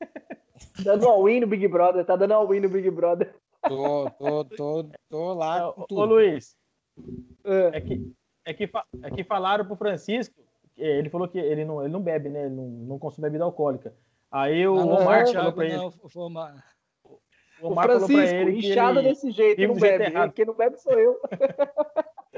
dando 0.82 1.08
all-in 1.08 1.40
no 1.40 1.46
Big 1.46 1.66
Brother. 1.68 2.04
Tá 2.04 2.16
dando 2.16 2.32
all-in 2.34 2.60
no 2.60 2.68
Big 2.68 2.90
Brother. 2.90 3.34
Tô, 3.66 4.10
tô, 4.18 4.44
tô, 4.44 4.86
tô 5.08 5.34
lá 5.34 5.72
com 5.72 5.82
Ô, 5.82 5.86
tudo. 5.86 6.00
ô, 6.00 6.04
Luiz, 6.04 6.54
É. 7.44 7.78
é 7.78 7.80
que 7.80 8.12
é, 8.46 8.52
que, 8.52 8.70
é 9.02 9.10
que 9.10 9.24
falaram 9.24 9.64
pro 9.64 9.74
Francisco, 9.76 10.34
ele 10.76 11.08
falou 11.08 11.26
que 11.26 11.38
ele 11.38 11.64
não, 11.64 11.82
ele 11.82 11.92
não 11.92 12.00
bebe, 12.02 12.28
né? 12.28 12.44
Ele 12.46 12.54
não, 12.54 12.64
não 12.66 12.98
consome 12.98 13.26
bebida 13.26 13.44
alcoólica. 13.44 13.94
Aí 14.30 14.66
o 14.66 14.74
Não, 14.74 14.88
Omar 15.00 15.26
falou 15.32 15.52
pra 15.52 15.64
ele. 15.64 15.76
não, 15.76 15.90
foi 15.90 16.10
o 16.22 16.26
Omar. 16.26 16.62
O 17.04 17.68
O 17.68 17.70
Omar 17.70 17.86
falou 17.86 18.00
pra 18.00 18.08
Francisco, 18.08 18.36
ele 18.36 18.58
inchado 18.58 18.98
ele- 18.98 19.08
desse 19.08 19.30
jeito, 19.30 19.56
vive 19.56 19.72
não 19.72 19.80
bebe. 19.80 20.04
errado. 20.04 20.32
Quem 20.32 20.44
não 20.44 20.54
bebe 20.54 20.76
sou 20.76 20.92
eu. 20.92 21.18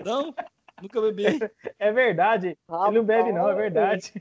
Não, 0.05 0.33
nunca 0.81 1.01
bebi. 1.01 1.24
É 1.79 1.91
verdade. 1.91 2.49
Ele 2.87 2.99
não 2.99 3.05
bebe, 3.05 3.33
não, 3.33 3.49
é 3.51 3.55
verdade. 3.55 4.12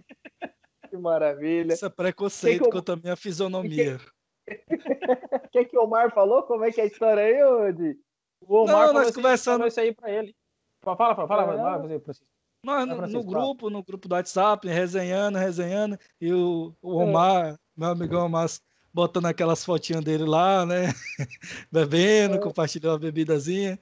Que 0.95 1.01
maravilha. 1.01 1.73
Isso 1.73 1.85
é 1.85 1.89
preconceito 1.89 2.55
Que 2.55 2.59
que 2.63 2.67
eu- 2.67 2.71
contra 2.71 2.95
a 2.95 2.97
minha 2.97 3.15
fisionomia. 3.15 3.99
O 4.47 4.47
que, 5.51 5.65
que 5.65 5.77
o 5.77 5.83
Omar 5.83 6.13
falou? 6.13 6.43
Como 6.43 6.63
é 6.65 6.71
que 6.71 6.79
é 6.81 6.83
a 6.83 6.87
história 6.87 7.23
aí, 7.23 7.43
ô 7.43 7.71
Di? 7.71 7.97
O 8.41 8.63
Omar 8.63 8.87
Não, 8.87 8.93
nós 8.93 9.05
isso- 9.07 9.15
conversando- 9.15 9.55
falou 9.55 9.67
isso 9.67 9.79
aí 9.79 9.93
pra 9.93 10.11
ele. 10.11 10.35
Fala, 10.83 10.97
fala, 10.97 11.15
fala, 11.15 11.27
fala, 11.27 11.45
fala, 11.47 11.57
fala, 11.81 11.99
Francisco. 11.99 12.27
Nós 12.63 12.87
no, 12.87 12.95
no 13.07 13.23
grupo, 13.23 13.69
no 13.69 13.83
grupo 13.83 14.07
do 14.07 14.13
WhatsApp, 14.15 14.67
resenhando, 14.67 15.37
resenhando, 15.37 15.97
e 16.19 16.33
o, 16.33 16.73
o 16.81 16.95
Omar, 16.97 17.55
meu 17.77 17.89
amigão 17.89 18.25
Omar, 18.25 18.47
botando 18.91 19.25
aquelas 19.27 19.63
fotinhas 19.63 20.03
dele 20.03 20.25
lá, 20.25 20.65
né? 20.65 20.85
Bebendo, 21.71 22.35
É. 22.35 22.39
compartilhando 22.39 22.93
uma 22.93 22.99
bebidazinha. 22.99 23.79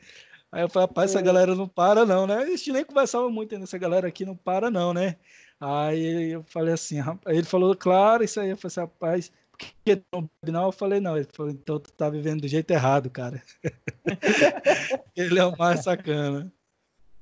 Aí 0.52 0.62
eu 0.64 0.70
falei, 0.70 0.88
rapaz, 0.88 1.12
essa 1.12 1.20
É. 1.20 1.24
galera 1.24 1.56
não 1.56 1.68
para, 1.68 2.06
não, 2.06 2.28
né? 2.28 2.38
A 2.38 2.46
gente 2.46 2.72
nem 2.72 2.84
conversava 2.84 3.30
muito 3.30 3.54
ainda, 3.54 3.64
essa 3.66 3.78
galera 3.78 4.08
aqui 4.08 4.26
não 4.26 4.36
para, 4.36 4.70
não, 4.70 4.94
né? 4.94 5.16
Aí 5.60 6.32
eu 6.32 6.44
falei 6.44 6.74
assim, 6.74 7.00
rapaz, 7.00 7.36
ele 7.38 7.46
falou, 7.46 7.76
claro, 7.76 8.24
isso 8.24 8.40
aí. 8.40 8.50
Eu 8.50 8.58
falei 8.58 8.68
assim, 8.72 8.80
rapaz, 8.82 9.32
por 9.52 9.60
que 9.86 10.02
não 10.12 10.22
bebe 10.42 10.52
não? 10.52 10.66
Eu 10.66 10.72
falei, 10.72 11.00
não. 11.00 11.16
Ele 11.16 11.28
falou, 11.32 11.52
então 11.52 11.80
tu 11.80 11.92
tá 11.94 12.10
vivendo 12.10 12.42
do 12.42 12.48
jeito 12.48 12.70
errado, 12.72 13.10
cara. 13.10 13.42
ele 15.16 15.40
é 15.40 15.46
o 15.46 15.58
mais 15.58 15.84
sacana. 15.84 16.52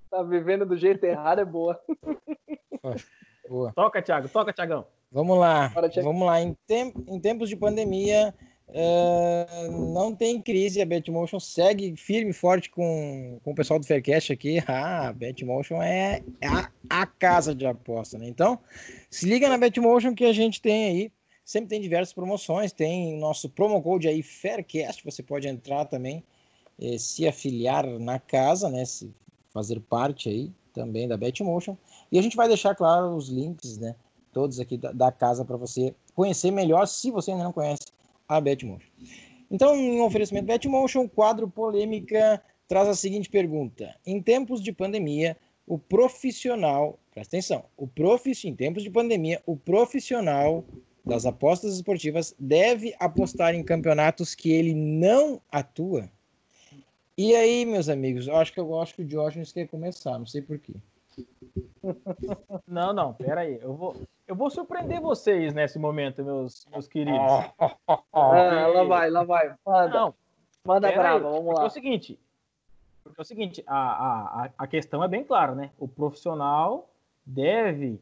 Tá 0.10 0.24
vivendo 0.24 0.66
do 0.66 0.78
jeito 0.78 1.04
errado, 1.06 1.40
é 1.40 1.46
boa. 1.46 1.80
Boa. 3.48 3.72
Toca, 3.74 4.02
Thiago, 4.02 4.28
toca, 4.30 4.54
Thiagão. 4.54 4.86
Vamos 5.12 5.38
lá, 5.38 5.70
Bora, 5.70 5.90
Thiago. 5.90 6.08
vamos 6.10 6.26
lá. 6.26 6.40
Em, 6.42 6.56
tem- 6.66 6.94
em 7.08 7.20
tempos 7.20 7.50
de 7.50 7.56
pandemia, 7.56 8.34
eh, 8.74 9.68
não 9.70 10.16
tem 10.16 10.42
crise. 10.42 10.82
A 10.82 10.86
Betmotion 10.86 11.40
segue 11.40 11.96
firme 11.96 12.32
e 12.32 12.34
forte 12.34 12.70
com, 12.70 13.40
com 13.44 13.52
o 13.52 13.56
pessoal 13.56 13.80
do 13.80 13.86
Faircast 13.86 14.32
aqui. 14.34 14.60
Ah, 14.68 15.10
a 15.10 15.14
Betmotion 15.14 15.82
é 15.82 16.24
a, 16.44 16.70
a 16.90 17.06
casa 17.06 17.54
de 17.54 17.66
aposta, 17.66 18.18
né? 18.18 18.28
Então, 18.28 18.60
se 19.10 19.26
liga 19.26 19.50
na 19.50 19.58
Betmotion 19.58 20.16
que 20.16 20.26
a 20.26 20.34
gente 20.34 20.62
tem 20.62 20.86
aí. 20.86 21.12
Sempre 21.44 21.70
tem 21.70 21.82
diversas 21.82 22.14
promoções. 22.14 22.72
Tem 22.72 23.18
nosso 23.18 23.50
promo 23.50 23.82
code 23.82 24.08
aí, 24.08 24.24
Faircast. 24.24 25.04
Você 25.04 25.22
pode 25.22 25.48
entrar 25.48 25.86
também, 25.86 26.24
eh, 26.80 26.98
se 26.98 27.28
afiliar 27.28 27.86
na 28.00 28.20
casa, 28.20 28.70
né? 28.70 28.86
Se 28.86 29.14
fazer 29.54 29.80
parte 29.82 30.30
aí 30.30 30.52
também 30.74 31.08
da 31.08 31.18
Betmotion. 31.18 31.76
E 32.12 32.18
a 32.18 32.22
gente 32.22 32.38
vai 32.38 32.48
deixar, 32.48 32.74
claro, 32.76 33.16
os 33.16 33.28
links, 33.28 33.78
né? 33.78 33.96
todos 34.32 34.60
aqui 34.60 34.78
da, 34.78 34.92
da 34.92 35.12
casa 35.12 35.46
para 35.46 35.58
você 35.58 35.94
conhecer 36.16 36.52
melhor, 36.52 36.88
se 36.88 37.12
você 37.12 37.32
ainda 37.32 37.44
não 37.44 37.54
conhece 37.54 37.82
a 38.32 38.40
Betmotion. 38.40 38.90
Então, 39.50 39.76
em 39.76 40.00
oferecimento 40.00 40.46
Betmotion, 40.46 41.06
quadro 41.06 41.50
polêmica 41.50 42.42
traz 42.66 42.88
a 42.88 42.96
seguinte 42.96 43.30
pergunta: 43.30 43.94
Em 44.06 44.22
tempos 44.22 44.64
de 44.64 44.72
pandemia, 44.72 45.36
o 45.68 45.78
profissional, 45.78 46.98
presta 47.14 47.36
atenção, 47.36 47.66
o 47.76 47.86
profi, 47.86 48.32
em 48.46 48.56
tempos 48.56 48.84
de 48.84 48.90
pandemia, 48.90 49.42
o 49.46 49.58
profissional 49.58 50.64
das 51.06 51.26
apostas 51.26 51.76
esportivas 51.76 52.34
deve 52.40 52.96
apostar 53.00 53.54
em 53.54 53.64
campeonatos 53.64 54.34
que 54.34 54.50
ele 54.50 54.74
não 54.74 55.42
atua? 55.52 56.10
E 57.18 57.36
aí, 57.36 57.66
meus 57.66 57.90
amigos, 57.90 58.30
acho 58.30 58.54
que 58.54 58.60
eu 58.62 58.80
acho 58.80 58.96
que 58.96 59.02
o 59.02 59.06
Diógenes 59.06 59.52
quer 59.52 59.68
começar, 59.68 60.18
não 60.18 60.26
sei 60.26 60.42
porquê. 60.42 60.74
Não, 62.68 62.94
não, 62.94 63.14
pera 63.14 63.42
aí. 63.42 63.60
Eu 63.62 63.74
vou, 63.76 63.96
eu 64.28 64.36
vou 64.36 64.50
surpreender 64.50 65.02
vocês 65.02 65.54
nesse 65.54 65.78
momento, 65.80 66.24
meus, 66.24 66.66
meus 66.72 66.88
queridos. 66.88 67.20
Ah, 68.14 68.68
lá 68.68 68.84
vai, 68.84 69.10
lá 69.10 69.24
vai. 69.24 69.56
Manda, 69.66 69.90
Não, 70.00 70.14
manda 70.66 70.92
brava, 70.92 71.16
aí. 71.18 71.22
vamos 71.34 71.46
Porque 71.46 71.60
é 71.60 71.62
lá. 71.62 71.66
o 71.66 71.70
seguinte, 71.70 72.20
porque 73.04 73.20
é 73.20 73.24
o 73.24 73.26
seguinte, 73.26 73.64
a, 73.68 73.76
a, 73.78 74.46
a- 74.46 74.50
a 74.58 74.68
questão 74.68 75.04
é 75.04 75.08
bem 75.08 75.24
clara, 75.24 75.56
né? 75.56 75.72
O 75.78 75.88
profissional 75.88 76.90
deve 77.26 78.00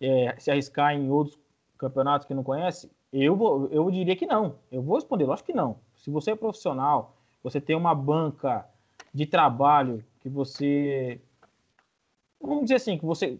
é, 0.00 0.34
se 0.38 0.50
arriscar 0.50 0.94
em 0.94 1.10
outros 1.10 1.38
campeonatos 1.78 2.26
que 2.26 2.34
não 2.34 2.42
conhece? 2.44 2.90
Eu, 3.12 3.36
vou, 3.36 3.68
eu 3.70 3.90
diria 3.90 4.16
que 4.16 4.26
não. 4.26 4.56
Eu 4.70 4.82
vou 4.82 4.96
responder, 4.96 5.24
lógico 5.24 5.46
que 5.46 5.52
não. 5.56 5.76
Se 5.96 6.10
você 6.10 6.32
é 6.32 6.36
profissional, 6.36 7.14
você 7.42 7.60
tem 7.60 7.76
uma 7.76 7.94
banca 7.94 8.66
de 9.12 9.24
trabalho 9.26 10.04
que 10.20 10.28
você. 10.28 11.20
Vamos 12.46 12.64
dizer 12.64 12.76
assim, 12.76 12.98
que 12.98 13.04
você 13.04 13.38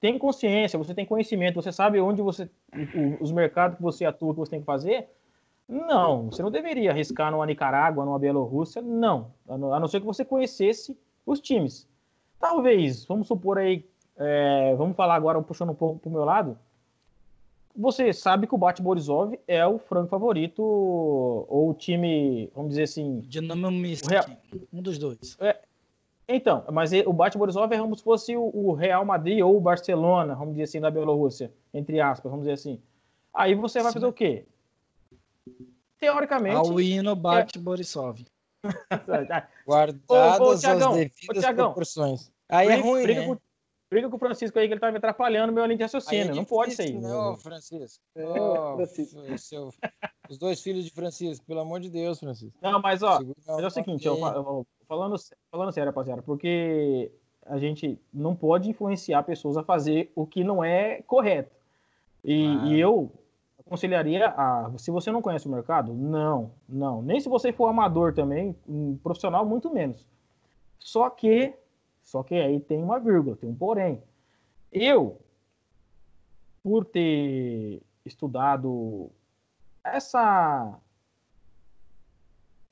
tem 0.00 0.18
consciência, 0.18 0.78
você 0.78 0.94
tem 0.94 1.06
conhecimento, 1.06 1.60
você 1.60 1.72
sabe 1.72 2.00
onde 2.00 2.22
você. 2.22 2.48
os 3.20 3.32
mercados 3.32 3.76
que 3.76 3.82
você 3.82 4.04
atua, 4.04 4.32
que 4.32 4.40
você 4.40 4.50
tem 4.50 4.60
que 4.60 4.66
fazer. 4.66 5.08
Não, 5.68 6.30
você 6.30 6.42
não 6.42 6.50
deveria 6.50 6.90
arriscar 6.90 7.30
numa 7.30 7.44
Nicarágua, 7.44 8.04
numa 8.04 8.18
Bielorrússia, 8.18 8.80
não. 8.80 9.32
A 9.46 9.58
não, 9.58 9.88
ser 9.88 10.00
que 10.00 10.06
você 10.06 10.24
conhecesse 10.24 10.98
os 11.26 11.40
times. 11.40 11.86
Talvez, 12.40 13.04
vamos 13.04 13.26
supor 13.26 13.58
aí, 13.58 13.84
é, 14.16 14.74
vamos 14.76 14.96
falar 14.96 15.14
agora, 15.14 15.42
puxando 15.42 15.70
um 15.70 15.74
pouco 15.74 15.98
para 15.98 16.08
o 16.08 16.12
meu 16.12 16.24
lado. 16.24 16.58
Você 17.76 18.12
sabe 18.12 18.46
que 18.46 18.54
o 18.54 18.58
Bate 18.58 18.80
Borisov 18.80 19.38
é 19.46 19.64
o 19.66 19.78
franco 19.78 20.08
favorito, 20.08 20.62
ou 20.62 21.70
o 21.70 21.74
time, 21.74 22.50
vamos 22.54 22.70
dizer 22.70 22.84
assim. 22.84 23.20
Dinamo 23.20 23.70
Minsk, 23.70 24.10
um 24.72 24.80
dos 24.80 24.96
dois. 24.96 25.36
Então, 26.28 26.62
mas 26.70 26.92
o 27.06 27.12
Bate 27.12 27.38
Borisov 27.38 27.72
é 27.72 27.78
como 27.78 27.96
se 27.96 28.02
fosse 28.02 28.36
o, 28.36 28.72
Real 28.74 29.02
Madrid 29.02 29.40
ou 29.42 29.56
o 29.56 29.60
Barcelona, 29.60 30.34
vamos 30.34 30.52
dizer 30.52 30.64
assim, 30.64 30.80
da 30.80 30.90
Bielorrússia, 30.90 31.50
entre 31.72 32.02
aspas, 32.02 32.30
vamos 32.30 32.44
dizer 32.44 32.52
assim. 32.52 32.78
Aí 33.32 33.54
você 33.54 33.80
vai 33.80 33.90
Sim. 33.90 33.94
fazer 33.94 34.06
o 34.06 34.12
quê? 34.12 34.44
Teoricamente. 35.98 36.56
Ao 36.56 36.78
hino 36.78 37.16
bate 37.16 37.58
Borisov. 37.58 38.20
Guardadas 39.66 40.40
Ô, 40.40 40.50
ô, 40.50 40.58
Thiagão, 40.58 40.90
as 40.90 40.96
ô, 40.96 40.98
devidas 40.98 41.38
Thiagão. 41.38 41.66
proporções. 41.66 42.30
Aí 42.46 42.66
é 42.66 42.72
briga, 42.72 42.88
ruim, 42.88 43.02
briga 43.02 43.20
né? 43.20 43.26
com, 43.26 43.36
briga 43.90 44.08
com 44.08 44.16
o 44.16 44.18
Francisco 44.18 44.58
aí, 44.58 44.66
que 44.66 44.74
ele 44.74 44.80
tá 44.80 44.90
me 44.90 44.98
atrapalhando 44.98 45.52
meu 45.52 45.64
linha 45.64 45.76
de 45.76 45.82
Aí 45.82 45.86
é 45.86 45.86
raciocínio. 45.86 46.34
não 46.34 46.44
pode 46.44 46.74
ser 46.74 46.84
isso. 46.90 47.00
né, 47.00 47.14
ô, 47.14 47.36
Francisco? 47.36 48.04
Ô, 48.16 48.74
Francisco. 48.76 49.38
seu- 49.38 49.72
os 50.28 50.36
dois 50.38 50.60
filhos 50.62 50.84
de 50.84 50.90
Francisco, 50.90 51.44
pelo 51.46 51.60
amor 51.60 51.80
de 51.80 51.88
Deus, 51.90 52.20
Francisco. 52.20 52.58
Não, 52.60 52.80
mas 52.80 53.02
ó, 53.02 53.18
Segura 53.18 53.36
mas 53.46 53.58
é 53.64 53.66
o 53.66 53.70
seguinte, 53.70 54.06
eu, 54.06 54.16
eu- 54.18 54.66
falando, 54.86 55.16
falando 55.50 55.72
sério, 55.72 55.90
rapaziada, 55.90 56.20
porque 56.22 57.10
a 57.46 57.56
gente 57.58 57.98
não 58.12 58.34
pode 58.36 58.68
influenciar 58.68 59.22
pessoas 59.22 59.56
a 59.56 59.62
fazer 59.62 60.12
o 60.14 60.26
que 60.26 60.44
não 60.44 60.62
é 60.62 61.00
correto. 61.02 61.50
E, 62.22 62.44
Claro. 62.52 62.66
e 62.66 62.80
eu 62.80 63.10
aconselharia 63.58 64.28
a, 64.28 64.70
se 64.76 64.90
você 64.90 65.10
não 65.10 65.22
conhece 65.22 65.46
o 65.46 65.50
mercado, 65.50 65.94
não, 65.94 66.50
não. 66.68 67.00
Nem 67.00 67.20
se 67.20 67.28
você 67.28 67.52
for 67.52 67.66
amador 67.68 68.12
também, 68.12 68.54
um 68.68 68.96
profissional 68.98 69.46
muito 69.46 69.70
menos. 69.72 70.06
Só 70.78 71.08
que, 71.10 71.54
só 72.08 72.22
que 72.22 72.34
aí 72.34 72.58
tem 72.58 72.82
uma 72.82 72.98
vírgula, 72.98 73.36
tem 73.36 73.50
um 73.50 73.54
porém. 73.54 74.02
Eu, 74.72 75.20
por 76.62 76.86
ter 76.86 77.82
estudado 78.02 79.10
essa 79.84 80.80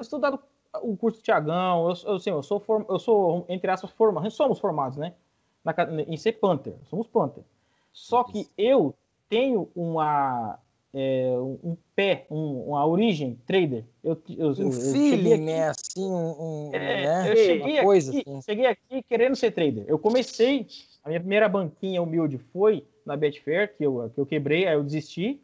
estudado 0.00 0.40
o 0.80 0.96
curso 0.96 1.18
do 1.18 1.22
Tiagão, 1.22 1.90
eu, 1.90 1.96
eu, 2.06 2.14
assim, 2.16 2.30
eu 2.30 2.42
sou, 2.42 2.58
form, 2.58 2.84
eu 2.88 2.98
sou, 2.98 3.44
entre 3.46 3.70
aspas, 3.70 3.90
formado, 3.90 4.30
somos 4.30 4.58
formados, 4.58 4.96
né? 4.96 5.14
Na, 5.62 5.74
em 6.06 6.16
ser 6.16 6.32
Panther, 6.32 6.74
somos 6.88 7.06
Panther. 7.06 7.44
Só 7.92 8.24
que 8.24 8.48
eu 8.56 8.94
tenho 9.28 9.70
uma, 9.76 10.58
é, 10.94 11.34
um, 11.38 11.76
pé, 11.94 12.26
um- 12.30 12.68
uma 12.70 12.86
origem 12.86 13.38
trader. 13.46 13.84
Eu, 14.02 14.20
eu, 14.36 14.48
Um 14.50 14.52
eu 14.64 14.72
feeling, 14.72 15.32
aqui- 15.34 15.44
né? 15.44 15.68
Assim, 15.68 16.04
um, 16.10 16.68
um, 16.70 16.70
é, 16.74 16.78
né? 17.02 17.32
eu 17.32 17.36
cheguei 17.36 17.74
Uma 17.74 17.82
coisa 17.82 18.10
aqui, 18.10 18.20
assim. 18.30 18.42
cheguei 18.42 18.66
aqui 18.66 19.02
querendo 19.02 19.36
ser 19.36 19.50
trader. 19.52 19.84
Eu 19.86 19.98
comecei, 19.98 20.66
a 21.04 21.08
minha 21.08 21.20
primeira 21.20 21.48
banquinha 21.48 22.00
humilde 22.02 22.38
foi 22.38 22.84
na 23.04 23.16
Betfair, 23.16 23.76
que 23.76 23.84
eu, 23.84 24.10
que 24.14 24.20
eu 24.20 24.26
quebrei, 24.26 24.66
aí 24.66 24.74
eu 24.74 24.82
desisti. 24.82 25.40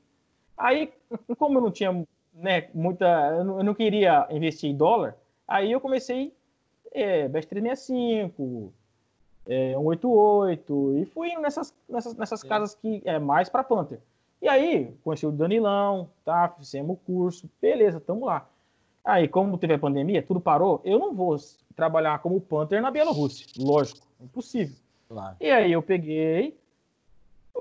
Aí, 0.56 0.92
como 1.38 1.58
eu 1.58 1.62
não 1.62 1.70
tinha 1.70 1.92
né, 2.34 2.68
muita. 2.72 3.04
Eu 3.36 3.44
não, 3.44 3.58
eu 3.58 3.64
não 3.64 3.74
queria 3.74 4.26
investir 4.30 4.70
em 4.70 4.76
dólar, 4.76 5.16
aí 5.46 5.70
eu 5.70 5.80
comecei 5.80 6.32
é, 6.92 7.28
Bet 7.28 7.46
365, 7.46 8.72
é, 9.46 9.72
188, 9.74 10.98
e 10.98 11.04
fui 11.06 11.34
nessas, 11.36 11.74
nessas, 11.88 12.14
nessas 12.16 12.40
Sim. 12.40 12.48
casas 12.48 12.74
que 12.74 13.02
é 13.04 13.18
mais 13.18 13.48
para 13.48 13.62
Panther. 13.64 13.98
E 14.42 14.48
aí, 14.48 14.92
conheci 15.04 15.24
o 15.24 15.30
Danilão, 15.30 16.10
tá? 16.24 16.48
Fizemos 16.48 16.96
o 16.96 16.96
curso, 16.96 17.48
beleza, 17.60 18.00
tamo 18.00 18.26
lá. 18.26 18.48
Aí, 19.04 19.28
como 19.28 19.56
teve 19.56 19.74
a 19.74 19.78
pandemia, 19.78 20.20
tudo 20.20 20.40
parou, 20.40 20.80
eu 20.84 20.98
não 20.98 21.14
vou 21.14 21.36
trabalhar 21.76 22.18
como 22.18 22.40
Panther 22.40 22.82
na 22.82 22.90
Bielorrússia. 22.90 23.46
Lógico, 23.56 24.04
impossível. 24.20 24.74
Claro. 25.08 25.36
E 25.40 25.48
aí 25.48 25.70
eu 25.70 25.80
peguei, 25.80 26.58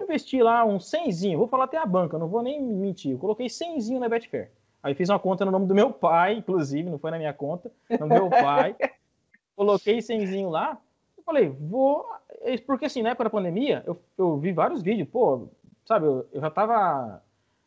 investi 0.01 0.41
lá 0.41 0.65
um 0.65 0.79
100zinho, 0.79 1.37
vou 1.37 1.47
falar 1.47 1.65
até 1.65 1.77
a 1.77 1.85
banca, 1.85 2.17
não 2.17 2.27
vou 2.27 2.41
nem 2.41 2.59
mentir, 2.59 3.11
eu 3.11 3.19
coloquei 3.19 3.45
100zinho 3.45 3.99
na 3.99 4.09
Betfair. 4.09 4.49
Aí 4.81 4.95
fiz 4.95 5.07
uma 5.07 5.19
conta 5.19 5.45
no 5.45 5.51
nome 5.51 5.67
do 5.67 5.75
meu 5.75 5.91
pai, 5.91 6.33
inclusive, 6.33 6.89
não 6.89 6.97
foi 6.97 7.11
na 7.11 7.19
minha 7.19 7.33
conta, 7.33 7.71
no 7.99 8.07
meu 8.07 8.27
pai. 8.27 8.75
coloquei 9.55 9.99
100zinho 9.99 10.49
lá, 10.49 10.79
e 11.15 11.21
falei, 11.21 11.47
vou. 11.47 12.09
Porque 12.65 12.85
assim, 12.85 13.03
na 13.03 13.09
época 13.09 13.25
da 13.25 13.29
pandemia, 13.29 13.83
eu, 13.85 14.01
eu 14.17 14.37
vi 14.37 14.51
vários 14.51 14.81
vídeos, 14.81 15.07
pô, 15.07 15.47
sabe, 15.91 16.05
eu, 16.05 16.25
eu 16.31 16.41
já 16.41 16.49
tava 16.49 17.21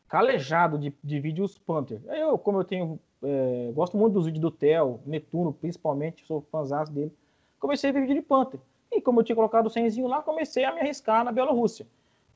calejado 0.07 0.77
de, 0.77 0.93
de 1.03 1.19
vídeos 1.19 1.57
Panther. 1.57 2.01
Eu, 2.07 2.37
como 2.37 2.59
eu 2.59 2.63
tenho. 2.63 2.99
É, 3.23 3.71
gosto 3.73 3.97
muito 3.97 4.13
dos 4.13 4.25
vídeos 4.25 4.41
do 4.41 4.51
Theo, 4.51 4.99
Netuno, 5.05 5.53
principalmente, 5.53 6.25
sou 6.25 6.41
fãzão 6.51 6.83
dele. 6.85 7.11
Comecei 7.59 7.89
a 7.89 7.93
ver 7.93 8.01
vídeo 8.01 8.15
de 8.15 8.21
Panther. 8.21 8.59
E 8.91 9.01
como 9.01 9.19
eu 9.19 9.23
tinha 9.23 9.35
colocado 9.35 9.65
o 9.67 9.69
senzinho 9.69 10.07
lá, 10.07 10.21
comecei 10.21 10.63
a 10.63 10.73
me 10.73 10.81
arriscar 10.81 11.23
na 11.23 11.31
Bielorrússia. 11.31 11.85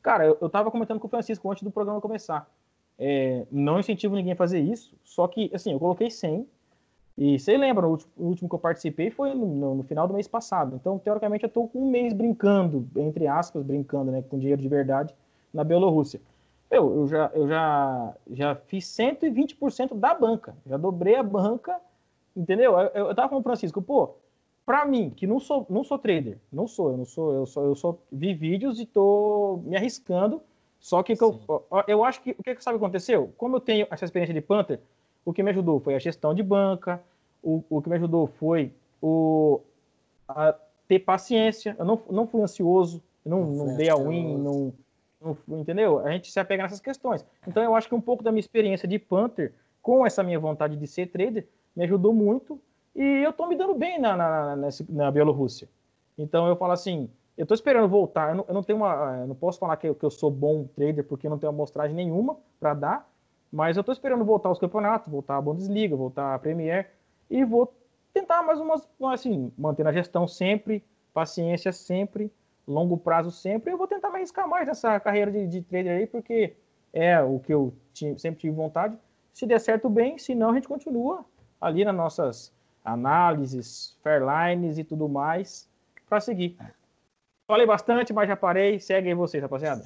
Cara, 0.02 0.26
eu, 0.26 0.38
eu 0.42 0.50
tava 0.50 0.72
comentando 0.72 1.00
com 1.00 1.08
o 1.08 1.10
Francisco 1.10 1.50
antes 1.52 1.64
do 1.64 1.72
programa 1.72 2.02
começar. 2.02 2.50
É, 2.98 3.46
não 3.52 3.80
incentivo 3.80 4.16
ninguém 4.16 4.34
a 4.34 4.36
fazer 4.36 4.60
isso, 4.60 4.94
só 5.04 5.28
que, 5.28 5.50
assim, 5.54 5.72
eu 5.72 5.80
coloquei 5.80 6.10
100, 6.10 6.46
e 7.18 7.38
você 7.38 7.58
lembra, 7.58 7.86
o 7.86 7.92
último, 7.92 8.12
o 8.18 8.26
último 8.28 8.50
que 8.50 8.56
eu 8.56 8.60
participei 8.60 9.10
foi 9.10 9.34
no, 9.34 9.46
no, 9.46 9.76
no, 9.76 9.84
final 9.84 10.08
do 10.08 10.14
mês 10.14 10.28
passado. 10.28 10.76
Então, 10.76 10.98
teoricamente, 10.98 11.44
eu 11.44 11.48
estou 11.48 11.68
com 11.68 11.80
um 11.80 11.90
mês 11.90 12.14
brincando, 12.14 12.88
entre 12.96 13.28
aspas, 13.28 13.62
brincando, 13.64 14.12
né, 14.12 14.22
com 14.22 14.40
dinheiro 14.40 14.62
de 14.62 14.68
verdade, 14.70 15.14
na 15.54 15.64
Bielorrússia. 15.64 16.22
Eu, 16.70 17.02
eu, 17.02 17.08
já, 17.08 17.32
eu 17.34 17.48
já, 17.48 18.16
já 18.32 18.56
fiz 18.56 18.86
120% 18.86 19.96
da 19.96 20.14
banca, 20.14 20.56
já 20.68 20.78
dobrei 20.78 21.16
a 21.16 21.24
banca, 21.24 21.80
entendeu? 22.36 22.78
Eu, 22.78 23.08
eu 23.08 23.16
tava 23.16 23.30
com 23.30 23.38
o 23.38 23.44
Francisco, 23.44 23.82
pô, 23.82 24.16
para 24.66 24.86
mim, 24.86 25.10
que 25.10 25.26
não 25.26 25.40
sou, 25.40 25.66
não 25.68 25.84
sou 25.84 25.98
trader, 25.98 26.38
não 26.54 26.68
sou, 26.68 26.92
eu 26.92 26.98
não 26.98 27.06
sou, 27.06 27.34
eu 27.34 27.46
só, 27.48 27.64
eu 27.64 27.76
só 27.76 27.98
vi 28.12 28.36
vídeos 28.36 28.80
e 28.80 28.86
tô 28.86 29.62
me 29.66 29.76
arriscando. 29.76 30.42
Só 30.80 31.02
que, 31.02 31.16
que 31.16 31.24
eu, 31.24 31.40
eu 31.88 32.04
acho 32.06 32.22
que 32.22 32.36
o 32.38 32.44
que, 32.44 32.56
que 32.56 32.64
sabe 32.64 32.78
aconteceu? 32.78 33.34
Como 33.36 33.56
eu 33.56 33.60
tenho 33.60 33.88
essa 33.90 34.06
experiência 34.06 34.34
de 34.34 34.42
Panther, 34.42 34.80
o 35.26 35.34
que 35.34 35.42
me 35.42 35.50
ajudou 35.50 35.80
foi 35.80 35.96
a 35.96 36.00
gestão 36.00 36.36
de 36.36 36.44
banca, 36.44 37.02
o, 37.44 37.64
o 37.68 37.82
que 37.82 37.90
me 37.90 37.96
ajudou 37.96 38.28
foi 38.28 38.72
o 39.02 39.60
a 40.28 40.54
ter 40.88 41.00
paciência. 41.00 41.76
Eu 41.78 41.86
não, 41.86 42.00
não 42.10 42.28
fui 42.28 42.42
ansioso, 42.42 43.02
não, 43.26 43.44
não, 43.44 43.66
não 43.66 43.76
dei 43.76 43.90
a 43.90 43.96
win, 43.96 44.38
não, 44.38 44.72
entendeu? 45.48 46.00
A 46.00 46.12
gente 46.12 46.32
se 46.32 46.40
apega 46.40 46.64
nessas 46.64 46.80
questões. 46.80 47.26
Então 47.48 47.62
eu 47.64 47.76
acho 47.76 47.88
que 47.88 47.96
um 47.96 48.02
pouco 48.02 48.24
da 48.24 48.32
minha 48.32 48.40
experiência 48.40 48.88
de 48.88 48.98
Panther 48.98 49.54
com 49.82 50.06
essa 50.06 50.24
minha 50.24 50.40
vontade 50.40 50.76
de 50.76 50.88
ser 50.88 51.08
trader 51.08 51.48
me 51.76 51.84
ajudou 51.84 52.14
muito 52.14 52.60
e 52.96 53.04
eu 53.04 53.32
tô 53.32 53.48
me 53.48 53.56
dando 53.56 53.74
bem 53.76 54.00
na, 54.00 54.16
na, 54.16 54.56
na, 54.56 54.70
na 54.90 55.12
Bielorrússia. 55.12 55.68
Então 56.18 56.48
eu 56.48 56.56
falo 56.56 56.74
assim, 56.74 57.10
eu 57.38 57.46
tô 57.46 57.54
esperando 57.54 57.88
voltar. 57.88 58.32
Eu 58.32 58.36
não, 58.36 58.46
eu 58.48 58.54
não 58.54 58.64
tenho 58.64 58.80
uma, 58.80 59.20
eu 59.22 59.28
não 59.28 59.36
posso 59.36 59.60
falar 59.60 59.78
que 59.78 59.88
eu, 59.88 59.96
que 59.96 60.04
eu 60.04 60.12
sou 60.12 60.30
bom 60.30 60.66
trader 60.76 61.04
porque 61.04 61.28
eu 61.28 61.32
não 61.32 61.40
tenho 61.40 61.52
amostragem 61.52 61.96
nenhuma 61.96 62.38
para 62.60 62.74
dar, 62.74 63.10
mas 63.52 63.78
eu 63.78 63.84
tô 63.84 63.92
esperando 63.92 64.26
voltar 64.26 64.50
aos 64.50 64.60
campeonatos, 64.60 65.12
voltar 65.12 65.38
a 65.38 65.42
Bundesliga, 65.42 65.96
voltar 65.96 66.36
a 66.36 66.40
Premier 66.40 66.92
e 67.30 67.46
vou 67.46 67.74
tentar 68.14 68.44
mais 68.44 68.60
umas, 68.60 68.88
assim, 69.14 69.52
manter 69.58 69.88
a 69.88 69.94
gestão 69.94 70.28
sempre, 70.28 70.84
paciência 71.14 71.72
sempre, 71.72 72.32
longo 72.70 72.98
prazo 72.98 73.32
sempre. 73.32 73.72
Eu 73.72 73.78
vou 73.78 73.88
tentar 73.88 74.10
me 74.10 74.18
arriscar 74.18 74.48
mais 74.48 74.68
nessa 74.68 75.00
carreira 75.00 75.32
de, 75.32 75.48
de 75.48 75.62
trader 75.62 75.98
aí 75.98 76.08
porque 76.08 76.56
é 76.94 77.22
o 77.22 77.40
que 77.40 77.54
eu 77.54 77.74
tinha, 77.94 78.18
sempre 78.18 78.40
tive 78.40 78.56
vontade. 78.56 78.96
Se 79.34 79.46
der 79.46 79.60
certo, 79.60 79.90
bem, 79.90 80.18
se 80.18 80.36
não, 80.36 80.52
a 80.52 80.54
gente 80.54 80.68
continua 80.68 81.26
ali 81.60 81.84
nas 81.84 81.96
nossas 81.96 82.54
análises, 82.84 83.98
fairlines 84.04 84.78
e 84.78 84.84
tudo 84.84 85.10
mais 85.10 85.68
para 86.08 86.20
seguir. 86.20 86.58
Falei 87.48 87.66
bastante, 87.66 88.14
mas 88.14 88.28
já 88.28 88.36
parei. 88.36 88.80
Segue 88.80 89.10
aí 89.10 89.14
vocês, 89.16 89.42
rapaziada. 89.42 89.84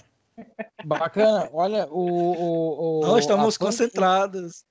Bacana. 0.85 1.49
Olha, 1.53 1.87
o. 1.89 2.01
o, 2.01 2.99
o 2.99 3.01
Nós 3.01 3.19
estamos 3.19 3.57
concentrados. 3.57 4.65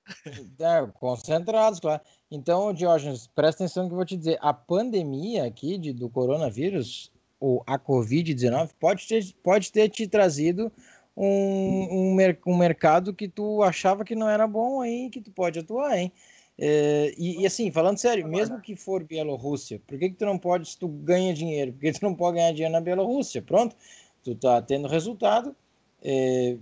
É, 0.59 0.85
concentrados, 0.93 1.79
claro. 1.79 2.01
Então, 2.29 2.73
Diógenes, 2.73 3.27
presta 3.27 3.63
atenção 3.63 3.87
que 3.87 3.93
eu 3.93 3.97
vou 3.97 4.05
te 4.05 4.17
dizer. 4.17 4.37
A 4.41 4.53
pandemia 4.53 5.45
aqui 5.45 5.77
de, 5.77 5.93
do 5.93 6.09
coronavírus, 6.09 7.11
ou 7.43 7.61
a 7.67 7.77
Covid-19, 7.77 8.69
pode 8.79 9.05
ter, 9.05 9.21
pode 9.43 9.69
ter 9.69 9.89
te 9.89 10.07
trazido 10.07 10.71
um, 11.15 12.15
um, 12.15 12.17
um 12.47 12.57
mercado 12.57 13.13
que 13.13 13.27
tu 13.27 13.61
achava 13.61 14.05
que 14.05 14.15
não 14.15 14.29
era 14.29 14.47
bom 14.47 14.79
aí, 14.79 15.09
que 15.09 15.19
tu 15.19 15.29
pode 15.29 15.59
atuar, 15.59 15.97
hein? 15.97 16.09
É, 16.57 17.13
e, 17.17 17.41
e, 17.41 17.45
assim, 17.45 17.69
falando 17.69 17.97
sério, 17.97 18.25
mesmo 18.25 18.61
que 18.61 18.77
for 18.77 19.03
Bielorrússia, 19.03 19.81
por 19.85 19.99
que, 19.99 20.11
que 20.11 20.15
tu 20.15 20.25
não 20.25 20.37
pode, 20.37 20.69
se 20.69 20.77
tu 20.77 20.87
ganha 20.87 21.33
dinheiro, 21.33 21.73
por 21.73 21.81
que 21.81 21.91
tu 21.91 22.03
não 22.03 22.15
pode 22.15 22.37
ganhar 22.37 22.53
dinheiro 22.53 22.71
na 22.71 22.79
Bielorrússia? 22.79 23.41
Pronto, 23.41 23.75
tu 24.23 24.33
tá 24.35 24.61
tendo 24.61 24.87
resultado, 24.87 25.53
é, 26.01 26.55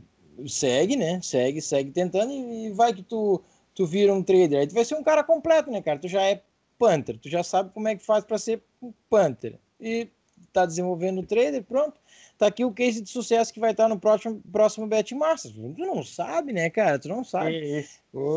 segue, 0.47 0.95
né? 0.95 1.19
Segue, 1.21 1.61
segue 1.61 1.91
tentando 1.91 2.33
e, 2.33 2.65
e, 2.65 2.71
vai 2.71 2.91
que 2.91 3.03
tu, 3.03 3.39
tu 3.75 3.85
vira 3.85 4.11
um 4.11 4.23
trader. 4.23 4.61
Aí 4.61 4.67
tu 4.67 4.73
vai 4.73 4.83
ser 4.83 4.95
um 4.95 5.03
cara 5.03 5.23
completo, 5.23 5.69
né, 5.69 5.79
cara? 5.79 5.99
Tu 5.99 6.07
já 6.07 6.23
é 6.23 6.41
Panther, 6.79 7.19
tu 7.19 7.29
já 7.29 7.43
sabe 7.43 7.71
como 7.71 7.87
é 7.87 7.95
que 7.95 8.03
faz 8.03 8.23
para 8.23 8.39
ser 8.39 8.63
um 8.81 8.91
Panther. 9.11 9.59
E 9.79 10.07
tá 10.51 10.65
desenvolvendo 10.65 11.19
o 11.19 11.25
trader, 11.25 11.63
pronto 11.63 11.99
tá 12.41 12.47
aqui 12.47 12.65
o 12.65 12.71
case 12.71 13.01
de 13.01 13.09
sucesso 13.09 13.53
que 13.53 13.59
vai 13.59 13.69
estar 13.69 13.87
no 13.87 13.99
próximo, 13.99 14.41
próximo 14.51 14.87
Bet 14.87 15.13
Masters. 15.13 15.53
Tu 15.53 15.85
não 15.85 16.03
sabe, 16.03 16.51
né, 16.51 16.71
cara? 16.71 16.97
Tu 16.97 17.07
não 17.07 17.23
sabe. 17.23 17.87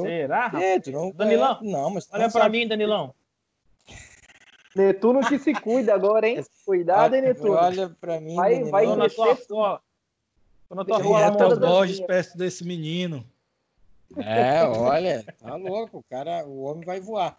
Será? 0.02 0.52
É, 0.60 0.78
tu 0.78 0.90
não 0.90 1.10
Danilão? 1.10 1.58
É, 1.62 1.64
não, 1.64 1.88
mas 1.88 2.06
olha 2.12 2.30
para 2.30 2.46
mim, 2.50 2.68
Danilão. 2.68 3.14
Netuno 4.76 5.26
que 5.26 5.38
se 5.38 5.54
cuida 5.54 5.94
agora, 5.94 6.28
hein? 6.28 6.44
Cuidado, 6.66 7.14
hein, 7.14 7.22
Netuno? 7.22 7.54
Olha 7.54 7.88
para 7.98 8.20
mim, 8.20 8.34
vai, 8.34 8.50
Danilão. 8.50 8.70
Vai 8.70 8.86
na 8.94 9.08
tua 9.08 9.34
rua. 9.48 9.80
Na 10.70 10.84
tua 10.84 10.98
rua, 10.98 11.20
é 11.22 11.30
o 11.30 11.60
Borges 11.60 12.00
perto 12.00 12.36
desse 12.36 12.62
menino. 12.62 13.24
É, 14.18 14.62
olha, 14.64 15.24
tá 15.40 15.56
louco, 15.56 15.98
o 15.98 16.02
cara, 16.02 16.44
o 16.44 16.62
homem 16.64 16.84
vai 16.84 17.00
voar. 17.00 17.38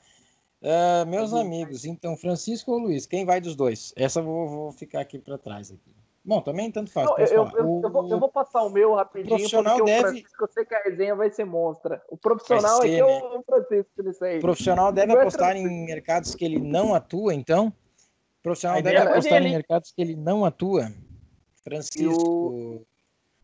Uh, 0.61 1.05
meus 1.07 1.33
amigos, 1.33 1.85
então, 1.85 2.17
Francisco 2.17 2.71
ou 2.71 2.79
Luiz, 2.79 3.05
quem 3.05 3.25
vai 3.25 3.39
dos 3.39 3.55
dois? 3.55 3.93
Essa 3.95 4.19
eu 4.19 4.23
vou, 4.23 4.47
vou 4.47 4.71
ficar 4.71 5.01
aqui 5.01 5.19
para 5.19 5.37
trás 5.37 5.71
aqui. 5.71 5.93
Bom, 6.25 6.41
também 6.41 6.71
tanto 6.71 6.91
faz. 6.91 7.07
Não, 7.07 7.17
eu, 7.19 7.27
eu, 7.27 7.51
eu, 7.55 7.91
vou, 7.91 8.09
eu, 8.09 8.19
vou, 8.19 8.29
passar 8.29 8.63
o 8.63 8.69
meu 8.69 8.95
rapidinho, 8.95 9.35
o 9.35 9.37
profissional 9.37 9.77
porque 9.77 9.91
deve... 9.91 9.99
o 9.99 10.09
Francisco, 10.09 10.43
eu 10.43 10.47
sei 10.47 10.65
que 10.65 10.73
a 10.73 10.81
resenha 10.81 11.15
vai 11.15 11.29
ser 11.29 11.45
monstra. 11.45 12.01
O 12.09 12.17
profissional 12.17 12.81
ser, 12.81 12.87
é 12.87 12.95
que 12.95 13.01
né? 13.03 13.37
o 13.37 13.43
Francisco 13.43 14.03
nisso 14.03 14.25
aí. 14.25 14.37
O 14.39 14.41
profissional 14.41 14.91
deve 14.91 15.13
é 15.13 15.19
apostar 15.19 15.55
em 15.55 15.85
mercados 15.85 16.33
que 16.33 16.43
ele 16.43 16.59
não 16.59 16.95
atua, 16.95 17.35
então? 17.35 17.67
O 17.67 18.41
profissional 18.41 18.81
deve 18.81 18.97
apostar 18.97 19.43
em 19.43 19.51
mercados 19.51 19.91
que 19.91 20.01
ele 20.01 20.15
não 20.15 20.43
atua. 20.43 20.91
Francisco. 21.63 22.83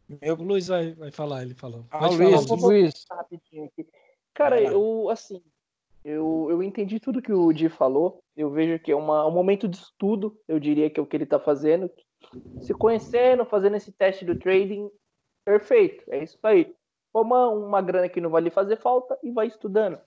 Meu... 0.07 0.36
O 0.36 0.43
Luiz 0.43 0.68
vai, 0.68 0.93
vai 0.93 1.12
falar, 1.12 1.43
ele 1.43 1.53
falou. 1.53 1.86
Ah, 1.91 2.07
Luiz, 2.07 2.45
falar, 2.47 2.62
Luiz. 2.62 3.05
Rapidinho 3.09 3.66
aqui. 3.66 3.88
Cara, 4.34 4.59
eu, 4.59 5.07
assim, 5.09 5.41
eu, 6.04 6.47
eu 6.49 6.64
entendi 6.64 6.99
tudo 6.99 7.22
que 7.22 7.32
o 7.32 7.52
Di 7.54 7.70
falou. 7.70 8.20
Eu 8.36 8.49
vejo 8.49 8.80
que 8.80 8.91
é 8.91 8.95
uma, 8.95 9.26
um 9.28 9.32
momento 9.32 9.68
de 9.68 9.78
estudo, 9.78 10.38
eu 10.47 10.60
diria 10.60 10.89
que 10.89 10.99
é 10.99 11.04
o 11.04 11.06
que 11.06 11.16
ele 11.16 11.26
está 11.26 11.39
fazendo, 11.39 11.89
se 12.62 12.74
conhecendo, 12.74 13.45
fazendo 13.45 13.76
esse 13.76 13.91
teste 13.91 14.26
do 14.26 14.38
trading, 14.38 14.89
perfeito, 15.45 16.04
é 16.10 16.24
isso 16.24 16.38
aí. 16.43 16.74
Toma 17.14 17.49
uma 17.49 17.82
grana 17.82 18.08
que 18.08 18.22
não 18.22 18.30
vai 18.30 18.41
lhe 18.41 18.49
fazer 18.49 18.78
falta 18.78 19.18
e 19.22 19.32
vai 19.32 19.47
estudando. 19.47 19.99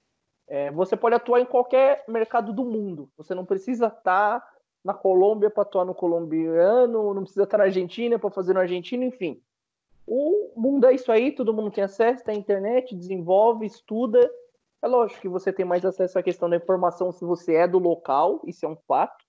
É, 0.46 0.70
você 0.70 0.96
pode 0.96 1.14
atuar 1.14 1.40
em 1.40 1.46
qualquer 1.46 2.04
mercado 2.08 2.52
do 2.52 2.64
mundo. 2.64 3.10
Você 3.16 3.34
não 3.34 3.44
precisa 3.44 3.86
estar 3.86 4.42
na 4.84 4.92
Colômbia 4.92 5.50
para 5.50 5.62
atuar 5.62 5.84
no 5.84 5.94
colombiano, 5.94 7.14
não 7.14 7.22
precisa 7.22 7.44
estar 7.44 7.58
na 7.58 7.64
Argentina 7.64 8.18
para 8.18 8.30
fazer 8.30 8.52
no 8.52 8.60
argentino, 8.60 9.02
enfim. 9.04 9.40
O 10.06 10.52
mundo 10.54 10.86
é 10.86 10.94
isso 10.94 11.10
aí, 11.10 11.32
todo 11.32 11.54
mundo 11.54 11.70
tem 11.70 11.82
acesso, 11.82 12.22
tem 12.22 12.38
internet, 12.38 12.94
desenvolve, 12.94 13.64
estuda. 13.64 14.30
É 14.84 14.86
lógico 14.86 15.22
que 15.22 15.28
você 15.28 15.50
tem 15.50 15.64
mais 15.64 15.82
acesso 15.82 16.18
à 16.18 16.22
questão 16.22 16.48
da 16.50 16.56
informação 16.56 17.10
se 17.10 17.24
você 17.24 17.54
é 17.54 17.66
do 17.66 17.78
local, 17.78 18.42
isso 18.46 18.66
é 18.66 18.68
um 18.68 18.76
fato. 18.86 19.24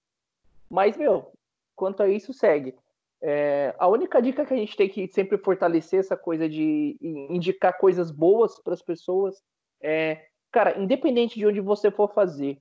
Mas, 0.69 0.97
meu, 0.97 1.31
quanto 1.73 2.03
a 2.03 2.09
isso, 2.09 2.33
segue. 2.33 2.75
É, 3.21 3.73
a 3.79 3.87
única 3.87 4.21
dica 4.21 4.45
que 4.45 4.53
a 4.53 4.57
gente 4.57 4.75
tem 4.75 4.89
que 4.89 5.07
sempre 5.07 5.37
fortalecer 5.37 6.01
essa 6.01 6.17
coisa 6.17 6.49
de 6.49 6.97
indicar 7.01 7.77
coisas 7.77 8.11
boas 8.11 8.59
para 8.59 8.73
as 8.73 8.81
pessoas 8.81 9.41
é, 9.81 10.25
cara, 10.51 10.77
independente 10.77 11.39
de 11.39 11.47
onde 11.47 11.61
você 11.61 11.89
for 11.89 12.11
fazer, 12.13 12.59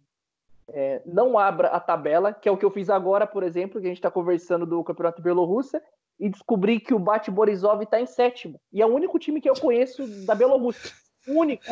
é, 0.68 1.02
não 1.04 1.36
abra 1.36 1.70
a 1.70 1.80
tabela, 1.80 2.32
que 2.32 2.48
é 2.48 2.52
o 2.52 2.56
que 2.56 2.64
eu 2.64 2.70
fiz 2.70 2.88
agora, 2.88 3.26
por 3.26 3.42
exemplo, 3.42 3.80
que 3.80 3.86
a 3.86 3.90
gente 3.90 3.98
está 3.98 4.10
conversando 4.10 4.64
do 4.64 4.84
Campeonato 4.84 5.20
Bielorrússia, 5.20 5.82
e 6.20 6.28
descobri 6.28 6.78
que 6.78 6.94
o 6.94 6.98
Bate 7.00 7.28
Borisov 7.28 7.82
está 7.82 8.00
em 8.00 8.06
sétimo. 8.06 8.60
E 8.72 8.80
é 8.80 8.86
o 8.86 8.94
único 8.94 9.18
time 9.18 9.40
que 9.40 9.50
eu 9.50 9.54
conheço 9.54 10.06
da 10.24 10.34
Bielorrússia. 10.36 10.92
Único. 11.26 11.64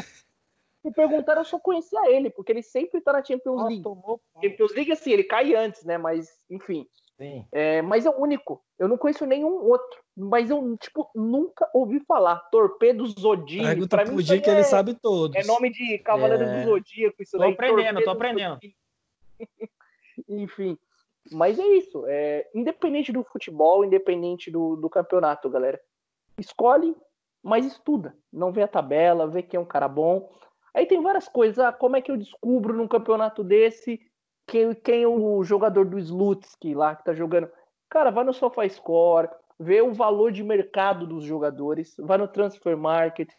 Me 0.85 0.93
perguntaram, 0.93 1.43
eu 1.43 1.45
só 1.45 1.59
conhecia 1.59 2.11
ele, 2.11 2.29
porque 2.31 2.51
ele 2.51 2.63
sempre 2.63 2.99
está 2.99 3.13
na 3.13 3.23
Champions 3.23 3.63
League. 3.63 3.85
Champions 4.43 4.75
League, 4.75 4.93
assim, 4.93 5.13
ele 5.13 5.25
cai 5.25 5.55
antes, 5.55 5.85
né? 5.85 5.97
Mas, 5.97 6.29
enfim. 6.51 6.87
É, 7.53 7.83
mas 7.83 8.05
é 8.05 8.11
o 8.11 8.21
único. 8.21 8.63
Eu 8.79 8.89
não 8.89 8.99
conheço 8.99 9.25
nenhum 9.25 9.65
outro. 9.65 10.03
Mas 10.17 10.51
eu, 10.51 10.77
tipo, 10.77 11.09
nunca 11.15 11.69
ouvi 11.73 12.01
falar. 12.01 12.37
Torpedo 12.51 13.07
Zodíaco. 13.07 13.69
Pergunta 13.69 13.97
pra 13.97 14.05
mim, 14.07 14.25
que 14.25 14.51
é, 14.51 14.53
ele 14.53 14.65
sabe 14.65 14.95
todos. 14.95 15.37
É 15.37 15.47
nome 15.47 15.71
de 15.71 15.99
Cavaleiro 15.99 16.45
é... 16.45 16.59
do 16.59 16.71
Zodíaco. 16.71 17.23
Isso 17.23 17.33
tô 17.33 17.39
daí, 17.39 17.53
aprendendo, 17.53 18.03
tô 18.03 18.11
aprendendo. 18.11 18.59
Enfim. 20.29 20.77
Mas 21.31 21.59
é 21.59 21.67
isso. 21.67 22.05
É, 22.09 22.49
independente 22.55 23.13
do 23.13 23.23
futebol, 23.23 23.85
independente 23.85 24.51
do, 24.51 24.77
do 24.77 24.91
campeonato, 24.91 25.49
galera. 25.49 25.81
Escolhe, 26.37 26.97
mas 27.43 27.65
estuda. 27.65 28.17
Não 28.33 28.51
vê 28.51 28.63
a 28.63 28.69
tabela, 28.69 29.29
vê 29.29 29.43
quem 29.43 29.59
é 29.59 29.61
um 29.61 29.67
cara 29.67 29.87
bom. 29.87 30.29
Aí 30.75 30.87
tem 30.87 31.03
várias 31.03 31.29
coisas. 31.29 31.59
Ah, 31.59 31.73
como 31.73 31.97
é 31.97 32.03
que 32.03 32.11
eu 32.11 32.17
descubro 32.17 32.75
num 32.75 32.89
campeonato 32.89 33.45
desse 33.45 34.01
quem, 34.47 34.75
quem 34.75 35.03
é 35.03 35.09
o 35.09 35.43
jogador 35.43 35.85
do 35.85 35.99
Slutsky 35.99 36.75
lá 36.75 36.97
que 36.97 37.05
tá 37.05 37.15
jogando. 37.15 37.49
Cara, 37.89 38.11
vai 38.11 38.25
no 38.25 38.33
SofaScore, 38.33 39.29
vê 39.59 39.83
o 39.83 39.93
valor 39.93 40.33
de 40.33 40.43
mercado 40.43 41.07
dos 41.07 41.25
jogadores, 41.25 41.95
vai 41.99 42.19
no 42.19 42.29
Transfer 42.29 42.77
Market, 42.77 43.31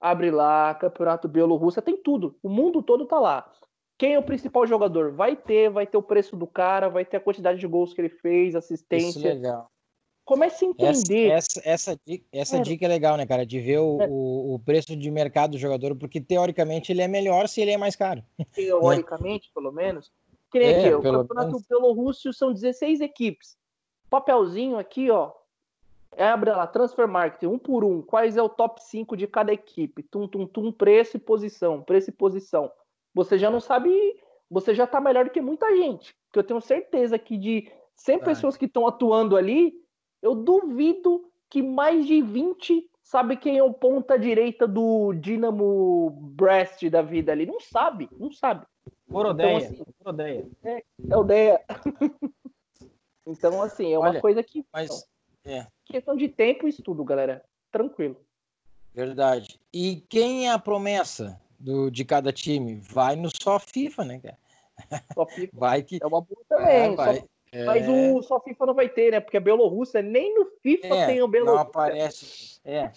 abre 0.00 0.30
lá, 0.30 0.74
Campeonato 0.74 1.28
Bielorrússia, 1.28 1.82
tem 1.82 1.96
tudo. 1.96 2.36
O 2.42 2.48
mundo 2.48 2.82
todo 2.82 3.06
tá 3.06 3.18
lá. 3.18 3.50
Quem 3.98 4.14
é 4.14 4.18
o 4.18 4.22
principal 4.22 4.66
jogador? 4.66 5.12
Vai 5.12 5.34
ter, 5.34 5.70
vai 5.70 5.86
ter 5.86 5.96
o 5.96 6.02
preço 6.02 6.36
do 6.36 6.46
cara, 6.46 6.88
vai 6.88 7.04
ter 7.04 7.16
a 7.16 7.20
quantidade 7.20 7.58
de 7.58 7.66
gols 7.66 7.92
que 7.92 8.00
ele 8.00 8.08
fez, 8.08 8.54
assistência. 8.54 9.18
Isso 9.18 9.26
é 9.26 9.34
legal. 9.34 9.70
Comece 10.28 10.66
a 10.66 10.68
entender. 10.68 11.30
Essa, 11.30 11.58
essa, 11.60 11.92
essa, 11.92 12.00
dica, 12.04 12.26
essa 12.30 12.56
é. 12.58 12.60
dica 12.60 12.84
é 12.84 12.88
legal, 12.88 13.16
né, 13.16 13.24
cara? 13.24 13.46
De 13.46 13.58
ver 13.58 13.78
o, 13.78 13.98
é. 13.98 14.06
o, 14.10 14.56
o, 14.56 14.58
preço 14.58 14.94
de 14.94 15.10
mercado 15.10 15.52
do 15.52 15.58
jogador, 15.58 15.96
porque 15.96 16.20
teoricamente 16.20 16.92
ele 16.92 17.00
é 17.00 17.08
melhor 17.08 17.48
se 17.48 17.62
ele 17.62 17.70
é 17.70 17.78
mais 17.78 17.96
caro. 17.96 18.22
Teoricamente, 18.52 19.50
pelo 19.54 19.72
menos. 19.72 20.12
Que 20.52 20.58
nem 20.58 20.68
é, 20.68 20.80
aqui, 20.80 20.94
o 20.94 21.00
campeonato 21.00 21.46
menos... 21.46 21.62
Bielorrússio 21.66 22.34
são 22.34 22.52
16 22.52 23.00
equipes. 23.00 23.56
Papelzinho 24.10 24.76
aqui, 24.76 25.10
ó. 25.10 25.32
Abre 26.18 26.50
lá, 26.50 26.66
Transfer 26.66 27.08
Market, 27.08 27.44
um 27.44 27.58
por 27.58 27.82
um. 27.82 28.02
Quais 28.02 28.36
é 28.36 28.42
o 28.42 28.50
top 28.50 28.84
5 28.84 29.16
de 29.16 29.26
cada 29.26 29.50
equipe? 29.50 30.02
Tum, 30.02 30.28
tum, 30.28 30.46
tum, 30.46 30.70
preço 30.70 31.16
e 31.16 31.20
posição, 31.20 31.80
preço 31.80 32.10
e 32.10 32.12
posição. 32.12 32.70
Você 33.14 33.38
já 33.38 33.50
não 33.50 33.60
sabe, 33.60 33.90
você 34.50 34.74
já 34.74 34.86
tá 34.86 35.00
melhor 35.00 35.24
do 35.24 35.30
que 35.30 35.40
muita 35.40 35.74
gente. 35.74 36.14
Porque 36.26 36.40
eu 36.40 36.44
tenho 36.44 36.60
certeza 36.60 37.18
que 37.18 37.38
de 37.38 37.72
100 37.96 38.16
é. 38.16 38.18
pessoas 38.18 38.58
que 38.58 38.66
estão 38.66 38.86
atuando 38.86 39.34
ali, 39.34 39.87
eu 40.22 40.34
duvido 40.34 41.30
que 41.48 41.62
mais 41.62 42.06
de 42.06 42.20
20 42.20 42.88
sabe 43.02 43.36
quem 43.36 43.56
é 43.56 43.62
o 43.62 43.72
ponta 43.72 44.18
direita 44.18 44.66
do 44.66 45.14
Dinamo 45.14 46.10
Brest 46.10 46.88
da 46.90 47.00
vida 47.00 47.32
ali. 47.32 47.46
Não 47.46 47.60
sabe, 47.60 48.08
não 48.18 48.30
sabe. 48.30 48.66
Morodeia. 49.08 49.56
Então, 49.56 49.70
assim, 49.70 49.84
Morodeia. 49.98 50.46
É, 50.62 50.84
é 51.08 51.16
Odeia. 51.16 51.64
então, 53.26 53.62
assim, 53.62 53.92
é 53.92 53.98
uma 53.98 54.10
Olha, 54.10 54.20
coisa 54.20 54.42
que. 54.42 54.64
Mas, 54.72 55.08
é. 55.44 55.66
Questão 55.86 56.16
de 56.16 56.28
tempo 56.28 56.66
e 56.66 56.70
estudo, 56.70 57.02
galera. 57.02 57.42
Tranquilo. 57.72 58.20
Verdade. 58.94 59.58
E 59.72 60.04
quem 60.08 60.48
é 60.48 60.52
a 60.52 60.58
promessa 60.58 61.40
do, 61.58 61.90
de 61.90 62.04
cada 62.04 62.32
time? 62.32 62.74
Vai 62.76 63.16
no 63.16 63.30
só 63.42 63.58
FIFA, 63.58 64.04
né, 64.04 64.20
cara? 64.20 64.38
Só 65.14 65.26
FIFA. 65.26 65.52
Vai 65.56 65.82
que. 65.82 65.98
É 66.02 66.06
uma 66.06 66.20
boa 66.20 66.42
também. 66.48 66.92
É, 66.92 66.94
vai. 66.94 67.16
Só... 67.20 67.26
É... 67.52 67.64
Mas 67.64 67.88
o 67.88 68.22
só 68.22 68.40
FIFA 68.40 68.66
não 68.66 68.74
vai 68.74 68.88
ter, 68.88 69.12
né? 69.12 69.20
Porque 69.20 69.36
a 69.36 69.40
Bielorrússia 69.40 70.02
nem 70.02 70.34
no 70.34 70.46
FIFA 70.62 70.86
é, 70.86 71.06
tem 71.06 71.22
o 71.22 71.28
Bielorrússia. 71.28 71.64
Não 71.64 71.70
aparece. 71.70 72.60
É. 72.64 72.90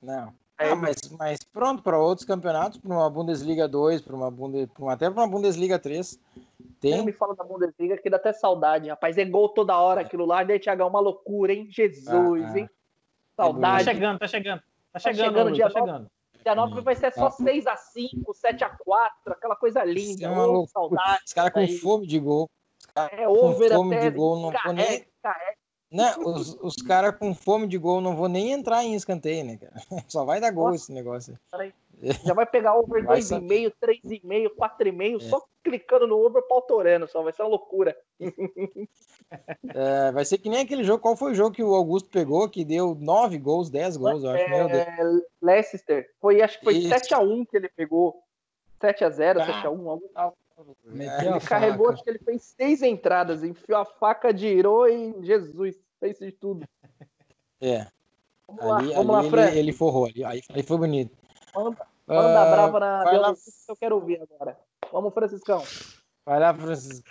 Não. 0.00 0.32
Ah, 0.58 0.76
mas, 0.76 0.96
mas 1.18 1.42
pronto, 1.44 1.82
para 1.82 1.98
outros 1.98 2.26
campeonatos, 2.26 2.78
para 2.78 2.92
uma 2.92 3.10
Bundesliga 3.10 3.66
2, 3.66 4.00
para 4.02 4.14
uma, 4.14 4.30
Bundes, 4.30 4.68
até 4.88 5.10
para 5.10 5.22
uma 5.22 5.28
Bundesliga 5.28 5.78
3. 5.78 6.18
Tem... 6.80 6.98
Não 6.98 7.04
me 7.04 7.12
fala 7.12 7.34
da 7.34 7.42
Bundesliga 7.42 7.96
que 7.96 8.10
dá 8.10 8.16
até 8.16 8.32
saudade, 8.32 8.88
rapaz. 8.88 9.18
É 9.18 9.24
gol 9.24 9.48
toda 9.48 9.78
hora 9.78 10.02
aquilo 10.02 10.24
lá, 10.24 10.44
daí 10.44 10.58
Thiago, 10.58 10.82
é 10.82 10.84
uma 10.84 11.00
loucura, 11.00 11.52
hein? 11.52 11.66
Jesus, 11.70 12.08
ah, 12.08 12.58
hein? 12.58 12.68
Ah. 12.70 12.74
Saudade. 13.36 13.84
Tá 13.84 13.92
chegando, 13.92 14.18
tá 14.18 14.28
chegando. 14.28 14.62
Tá 14.92 14.98
chegando, 14.98 15.16
tá 15.18 15.24
chegando, 15.24 15.52
dia 15.52 15.70
tá 15.70 15.80
chegando. 15.80 16.10
Dia 16.44 16.54
9 16.56 16.80
vai 16.80 16.96
ser 16.96 17.12
só 17.12 17.30
6x5, 17.30 18.24
7x4, 18.34 19.10
aquela 19.28 19.56
coisa 19.56 19.84
linda. 19.84 20.26
É 20.26 20.28
uma 20.28 20.44
loucura. 20.44 20.68
saudade. 20.68 21.22
Os 21.26 21.32
caras 21.32 21.52
com 21.52 21.66
fome 21.78 22.06
de 22.06 22.18
gol. 22.18 22.50
É 23.12 23.28
over 23.28 23.70
com 23.70 23.76
fome 23.76 23.96
até, 23.96 24.10
de 24.10 24.16
gol, 24.16 24.36
não 24.36 24.52
vou 24.52 24.72
nem... 24.72 25.06
Não, 25.90 26.34
os, 26.34 26.56
os 26.62 26.76
caras 26.76 27.16
com 27.18 27.34
fome 27.34 27.66
de 27.66 27.76
gol 27.76 28.00
não 28.00 28.16
vou 28.16 28.28
nem 28.28 28.52
entrar 28.52 28.82
em 28.82 28.94
escanteio, 28.94 29.44
né, 29.44 29.58
cara? 29.58 29.74
Só 30.08 30.24
vai 30.24 30.40
dar 30.40 30.50
gol 30.50 30.70
Nossa, 30.70 30.84
esse 30.84 30.92
negócio. 30.92 31.38
Já 32.24 32.34
vai 32.34 32.46
pegar 32.46 32.74
over 32.76 33.04
2,5, 33.04 33.72
3,5, 33.80 34.50
4,5, 34.56 35.16
é. 35.16 35.20
só 35.20 35.40
clicando 35.62 36.06
no 36.06 36.16
over 36.16 36.42
pautorando, 36.48 37.06
só 37.06 37.22
vai 37.22 37.32
ser 37.32 37.42
uma 37.42 37.50
loucura. 37.50 37.96
É, 39.74 40.12
vai 40.12 40.26
ser 40.26 40.36
que 40.36 40.50
nem 40.50 40.60
aquele 40.60 40.84
jogo. 40.84 41.00
Qual 41.00 41.16
foi 41.16 41.32
o 41.32 41.34
jogo 41.34 41.56
que 41.56 41.62
o 41.62 41.74
Augusto 41.74 42.10
pegou 42.10 42.46
que 42.50 42.66
deu 42.66 42.94
9 42.94 43.38
gols, 43.38 43.70
10 43.70 43.96
gols, 43.96 44.24
eu 44.24 44.30
acho. 44.30 44.44
É. 44.44 44.98
Leicester. 45.40 46.06
Foi, 46.20 46.42
acho 46.42 46.58
que 46.58 46.64
foi 46.64 46.74
7x1 46.74 47.46
que 47.48 47.56
ele 47.56 47.70
pegou. 47.70 48.22
7x0, 48.78 49.40
ah. 49.40 49.62
7x1, 49.62 49.88
algo 49.88 50.10
tal. 50.12 50.36
Ele 50.84 51.40
carregou, 51.40 51.90
acho 51.90 52.02
que 52.02 52.10
ele 52.10 52.18
fez 52.18 52.42
seis 52.42 52.82
entradas, 52.82 53.42
enfiou 53.42 53.78
a 53.78 53.84
faca, 53.84 54.36
girou 54.36 54.88
e 54.88 55.14
Jesus, 55.24 55.76
fez 55.98 56.18
de 56.18 56.32
tudo. 56.32 56.66
É. 57.60 57.86
Vamos 58.46 58.64
ali, 58.64 58.88
lá, 58.88 58.96
vamos 58.96 59.16
ali 59.16 59.30
lá, 59.30 59.48
ele, 59.48 59.58
ele, 59.58 59.72
forrou, 59.72 60.06
ali, 60.06 60.24
aí, 60.24 60.42
aí 60.50 60.62
foi 60.62 60.76
bonito. 60.76 61.16
Manda, 61.54 61.86
manda 62.06 62.46
uh, 62.46 62.50
brava 62.50 62.80
na 62.80 63.04
Bela 63.04 63.34
que 63.34 63.40
eu 63.68 63.76
quero 63.76 63.94
ouvir 63.94 64.20
agora. 64.20 64.58
Vamos, 64.90 65.14
Franciscão. 65.14 65.62
Vai 66.26 66.40
lá, 66.40 66.52
Francisco. 66.52 67.08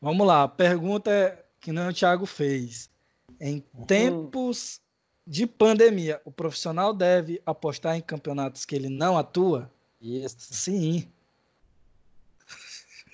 Vamos 0.00 0.26
lá, 0.26 0.42
a 0.42 0.48
pergunta 0.48 1.10
é 1.10 1.44
que 1.60 1.72
não 1.72 1.88
o 1.88 1.92
Thiago 1.92 2.26
fez. 2.26 2.90
Em 3.40 3.64
uhum. 3.74 3.84
tempos 3.86 4.80
de 5.26 5.46
pandemia, 5.46 6.20
o 6.24 6.30
profissional 6.30 6.92
deve 6.92 7.40
apostar 7.46 7.96
em 7.96 8.00
campeonatos 8.00 8.64
que 8.64 8.76
ele 8.76 8.88
não 8.88 9.16
atua? 9.16 9.70
Isso. 10.00 10.36
Sim. 10.38 11.10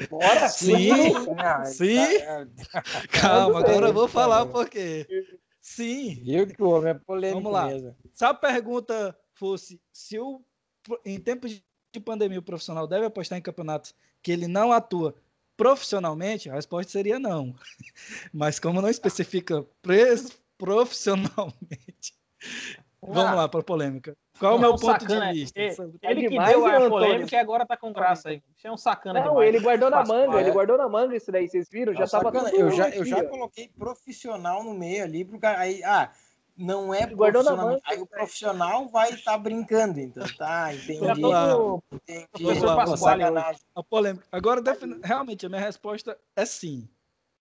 Bora! 0.08 0.48
Sim! 0.48 0.90
Sim! 1.66 1.98
Calma, 3.12 3.58
agora 3.60 3.88
eu 3.88 3.92
vou 3.92 4.08
falar 4.08 4.46
porque. 4.46 5.06
Sim! 5.60 6.14
Viu 6.24 6.46
que 6.46 6.62
o 6.62 6.70
homem 6.70 6.92
é 6.92 6.94
polêmico 6.94 7.42
Vamos 7.42 7.52
lá. 7.52 7.66
Mesmo. 7.66 7.96
Se 8.14 8.24
a 8.24 8.32
pergunta 8.32 9.16
fosse 9.34 9.80
se 9.92 10.18
o, 10.18 10.42
em 11.04 11.18
tempos 11.18 11.62
de 11.92 12.00
pandemia 12.00 12.38
o 12.38 12.42
profissional 12.42 12.86
deve 12.86 13.06
apostar 13.06 13.38
em 13.38 13.42
campeonatos 13.42 13.94
que 14.22 14.32
ele 14.32 14.46
não 14.46 14.72
atua 14.72 15.14
profissionalmente, 15.56 16.48
a 16.48 16.54
resposta 16.54 16.92
seria 16.92 17.18
não. 17.18 17.54
Mas 18.32 18.58
como 18.58 18.80
não 18.80 18.88
especifica 18.88 19.66
profissionalmente, 20.56 22.14
vamos 23.02 23.36
lá 23.36 23.48
para 23.48 23.60
a 23.60 23.64
polêmica. 23.64 24.16
Qual 24.40 24.54
é 24.54 24.56
o 24.56 24.58
meu 24.58 24.70
ponto 24.70 24.86
sacana, 24.86 25.34
de 25.34 25.40
vista? 25.40 25.60
Ele, 25.60 25.98
ele 26.02 26.28
que 26.30 26.38
deu 26.38 26.66
a 26.66 26.88
polêmica 26.88 27.36
e 27.36 27.38
agora 27.38 27.66
tá 27.66 27.76
com 27.76 27.92
graça 27.92 28.30
aí. 28.30 28.42
Isso 28.56 28.66
é 28.66 28.72
um 28.72 28.76
sacana 28.76 29.20
Não, 29.20 29.28
demais. 29.28 29.48
ele 29.48 29.60
guardou 29.60 29.90
na 29.90 30.02
manga, 30.02 30.40
ele 30.40 30.50
guardou 30.50 30.78
na 30.78 30.88
manga 30.88 31.14
isso 31.14 31.30
daí, 31.30 31.46
vocês 31.46 31.68
viram? 31.70 31.92
Já 31.92 32.06
tava 32.06 32.32
eu 32.48 32.70
já, 32.70 32.88
eu 32.88 33.04
já 33.04 33.22
coloquei 33.22 33.68
profissional 33.68 34.64
no 34.64 34.72
meio 34.72 35.04
ali 35.04 35.26
pro 35.26 35.38
cara. 35.38 35.58
Aí, 35.58 35.84
ah, 35.84 36.10
não 36.56 36.94
é 36.94 37.06
profissional. 37.06 37.66
Manga, 37.66 37.80
aí 37.84 37.98
o 38.00 38.06
profissional 38.06 38.88
vai 38.88 39.10
estar 39.10 39.32
tá 39.32 39.38
brincando, 39.38 40.00
então 40.00 40.26
tá, 40.38 40.74
entendi. 40.74 41.04
entendi. 41.92 42.26
A 43.74 43.82
polêmica. 43.82 44.26
Agora, 44.32 44.62
realmente, 45.04 45.44
a 45.44 45.50
minha 45.50 45.60
resposta 45.60 46.16
é 46.34 46.46
sim. 46.46 46.88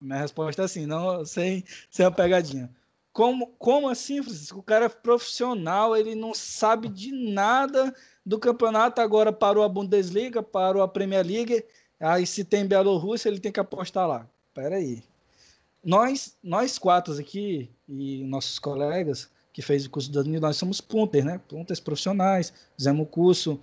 Minha 0.01 0.19
resposta 0.19 0.63
é 0.63 0.67
sim, 0.67 0.85
não 0.85 1.23
sem, 1.23 1.63
sem 1.89 2.05
a 2.05 2.11
pegadinha. 2.11 2.69
Como, 3.11 3.47
como 3.57 3.89
assim, 3.89 4.21
Francisco? 4.21 4.59
O 4.59 4.63
cara 4.63 4.85
é 4.85 4.89
profissional, 4.89 5.95
ele 5.95 6.15
não 6.15 6.33
sabe 6.33 6.87
de 6.87 7.11
nada 7.11 7.93
do 8.25 8.39
campeonato, 8.39 9.01
agora 9.01 9.33
parou 9.33 9.63
a 9.63 9.69
Bundesliga, 9.69 10.43
parou 10.43 10.81
a 10.81 10.87
Premier 10.87 11.25
League, 11.25 11.65
aí 11.99 12.25
se 12.25 12.43
tem 12.43 12.67
Bielorrússia, 12.67 13.29
ele 13.29 13.39
tem 13.39 13.51
que 13.51 13.59
apostar 13.59 14.07
lá. 14.07 14.29
Peraí. 14.53 15.03
Nós, 15.83 16.37
nós 16.43 16.77
quatro 16.77 17.13
aqui, 17.17 17.69
e 17.87 18.23
nossos 18.25 18.59
colegas 18.59 19.29
que 19.51 19.61
fez 19.61 19.85
o 19.85 19.89
curso 19.89 20.11
do 20.11 20.23
Danilo, 20.23 20.41
nós 20.41 20.57
somos 20.57 20.79
punters, 20.79 21.25
né? 21.25 21.39
Punters 21.47 21.79
profissionais, 21.79 22.53
fizemos 22.77 23.01
o 23.01 23.05
curso. 23.05 23.59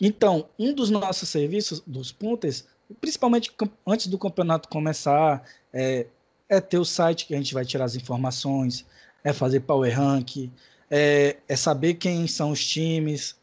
Então, 0.00 0.48
um 0.58 0.74
dos 0.74 0.90
nossos 0.90 1.28
serviços, 1.28 1.80
dos 1.86 2.10
punters, 2.12 2.66
principalmente 3.00 3.54
antes 3.86 4.08
do 4.08 4.18
campeonato 4.18 4.68
começar, 4.68 5.42
é, 5.72 6.06
é 6.48 6.60
ter 6.60 6.78
o 6.78 6.84
site 6.84 7.26
que 7.26 7.34
a 7.34 7.36
gente 7.36 7.54
vai 7.54 7.64
tirar 7.64 7.84
as 7.84 7.96
informações, 7.96 8.84
é 9.22 9.32
fazer 9.32 9.60
power 9.60 9.96
rank, 9.96 10.50
é, 10.90 11.36
é 11.48 11.56
saber 11.56 11.94
quem 11.94 12.26
são 12.26 12.50
os 12.50 12.64
times 12.64 13.36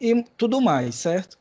e 0.00 0.22
tudo 0.36 0.60
mais, 0.60 0.94
certo? 0.94 1.38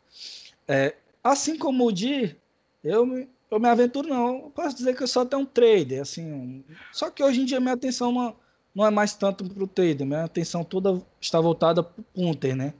É, 0.68 0.95
assim 1.24 1.58
como 1.58 1.86
o 1.86 1.91
Di, 1.91 2.36
eu 2.84 3.05
me, 3.05 3.28
eu 3.49 3.60
me 3.60 3.70
aventuro 3.70 4.08
não, 4.08 4.36
eu 4.36 4.51
posso 4.53 4.76
dizer 4.76 4.95
que 4.95 5.03
eu 5.03 5.08
só 5.08 5.24
tenho 5.24 5.43
um 5.43 5.45
trader, 5.45 6.01
assim, 6.01 6.64
só 6.91 7.10
que 7.10 7.24
hoje 7.24 7.41
em 7.41 7.45
dia 7.45 7.60
minha 7.60 7.74
atenção 7.74 8.12
não, 8.12 8.36
não 8.76 8.86
é 8.86 8.89
mais 8.89 9.14
tanto 9.14 9.45
para 9.45 9.64
o 9.64 9.68
trader, 9.68 10.05
minha 10.05 10.26
atenção 10.26 10.64
toda 10.64 11.01
está 11.22 11.39
voltada 11.39 11.82
para 11.82 12.01
o 12.01 12.03
punter, 12.03 12.55
né? 12.55 12.74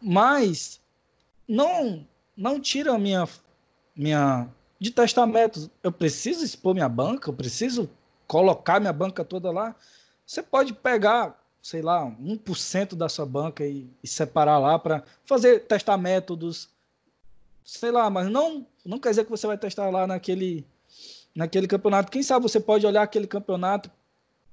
Mas 0.00 0.80
não 1.48 2.06
não 2.36 2.60
tira 2.60 2.92
a 2.94 2.98
minha 2.98 3.26
minha 3.94 4.48
de 4.78 4.90
testar 4.90 5.26
métodos. 5.26 5.70
Eu 5.82 5.92
preciso 5.92 6.44
expor 6.44 6.74
minha 6.74 6.88
banca, 6.88 7.30
eu 7.30 7.34
preciso 7.34 7.88
colocar 8.26 8.80
minha 8.80 8.92
banca 8.92 9.24
toda 9.24 9.50
lá. 9.50 9.74
Você 10.26 10.42
pode 10.42 10.72
pegar, 10.72 11.40
sei 11.62 11.82
lá, 11.82 12.04
1% 12.04 12.94
da 12.94 13.08
sua 13.08 13.24
banca 13.24 13.64
e, 13.64 13.88
e 14.02 14.08
separar 14.08 14.58
lá 14.58 14.78
para 14.78 15.02
fazer 15.24 15.60
testar 15.60 15.96
métodos, 15.96 16.68
sei 17.64 17.90
lá, 17.90 18.10
mas 18.10 18.28
não, 18.28 18.66
não 18.84 18.98
quer 18.98 19.10
dizer 19.10 19.24
que 19.24 19.30
você 19.30 19.46
vai 19.46 19.56
testar 19.56 19.88
lá 19.90 20.06
naquele, 20.06 20.66
naquele 21.34 21.66
campeonato. 21.66 22.10
Quem 22.10 22.22
sabe 22.22 22.42
você 22.42 22.60
pode 22.60 22.86
olhar 22.86 23.02
aquele 23.02 23.26
campeonato 23.26 23.90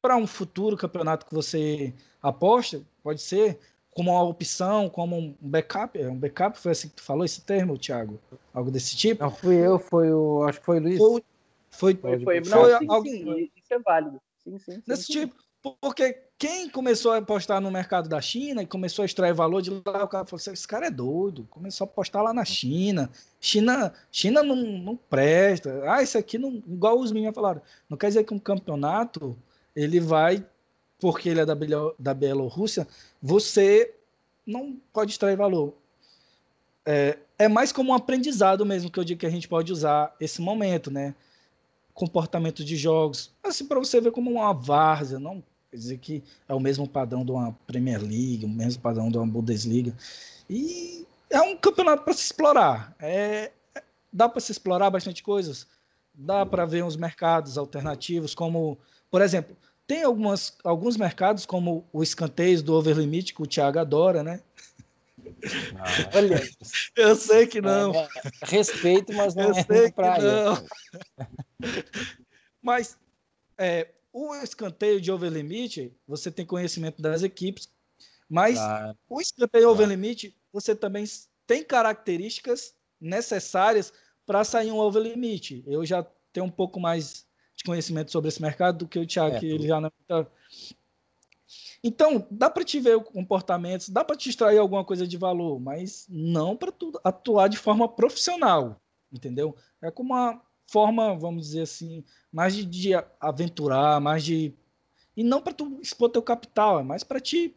para 0.01 0.15
um 0.17 0.27
futuro 0.27 0.77
campeonato 0.77 1.25
que 1.25 1.33
você 1.33 1.93
aposta, 2.21 2.81
pode 3.01 3.21
ser 3.21 3.59
como 3.93 4.11
uma 4.11 4.23
opção, 4.23 4.89
como 4.89 5.17
um 5.17 5.35
backup. 5.39 5.99
É 5.99 6.09
um 6.09 6.15
backup, 6.15 6.57
foi 6.57 6.71
assim 6.71 6.89
que 6.89 6.95
tu 6.95 7.03
falou 7.03 7.23
esse 7.23 7.41
termo, 7.41 7.77
Thiago? 7.77 8.19
Algo 8.53 8.71
desse 8.71 8.95
tipo? 8.95 9.23
Não, 9.23 9.31
fui 9.31 9.55
eu, 9.55 9.79
foi 9.79 10.11
o. 10.11 10.43
Acho 10.43 10.59
que 10.59 10.65
foi 10.65 10.79
o 10.79 10.81
Luiz. 10.81 10.97
Foi, 10.97 11.23
foi, 11.69 11.95
Foi, 11.95 12.19
foi, 12.23 12.39
não, 12.41 12.61
foi 12.61 12.77
sim, 12.77 12.85
algo 12.89 13.07
sim, 13.07 13.51
isso 13.55 13.73
é 13.73 13.79
válido. 13.79 14.21
Sim, 14.43 14.57
sim. 14.59 14.71
sim, 14.73 14.83
desse 14.85 15.03
sim. 15.05 15.13
tipo. 15.13 15.35
Porque 15.79 16.21
quem 16.37 16.69
começou 16.69 17.13
a 17.13 17.17
apostar 17.17 17.61
no 17.61 17.71
mercado 17.71 18.09
da 18.09 18.19
China 18.19 18.61
e 18.61 18.67
começou 18.67 19.03
a 19.03 19.05
extrair 19.05 19.33
valor 19.33 19.61
de 19.61 19.69
lá, 19.69 20.03
o 20.03 20.07
cara 20.09 20.25
falou 20.25 20.35
assim, 20.35 20.51
esse 20.51 20.67
cara 20.67 20.87
é 20.87 20.91
doido, 20.91 21.47
começou 21.49 21.85
a 21.85 21.89
apostar 21.89 22.21
lá 22.21 22.33
na 22.33 22.43
China. 22.43 23.09
China, 23.39 23.93
China 24.11 24.43
não, 24.43 24.57
não 24.57 24.97
presta. 24.97 25.81
Ah, 25.89 26.03
isso 26.03 26.17
aqui 26.17 26.37
não. 26.37 26.61
Igual 26.67 26.99
os 26.99 27.13
meninos 27.13 27.33
falaram. 27.33 27.61
Não 27.89 27.97
quer 27.97 28.07
dizer 28.07 28.25
que 28.25 28.33
um 28.33 28.39
campeonato 28.39 29.37
ele 29.73 30.01
vai, 30.01 30.45
porque 31.03 31.27
ele 31.27 31.41
é 31.41 31.45
da, 31.45 31.53
da 31.99 32.13
Bielorrússia, 32.13 32.87
você 33.21 33.93
não 34.47 34.79
pode 34.93 35.11
extrair 35.11 35.35
valor. 35.35 35.73
É, 36.85 37.17
é 37.37 37.49
mais 37.49 37.73
como 37.73 37.91
um 37.91 37.93
aprendizado 37.93 38.65
mesmo 38.65 38.89
que 38.89 38.97
eu 38.97 39.03
digo 39.03 39.19
que 39.19 39.25
a 39.25 39.29
gente 39.29 39.45
pode 39.45 39.73
usar 39.73 40.15
esse 40.17 40.41
momento, 40.41 40.89
né? 40.89 41.13
Comportamento 41.93 42.63
de 42.63 42.77
jogos, 42.77 43.33
assim, 43.43 43.65
para 43.65 43.79
você 43.79 43.99
ver 43.99 44.13
como 44.13 44.31
uma 44.31 44.53
várzea, 44.53 45.19
não 45.19 45.43
quer 45.69 45.75
dizer 45.75 45.97
que 45.97 46.23
é 46.47 46.53
o 46.53 46.59
mesmo 46.59 46.87
padrão 46.87 47.25
de 47.25 47.33
uma 47.33 47.51
Premier 47.67 48.01
League, 48.01 48.45
o 48.45 48.49
mesmo 48.49 48.81
padrão 48.81 49.11
de 49.11 49.17
uma 49.17 49.27
Bundesliga. 49.27 49.93
E 50.49 51.05
é 51.29 51.41
um 51.41 51.57
campeonato 51.57 52.05
para 52.05 52.13
se 52.13 52.23
explorar. 52.23 52.95
É, 52.97 53.51
é- 53.75 53.83
dá 54.11 54.29
para 54.29 54.39
se 54.39 54.53
explorar 54.53 54.89
bastante 54.89 55.21
coisas. 55.21 55.67
Dá 56.13 56.45
para 56.45 56.65
ver 56.65 56.81
uns 56.81 56.95
mercados 56.95 57.57
alternativos, 57.57 58.33
como, 58.33 58.77
por 59.11 59.21
exemplo, 59.21 59.53
tem 59.93 60.01
algumas, 60.01 60.57
alguns 60.63 60.97
mercados, 60.97 61.45
como 61.45 61.87
o 61.93 62.01
escanteio 62.01 62.63
do 62.63 62.73
Overlimit, 62.73 63.31
que 63.31 63.43
o 63.43 63.45
Thiago 63.45 63.77
adora, 63.77 64.23
né? 64.23 64.41
Olha, 66.15 66.41
Eu 66.95 67.15
sei 67.15 67.45
que 67.45 67.61
não. 67.61 67.93
é, 67.93 68.09
respeito, 68.43 69.13
mas 69.13 69.35
não 69.35 69.43
Eu 69.43 69.51
é 69.51 69.63
sei 69.63 69.91
praia. 69.91 70.45
não. 70.45 70.67
Mas 72.59 72.97
é, 73.57 73.89
o 74.11 74.33
escanteio 74.35 74.99
de 74.99 75.11
overlimit, 75.11 75.93
você 76.07 76.31
tem 76.31 76.45
conhecimento 76.45 77.01
das 77.01 77.21
equipes, 77.23 77.69
mas 78.29 78.57
Claro. 78.57 78.97
o 79.09 79.19
escanteio 79.21 79.65
Claro. 79.65 79.75
overlimit, 79.75 80.33
você 80.51 80.73
também 80.73 81.03
tem 81.45 81.61
características 81.61 82.73
necessárias 83.01 83.91
para 84.25 84.45
sair 84.45 84.71
um 84.71 84.79
overlimit. 84.79 85.61
Eu 85.67 85.85
já 85.85 86.07
tenho 86.31 86.45
um 86.45 86.51
pouco 86.51 86.79
mais 86.79 87.27
de 87.55 87.63
conhecimento 87.63 88.11
sobre 88.11 88.29
esse 88.29 88.41
mercado 88.41 88.79
do 88.79 88.87
que 88.87 88.99
o 88.99 89.05
Thiago, 89.05 89.35
É, 89.35 89.39
que 89.39 89.45
ele 89.45 89.67
já 89.67 89.79
não 89.79 89.91
tá... 90.07 90.25
Então, 91.83 92.25
dá 92.31 92.49
para 92.49 92.63
te 92.63 92.79
ver 92.79 92.97
comportamentos, 93.03 93.89
dá 93.89 94.03
para 94.05 94.15
te 94.15 94.29
extrair 94.29 94.57
alguma 94.57 94.85
coisa 94.85 95.05
de 95.05 95.17
valor, 95.17 95.59
mas 95.59 96.05
não 96.09 96.55
para 96.55 96.71
tu 96.71 96.93
atuar 97.03 97.49
de 97.49 97.57
forma 97.57 97.87
profissional, 97.89 98.81
entendeu? 99.11 99.55
É 99.81 99.91
como 99.91 100.13
uma 100.13 100.41
forma, 100.65 101.13
vamos 101.15 101.47
dizer 101.47 101.63
assim, 101.63 102.03
mais 102.31 102.55
de, 102.55 102.65
de 102.65 102.91
aventurar, 103.19 103.99
mais 103.99 104.23
de 104.23 104.55
e 105.15 105.23
não 105.23 105.41
para 105.41 105.53
tu 105.53 105.79
expor 105.81 106.09
teu 106.09 106.21
capital, 106.21 106.79
é 106.79 106.83
mais 106.83 107.03
para 107.03 107.19
ti, 107.19 107.55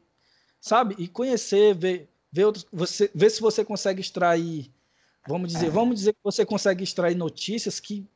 sabe? 0.61 0.95
E 0.99 1.09
conhecer, 1.09 1.75
ver, 1.75 2.11
ver 2.31 2.45
outros, 2.45 2.67
você, 2.71 3.11
ver 3.15 3.31
se 3.31 3.41
você 3.41 3.65
consegue 3.65 4.01
extrair, 4.01 4.71
vamos 5.27 5.51
dizer, 5.53 5.71
vamos 5.71 5.97
dizer 5.97 6.13
que 6.13 6.21
você 6.23 6.45
consegue 6.45 6.85
extrair 6.85 7.15
notícias 7.15 7.81
que 7.81 8.07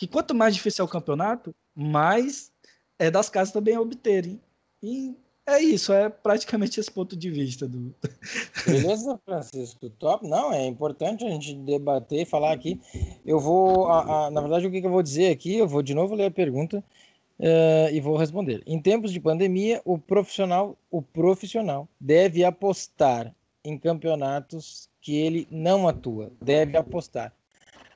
que 0.00 0.06
quanto 0.06 0.34
mais 0.34 0.54
difícil 0.54 0.82
é 0.82 0.86
o 0.86 0.90
campeonato, 0.90 1.54
mais 1.76 2.50
é 2.98 3.10
das 3.10 3.28
casas 3.28 3.52
também 3.52 3.74
a 3.74 3.80
obterem. 3.82 4.40
E 4.82 5.14
é 5.46 5.60
isso, 5.60 5.92
é 5.92 6.08
praticamente 6.08 6.80
esse 6.80 6.90
ponto 6.90 7.14
de 7.14 7.30
vista 7.30 7.68
do. 7.68 7.94
Beleza, 8.66 9.20
Francisco? 9.26 9.90
Top. 9.90 10.26
Não, 10.26 10.54
é 10.54 10.66
importante 10.66 11.22
a 11.22 11.28
gente 11.28 11.54
debater, 11.54 12.24
falar 12.24 12.52
aqui. 12.52 12.80
Eu 13.26 13.38
vou, 13.38 13.88
a- 13.88 14.28
a- 14.28 14.30
na 14.30 14.40
verdade, 14.40 14.66
o 14.66 14.70
que 14.70 14.80
que 14.80 14.86
eu 14.86 14.90
vou 14.90 15.02
dizer 15.02 15.30
aqui, 15.30 15.56
eu 15.56 15.68
vou 15.68 15.82
de 15.82 15.92
novo 15.92 16.14
ler 16.14 16.24
a 16.26 16.30
pergunta 16.30 16.82
eh, 17.38 17.90
e 17.92 18.00
vou 18.00 18.16
responder. 18.16 18.62
Em 18.66 18.80
tempos 18.80 19.12
de 19.12 19.20
pandemia, 19.20 19.82
o 19.84 19.98
profissional, 19.98 20.78
o 20.90 21.02
profissional 21.02 21.86
deve 22.00 22.42
apostar 22.42 23.34
em 23.62 23.76
campeonatos 23.76 24.88
que 25.02 25.14
ele 25.14 25.46
não 25.50 25.86
atua. 25.86 26.32
Deve 26.40 26.78
apostar. 26.78 27.34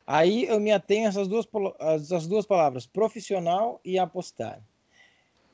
Aí 0.07 0.44
eu 0.44 0.61
me 0.61 0.70
atenho 0.70 1.07
a 1.07 1.09
essas 1.09 1.28
duas, 1.28 1.46
essas 1.80 2.26
duas 2.26 2.44
palavras, 2.46 2.86
profissional 2.86 3.80
e 3.84 3.98
apostar. 3.98 4.61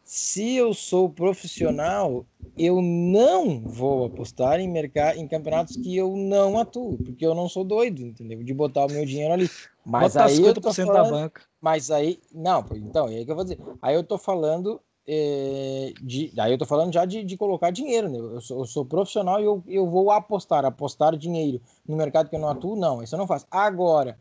Se 0.04 0.56
eu 0.56 0.74
sou 0.74 1.08
profissional, 1.08 2.26
eu 2.58 2.82
não 2.82 3.60
vou 3.60 4.06
apostar 4.06 4.58
em, 4.58 4.68
mercado, 4.68 5.16
em 5.18 5.28
campeonatos 5.28 5.76
que 5.76 5.96
eu 5.96 6.16
não 6.16 6.58
atuo, 6.58 6.98
porque 6.98 7.24
eu 7.24 7.34
não 7.34 7.48
sou 7.48 7.62
doido, 7.62 8.02
entendeu? 8.02 8.42
De 8.42 8.52
botar 8.52 8.86
o 8.86 8.90
meu 8.90 9.06
dinheiro 9.06 9.32
ali. 9.32 9.48
Mas 9.86 10.14
Botar 10.14 10.26
aí 10.26 10.44
eu 10.44 10.54
tô 10.54 10.68
50% 10.68 10.86
da 10.86 10.92
falando, 10.92 11.10
banca. 11.10 11.42
mas 11.60 11.90
aí, 11.92 12.20
não, 12.34 12.64
então, 12.74 13.06
é 13.08 13.18
aí 13.18 13.24
que 13.24 13.30
eu 13.30 13.36
vou 13.36 13.44
dizer. 13.44 13.58
Aí 13.80 13.94
eu 13.94 14.02
tô 14.02 14.18
falando 14.18 14.80
eh, 15.06 15.92
de, 16.02 16.32
aí 16.38 16.52
eu 16.52 16.58
tô 16.58 16.66
falando 16.66 16.92
já 16.92 17.04
de, 17.04 17.24
de 17.24 17.36
colocar 17.36 17.70
dinheiro, 17.70 18.08
né? 18.08 18.18
Eu 18.18 18.40
sou, 18.40 18.58
eu 18.58 18.66
sou 18.66 18.84
profissional 18.84 19.40
e 19.40 19.44
eu, 19.44 19.62
eu 19.66 19.86
vou 19.88 20.10
apostar, 20.10 20.64
apostar 20.64 21.16
dinheiro 21.16 21.60
no 21.86 21.96
mercado 21.96 22.28
que 22.28 22.36
eu 22.36 22.40
não 22.40 22.48
atuo, 22.48 22.76
não, 22.76 23.02
isso 23.02 23.14
eu 23.14 23.18
não 23.18 23.26
faço. 23.26 23.46
Agora, 23.50 24.18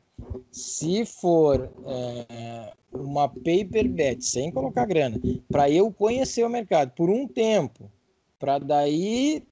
se 0.51 1.05
for 1.05 1.69
eh, 1.85 2.73
uma 2.91 3.27
paper 3.29 3.87
bet, 3.87 4.23
sem 4.23 4.51
colocar 4.51 4.85
grana, 4.85 5.19
para 5.49 5.69
eu 5.69 5.91
conhecer 5.91 6.43
o 6.43 6.49
mercado 6.49 6.91
por 6.91 7.09
um 7.09 7.27
tempo, 7.27 7.89
para 8.37 8.57
daí 8.57 9.43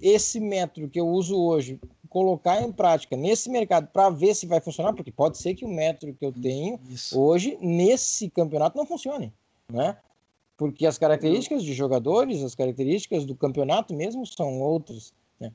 esse 0.00 0.40
método 0.40 0.88
que 0.88 1.00
eu 1.00 1.08
uso 1.08 1.38
hoje 1.38 1.80
colocar 2.08 2.60
em 2.60 2.70
prática 2.70 3.16
nesse 3.16 3.48
mercado 3.48 3.88
para 3.88 4.10
ver 4.10 4.34
se 4.34 4.46
vai 4.46 4.60
funcionar, 4.60 4.92
porque 4.92 5.10
pode 5.10 5.38
ser 5.38 5.54
que 5.54 5.64
o 5.64 5.68
método 5.68 6.12
que 6.12 6.24
eu 6.24 6.32
tenho 6.32 6.78
Isso. 6.90 7.18
hoje 7.18 7.56
nesse 7.60 8.28
campeonato 8.28 8.76
não 8.76 8.84
funcione, 8.84 9.32
né? 9.70 9.96
Porque 10.56 10.86
as 10.86 10.98
características 10.98 11.62
de 11.64 11.72
jogadores, 11.72 12.42
as 12.42 12.54
características 12.54 13.24
do 13.24 13.34
campeonato 13.34 13.94
mesmo 13.94 14.26
são 14.26 14.60
outras, 14.60 15.12
né? 15.40 15.50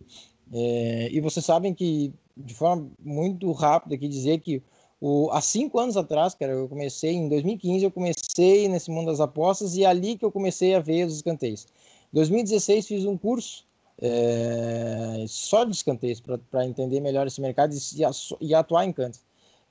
É, 0.54 1.10
e 1.12 1.20
vocês 1.20 1.46
sabem 1.46 1.74
que 1.74 2.14
de 2.36 2.54
forma 2.54 2.90
muito 3.00 3.52
rápida 3.52 3.96
aqui 3.96 4.08
dizer 4.08 4.40
que 4.40 4.62
o, 5.00 5.30
há 5.32 5.42
cinco 5.42 5.80
anos 5.80 5.98
atrás, 5.98 6.34
cara, 6.34 6.54
eu 6.54 6.68
comecei 6.68 7.14
em 7.14 7.30
2015, 7.30 7.86
eu 7.86 7.92
comecei 7.92 8.68
nesse 8.68 8.90
mundo 8.90 9.08
das 9.08 9.20
apostas 9.20 9.76
e 9.76 9.84
é 9.84 9.88
ali 9.88 10.18
que 10.18 10.26
eu 10.26 10.32
comecei 10.32 10.74
a 10.74 10.80
ver 10.80 11.06
os 11.06 11.16
escanteios. 11.16 11.68
Em 12.12 12.16
2016 12.16 12.88
fiz 12.88 13.06
um 13.06 13.18
curso 13.18 13.66
é, 14.02 15.26
só 15.28 15.64
de 15.64 15.72
escanteios 15.72 16.22
para 16.22 16.66
entender 16.66 17.00
melhor 17.00 17.28
esse 17.28 17.42
mercado 17.42 17.74
e, 17.74 18.48
e 18.48 18.54
atuar 18.54 18.86
em 18.86 18.94
cantos. 18.94 19.22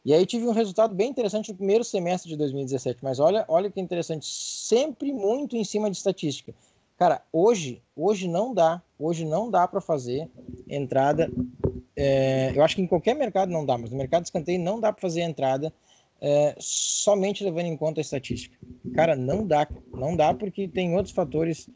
E 0.05 0.15
aí 0.15 0.25
tive 0.25 0.47
um 0.47 0.53
resultado 0.53 0.95
bem 0.95 1.11
interessante 1.11 1.51
no 1.51 1.57
primeiro 1.57 1.83
semestre 1.83 2.31
de 2.31 2.37
2017. 2.37 3.01
Mas 3.03 3.19
olha, 3.19 3.45
olha 3.49 3.69
que 3.69 3.81
interessante, 3.81 4.25
sempre 4.25 5.13
muito 5.13 5.57
em 5.57 5.65
cima 5.65 5.91
de 5.91 5.97
estatística. 5.97 6.55
Cara, 6.97 7.23
hoje, 7.33 7.83
hoje 7.95 8.27
não 8.27 8.55
dá, 8.55 8.83
hoje 8.99 9.25
não 9.25 9.51
dá 9.51 9.69
para 9.69 9.81
fazer 9.81 10.29
entrada. 10.69 11.31
É, 11.95 12.53
eu 12.55 12.63
acho 12.63 12.77
que 12.77 12.83
em 12.83 12.87
qualquer 12.87 13.15
mercado 13.15 13.51
não 13.51 13.65
dá, 13.65 13.77
mas 13.77 13.91
no 13.91 13.97
mercado 13.97 14.23
de 14.23 14.29
escanteio 14.29 14.61
não 14.61 14.81
dá 14.81 14.93
para 14.93 15.01
fazer 15.01 15.21
entrada 15.21 15.73
é, 16.21 16.55
somente 16.59 17.45
levando 17.45 17.67
em 17.67 17.77
conta 17.77 18.01
a 18.01 18.03
estatística. 18.03 18.57
Cara, 18.95 19.15
não 19.15 19.47
dá, 19.47 19.69
não 19.93 20.17
dá 20.17 20.33
porque 20.33 20.67
tem 20.69 20.95
outros 20.95 21.15
fatores 21.15 21.69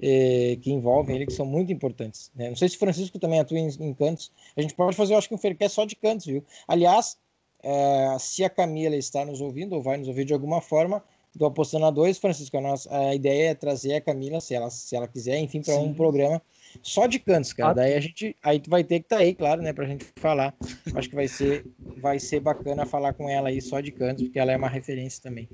é, 0.00 0.56
que 0.60 0.70
envolvem 0.70 1.16
ele 1.16 1.26
que 1.26 1.32
são 1.32 1.46
muito 1.46 1.72
importantes. 1.72 2.30
Né? 2.34 2.48
Não 2.48 2.56
sei 2.56 2.68
se 2.68 2.76
o 2.76 2.78
Francisco 2.78 3.18
também 3.18 3.40
atua 3.40 3.58
em, 3.58 3.68
em 3.68 3.94
cantos. 3.94 4.30
A 4.56 4.62
gente 4.62 4.74
pode 4.74 4.96
fazer, 4.96 5.14
eu 5.14 5.18
acho 5.18 5.28
que 5.28 5.34
um 5.34 5.38
Faircast 5.38 5.74
só 5.74 5.84
de 5.84 5.96
cantos, 5.96 6.26
viu? 6.26 6.44
Aliás, 6.66 7.18
é, 7.62 8.16
se 8.18 8.44
a 8.44 8.50
Camila 8.50 8.96
está 8.96 9.24
nos 9.24 9.40
ouvindo 9.40 9.74
ou 9.74 9.82
vai 9.82 9.96
nos 9.96 10.08
ouvir 10.08 10.24
de 10.24 10.32
alguma 10.32 10.60
forma, 10.60 11.02
do 11.34 11.46
Apostando 11.46 11.86
a 11.86 11.90
2, 11.90 12.18
Francisco, 12.18 12.56
a, 12.56 12.60
nossa, 12.60 12.96
a 12.96 13.14
ideia 13.14 13.50
é 13.50 13.54
trazer 13.54 13.94
a 13.94 14.00
Camila, 14.00 14.40
se 14.40 14.54
ela, 14.54 14.70
se 14.70 14.94
ela 14.94 15.06
quiser, 15.06 15.38
enfim, 15.38 15.62
para 15.62 15.76
um 15.76 15.94
programa 15.94 16.42
só 16.82 17.06
de 17.06 17.18
cantos, 17.18 17.52
cara. 17.52 17.70
Ah, 17.70 17.74
Daí 17.74 17.94
a 17.94 18.00
gente, 18.00 18.36
aí 18.42 18.60
tu 18.60 18.70
vai 18.70 18.84
ter 18.84 19.00
que 19.00 19.06
estar 19.06 19.16
tá 19.16 19.22
aí, 19.22 19.34
claro, 19.34 19.62
né, 19.62 19.72
pra 19.72 19.86
gente 19.86 20.06
falar. 20.16 20.54
Acho 20.94 21.08
que 21.08 21.14
vai 21.14 21.28
ser, 21.28 21.66
vai 22.00 22.18
ser 22.18 22.40
bacana 22.40 22.86
falar 22.86 23.12
com 23.14 23.28
ela 23.28 23.48
aí 23.48 23.60
só 23.60 23.80
de 23.80 23.90
cantos, 23.90 24.24
porque 24.24 24.38
ela 24.38 24.52
é 24.52 24.56
uma 24.56 24.68
referência 24.68 25.22
também. 25.22 25.48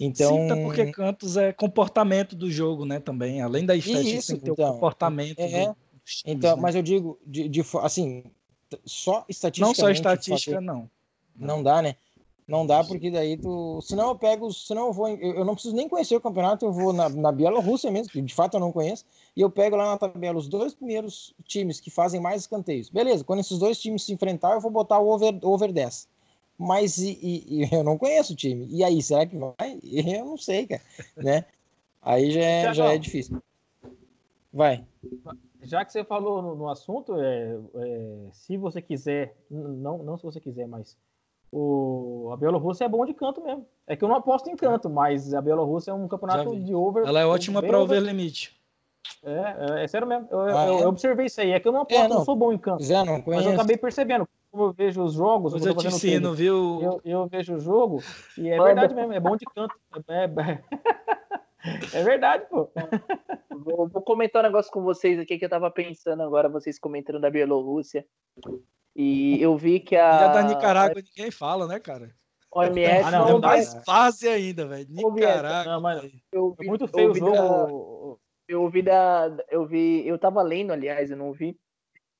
Então, 0.00 0.46
porque 0.62 0.90
cantos 0.92 1.36
é 1.36 1.52
comportamento 1.52 2.34
do 2.34 2.50
jogo, 2.50 2.84
né, 2.84 3.00
também. 3.00 3.40
Além 3.40 3.64
da 3.64 3.76
estética, 3.76 4.08
isso, 4.08 4.32
tem 4.32 4.38
que 4.38 4.44
ter 4.44 4.52
então, 4.52 4.70
o 4.70 4.72
comportamento. 4.74 5.38
É, 5.38 5.66
do, 5.66 5.76
então, 6.26 6.56
né? 6.56 6.62
mas 6.62 6.74
eu 6.74 6.82
digo, 6.82 7.18
de, 7.26 7.48
de, 7.48 7.62
assim, 7.82 8.24
só 8.84 9.24
estatística. 9.28 9.66
Não 9.66 9.74
só 9.74 9.90
estatística, 9.90 10.56
fazer, 10.56 10.64
não. 10.64 10.90
Não 11.36 11.62
dá, 11.62 11.82
né? 11.82 11.96
Não 12.46 12.66
dá, 12.66 12.84
porque 12.84 13.10
daí 13.10 13.38
tu. 13.38 13.80
Senão 13.80 14.08
eu 14.08 14.16
pego. 14.16 14.52
Senão 14.52 14.88
eu 14.88 14.92
vou. 14.92 15.08
Eu, 15.08 15.36
eu 15.36 15.44
não 15.44 15.54
preciso 15.54 15.74
nem 15.74 15.88
conhecer 15.88 16.14
o 16.14 16.20
campeonato, 16.20 16.64
eu 16.64 16.72
vou 16.72 16.92
na, 16.92 17.08
na 17.08 17.32
Bielorrússia 17.32 17.90
mesmo, 17.90 18.12
que 18.12 18.20
de 18.20 18.34
fato 18.34 18.54
eu 18.54 18.60
não 18.60 18.70
conheço, 18.70 19.06
e 19.34 19.40
eu 19.40 19.50
pego 19.50 19.76
lá 19.76 19.86
na 19.86 19.98
tabela 19.98 20.38
os 20.38 20.46
dois 20.46 20.74
primeiros 20.74 21.34
times 21.44 21.80
que 21.80 21.90
fazem 21.90 22.20
mais 22.20 22.42
escanteios. 22.42 22.90
Beleza, 22.90 23.24
quando 23.24 23.40
esses 23.40 23.58
dois 23.58 23.80
times 23.80 24.02
se 24.02 24.12
enfrentar, 24.12 24.52
eu 24.52 24.60
vou 24.60 24.70
botar 24.70 24.98
o 24.98 25.08
over, 25.08 25.38
over 25.42 25.72
10. 25.72 26.06
Mas 26.58 26.98
e, 26.98 27.18
e, 27.22 27.68
eu 27.74 27.82
não 27.82 27.96
conheço 27.96 28.34
o 28.34 28.36
time. 28.36 28.68
E 28.70 28.84
aí, 28.84 29.02
será 29.02 29.26
que 29.26 29.36
vai? 29.36 29.80
Eu 29.82 30.24
não 30.24 30.36
sei, 30.36 30.66
cara. 30.66 30.82
Né? 31.16 31.44
Aí 32.00 32.30
já 32.30 32.40
é, 32.40 32.74
já 32.74 32.92
é 32.92 32.98
difícil. 32.98 33.42
Vai. 34.52 34.84
já 35.62 35.84
que 35.84 35.90
você 35.90 36.04
falou 36.04 36.40
no, 36.40 36.54
no 36.54 36.68
assunto, 36.68 37.16
é, 37.20 37.58
é, 37.74 38.28
se 38.32 38.56
você 38.56 38.80
quiser, 38.80 39.34
não, 39.50 39.98
não 39.98 40.16
se 40.16 40.22
você 40.22 40.38
quiser, 40.38 40.68
mas 40.68 40.96
o, 41.56 42.30
a 42.32 42.36
Bielorrússia 42.36 42.84
é 42.84 42.88
bom 42.88 43.06
de 43.06 43.14
canto 43.14 43.40
mesmo. 43.40 43.64
É 43.86 43.94
que 43.94 44.02
eu 44.02 44.08
não 44.08 44.16
aposto 44.16 44.50
em 44.50 44.56
canto, 44.56 44.90
mas 44.90 45.32
a 45.32 45.40
Bielorrússia 45.40 45.92
é 45.92 45.94
um 45.94 46.08
campeonato 46.08 46.58
de 46.58 46.74
over. 46.74 47.06
Ela 47.06 47.20
é 47.20 47.26
ótima 47.26 47.62
para 47.62 47.78
over 47.78 48.02
limite. 48.02 48.60
É, 49.22 49.30
é, 49.80 49.84
é, 49.84 49.86
sério 49.86 50.04
mesmo. 50.04 50.26
Eu, 50.32 50.40
ah, 50.40 50.66
eu, 50.66 50.78
é? 50.78 50.82
eu, 50.82 50.88
observei 50.88 51.26
isso 51.26 51.40
aí. 51.40 51.52
É 51.52 51.60
que 51.60 51.68
eu 51.68 51.72
não 51.72 51.82
aposto, 51.82 52.00
é, 52.00 52.08
não. 52.08 52.16
não 52.16 52.24
sou 52.24 52.34
bom 52.34 52.52
em 52.52 52.58
canto. 52.58 52.82
Já 52.82 53.04
não 53.04 53.22
conheço. 53.22 53.44
Mas 53.44 53.46
eu 53.46 53.52
acabei 53.52 53.76
percebendo. 53.76 54.28
Como 54.50 54.64
eu 54.64 54.72
vejo 54.72 55.02
os 55.02 55.14
jogos, 55.14 55.52
eu, 55.52 55.70
eu 55.70 55.76
te 55.76 55.86
ensino, 55.86 56.34
viu? 56.34 56.80
Eu, 56.82 57.00
eu, 57.04 57.26
vejo 57.28 57.54
o 57.54 57.60
jogo 57.60 58.02
e 58.36 58.48
é 58.48 58.60
verdade 58.60 58.94
mesmo, 58.94 59.12
é 59.12 59.20
bom 59.20 59.36
de 59.36 59.44
canto. 59.46 59.74
É, 60.08 60.24
é, 60.24 60.60
é 62.00 62.02
verdade, 62.02 62.46
pô. 62.48 62.68
Vou, 63.50 63.88
vou, 63.88 64.02
comentar 64.02 64.42
um 64.42 64.46
negócio 64.46 64.72
com 64.72 64.82
vocês 64.82 65.18
aqui 65.20 65.38
que 65.38 65.44
eu 65.44 65.48
tava 65.48 65.70
pensando 65.70 66.22
agora, 66.22 66.48
vocês 66.48 66.78
comentando 66.78 67.20
da 67.20 67.30
Bielorrússia. 67.30 68.04
E 68.94 69.40
eu 69.42 69.56
vi 69.56 69.80
que 69.80 69.96
a. 69.96 70.18
Já 70.18 70.28
da 70.28 70.42
Nicarágua 70.42 71.02
ninguém 71.02 71.30
fala, 71.30 71.66
né, 71.66 71.80
cara? 71.80 72.14
OMS 72.52 73.04
ah, 73.04 73.10
não, 73.10 73.28
não 73.28 73.38
é 73.38 73.40
mais 73.40 73.74
fácil 73.84 74.30
ainda, 74.30 74.66
velho. 74.66 74.86
Nicarágua. 74.88 75.80
Não, 75.80 76.10
eu 76.32 76.54
vi, 76.58 76.66
é 76.66 76.68
muito 76.68 76.86
feio 76.86 77.10
o 77.10 77.14
jogo. 77.14 78.20
eu 78.46 78.62
ouvi 78.62 78.82
da. 78.82 79.36
Eu 79.50 79.66
vi. 79.66 80.06
Eu 80.06 80.18
tava 80.18 80.40
lendo, 80.42 80.72
aliás, 80.72 81.10
eu 81.10 81.16
não 81.16 81.32
vi. 81.32 81.58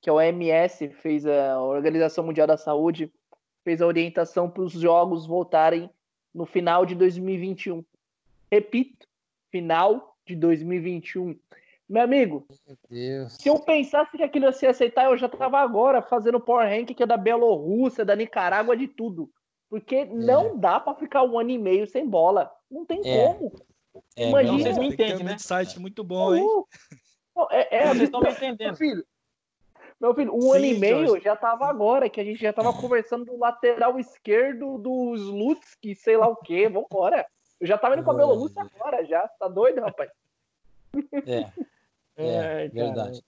Que 0.00 0.10
a 0.10 0.14
OMS 0.14 0.88
fez 1.00 1.24
a 1.24 1.60
Organização 1.60 2.24
Mundial 2.24 2.46
da 2.46 2.56
Saúde 2.56 3.12
fez 3.64 3.80
a 3.80 3.86
orientação 3.86 4.48
para 4.48 4.62
os 4.62 4.72
jogos 4.72 5.26
voltarem 5.26 5.90
no 6.32 6.44
final 6.44 6.84
de 6.84 6.94
2021. 6.94 7.82
Repito, 8.52 9.08
final 9.50 10.16
de 10.26 10.36
2021. 10.36 11.36
Meu 11.88 12.02
amigo, 12.02 12.46
Meu 12.90 13.28
se 13.28 13.48
eu 13.48 13.58
pensasse 13.60 14.16
que 14.16 14.22
aquilo 14.22 14.46
ia 14.46 14.52
se 14.52 14.66
aceitar, 14.66 15.04
eu 15.04 15.18
já 15.18 15.28
tava 15.28 15.58
agora 15.58 16.00
fazendo 16.00 16.40
Power 16.40 16.66
Rank 16.66 16.94
que 16.94 17.02
é 17.02 17.06
da 17.06 17.16
Bielorrússia, 17.16 18.04
da 18.04 18.16
Nicarágua, 18.16 18.76
de 18.76 18.88
tudo. 18.88 19.30
Porque 19.68 19.96
é. 19.96 20.04
não 20.06 20.56
dá 20.56 20.80
para 20.80 20.94
ficar 20.94 21.24
um 21.24 21.38
ano 21.38 21.50
e 21.50 21.58
meio 21.58 21.86
sem 21.86 22.08
bola. 22.08 22.50
Não 22.70 22.86
tem 22.86 23.00
é. 23.04 23.34
como. 23.34 23.52
É, 24.16 24.28
Imagina. 24.28 24.58
Vocês 24.58 24.78
me 24.78 24.88
entendem, 24.88 25.24
né? 25.24 25.36
site 25.38 25.78
muito 25.78 26.02
bom, 26.02 26.34
hein? 26.34 26.44
É, 27.50 27.78
é, 27.78 27.86
vocês 27.88 28.02
estão 28.02 28.20
me 28.20 28.30
entendendo. 28.30 28.68
Meu 28.68 28.76
filho, 28.76 29.04
meu 30.00 30.14
filho 30.14 30.34
um 30.34 30.40
Sim, 30.40 30.56
ano 30.56 30.64
e 30.64 30.78
meio 30.78 31.06
Jorge. 31.06 31.24
já 31.24 31.36
tava 31.36 31.66
agora, 31.66 32.08
que 32.08 32.20
a 32.20 32.24
gente 32.24 32.40
já 32.40 32.52
tava 32.52 32.72
conversando 32.72 33.24
do 33.24 33.38
lateral 33.38 33.98
esquerdo 33.98 34.78
do 34.78 35.14
Slutsky, 35.14 35.94
sei 35.94 36.16
lá 36.16 36.28
o 36.28 36.36
quê. 36.36 36.68
Vambora. 36.68 37.26
Eu 37.60 37.66
já 37.66 37.78
tava 37.78 37.94
indo 37.94 38.04
com 38.04 38.10
a 38.10 38.14
Bielorrússia 38.14 38.62
agora, 38.62 39.04
já. 39.04 39.26
Tá 39.38 39.48
doido, 39.48 39.80
rapaz? 39.80 40.10
É. 41.26 41.50
É, 42.16 42.64
é 42.64 42.68
verdade. 42.68 43.22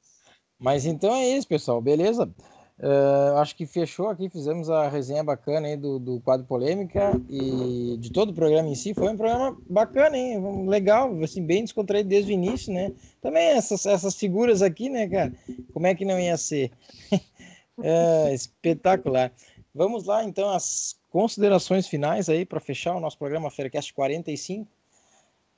Mas 0.58 0.86
então 0.86 1.14
é 1.14 1.28
isso, 1.28 1.46
pessoal. 1.46 1.80
Beleza? 1.80 2.32
Uh, 2.78 3.38
acho 3.38 3.56
que 3.56 3.64
fechou 3.64 4.08
aqui, 4.08 4.28
fizemos 4.28 4.68
a 4.68 4.86
resenha 4.86 5.24
bacana 5.24 5.66
aí 5.66 5.78
do, 5.78 5.98
do 5.98 6.20
quadro 6.20 6.46
polêmica 6.46 7.18
e 7.26 7.96
de 7.98 8.12
todo 8.12 8.30
o 8.30 8.34
programa 8.34 8.68
em 8.68 8.74
si. 8.74 8.92
Foi 8.92 9.08
um 9.08 9.16
programa 9.16 9.56
bacana, 9.68 10.16
hein? 10.16 10.66
Legal, 10.66 11.10
assim, 11.22 11.42
bem 11.42 11.64
descontraído 11.64 12.10
desde 12.10 12.32
o 12.32 12.34
início, 12.34 12.72
né? 12.72 12.92
Também 13.22 13.48
essas, 13.48 13.86
essas 13.86 14.14
figuras 14.14 14.60
aqui, 14.60 14.90
né, 14.90 15.08
cara? 15.08 15.32
Como 15.72 15.86
é 15.86 15.94
que 15.94 16.04
não 16.04 16.20
ia 16.20 16.36
ser? 16.36 16.70
é, 17.82 18.34
espetacular. 18.34 19.32
Vamos 19.74 20.04
lá, 20.04 20.22
então, 20.24 20.50
as 20.50 20.96
considerações 21.10 21.86
finais 21.86 22.28
aí 22.28 22.44
para 22.44 22.60
fechar 22.60 22.94
o 22.94 23.00
nosso 23.00 23.16
programa 23.16 23.50
Faircast 23.50 23.92
45. 23.94 24.70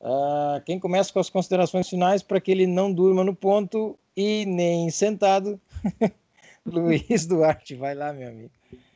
Uh, 0.00 0.60
quem 0.64 0.78
começa 0.78 1.12
com 1.12 1.18
as 1.18 1.28
considerações 1.28 1.88
finais 1.88 2.22
para 2.22 2.40
que 2.40 2.50
ele 2.50 2.66
não 2.66 2.92
durma 2.92 3.24
no 3.24 3.34
ponto 3.34 3.98
e 4.16 4.46
nem 4.46 4.90
sentado? 4.90 5.60
Luiz 6.64 7.26
Duarte, 7.26 7.74
vai 7.74 7.94
lá, 7.94 8.12
meu 8.12 8.28
amigo. 8.28 8.52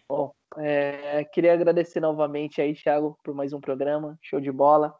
Bom, 0.08 0.32
é, 0.58 1.24
queria 1.24 1.54
agradecer 1.54 2.00
novamente 2.00 2.60
aí, 2.60 2.74
Thiago, 2.74 3.18
por 3.24 3.34
mais 3.34 3.52
um 3.52 3.60
programa. 3.60 4.18
Show 4.20 4.40
de 4.40 4.52
bola. 4.52 4.94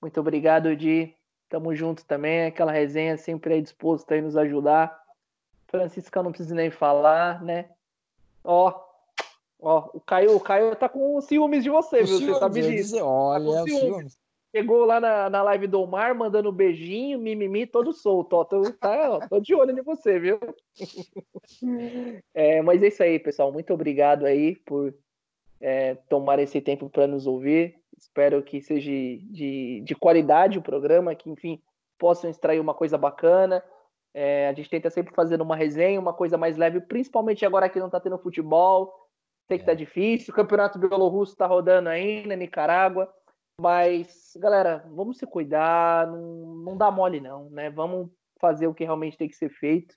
Muito 0.00 0.18
obrigado, 0.20 0.74
Di. 0.74 1.14
Tamo 1.48 1.74
junto 1.74 2.04
também. 2.04 2.46
Aquela 2.46 2.72
resenha 2.72 3.16
sempre 3.16 3.54
aí 3.54 3.62
disposto 3.62 4.12
a 4.12 4.20
nos 4.20 4.36
ajudar. 4.36 4.98
Francisca 5.66 6.22
não 6.22 6.32
precisa 6.32 6.54
nem 6.54 6.70
falar, 6.70 7.42
né? 7.42 7.66
Ó, 8.42 8.72
ó, 9.60 9.90
o 9.92 10.00
Caio, 10.00 10.34
o 10.34 10.40
Caio 10.40 10.74
tá 10.74 10.88
com 10.88 11.20
ciúmes 11.20 11.62
de 11.62 11.70
você, 11.70 12.00
o 12.00 12.06
viu? 12.06 12.18
Ciúmes, 12.18 12.34
você 12.34 12.40
sabe 12.40 12.62
disso. 12.62 12.92
Dizer, 12.92 13.02
olha, 13.02 13.52
tá 13.52 13.62
ciúmes. 13.64 13.80
ciúmes. 13.80 14.18
Chegou 14.54 14.86
lá 14.86 14.98
na, 14.98 15.28
na 15.28 15.42
live 15.42 15.66
do 15.66 15.82
Omar, 15.82 16.14
mandando 16.14 16.48
um 16.48 16.52
beijinho, 16.52 17.18
mimimi, 17.18 17.66
todo 17.66 17.92
solto. 17.92 18.34
Ó, 18.34 18.44
tô, 18.44 18.72
tá, 18.72 19.10
ó, 19.10 19.28
tô 19.28 19.40
de 19.40 19.54
olho 19.54 19.78
em 19.78 19.82
você, 19.82 20.18
viu? 20.18 20.38
é, 22.32 22.62
mas 22.62 22.82
é 22.82 22.88
isso 22.88 23.02
aí, 23.02 23.18
pessoal. 23.18 23.52
Muito 23.52 23.74
obrigado 23.74 24.24
aí 24.24 24.56
por 24.64 24.94
é, 25.60 25.96
tomar 26.08 26.38
esse 26.38 26.60
tempo 26.62 26.88
para 26.88 27.06
nos 27.06 27.26
ouvir. 27.26 27.76
Espero 27.96 28.42
que 28.42 28.62
seja 28.62 28.90
de, 28.90 29.82
de 29.84 29.94
qualidade 29.94 30.58
o 30.58 30.62
programa, 30.62 31.14
que, 31.14 31.28
enfim, 31.28 31.60
possam 31.98 32.30
extrair 32.30 32.60
uma 32.60 32.72
coisa 32.72 32.96
bacana. 32.96 33.62
É, 34.14 34.48
a 34.48 34.52
gente 34.54 34.70
tenta 34.70 34.88
sempre 34.88 35.14
fazer 35.14 35.40
uma 35.42 35.56
resenha, 35.56 36.00
uma 36.00 36.14
coisa 36.14 36.38
mais 36.38 36.56
leve, 36.56 36.80
principalmente 36.80 37.44
agora 37.44 37.68
que 37.68 37.78
não 37.78 37.90
tá 37.90 38.00
tendo 38.00 38.18
futebol. 38.18 38.94
Sei 39.46 39.58
que 39.58 39.64
tá 39.64 39.72
é. 39.72 39.74
difícil. 39.74 40.32
O 40.32 40.36
Campeonato 40.36 40.78
Bielorrusso 40.78 41.36
tá 41.36 41.46
rodando 41.46 41.88
ainda, 41.88 42.34
Nicarágua. 42.34 43.12
Mas, 43.60 44.32
galera, 44.36 44.84
vamos 44.94 45.18
se 45.18 45.26
cuidar, 45.26 46.06
não, 46.06 46.54
não 46.64 46.76
dá 46.76 46.90
mole 46.90 47.20
não, 47.20 47.50
né? 47.50 47.70
Vamos 47.70 48.08
fazer 48.40 48.68
o 48.68 48.74
que 48.74 48.84
realmente 48.84 49.16
tem 49.16 49.28
que 49.28 49.34
ser 49.34 49.50
feito. 49.50 49.96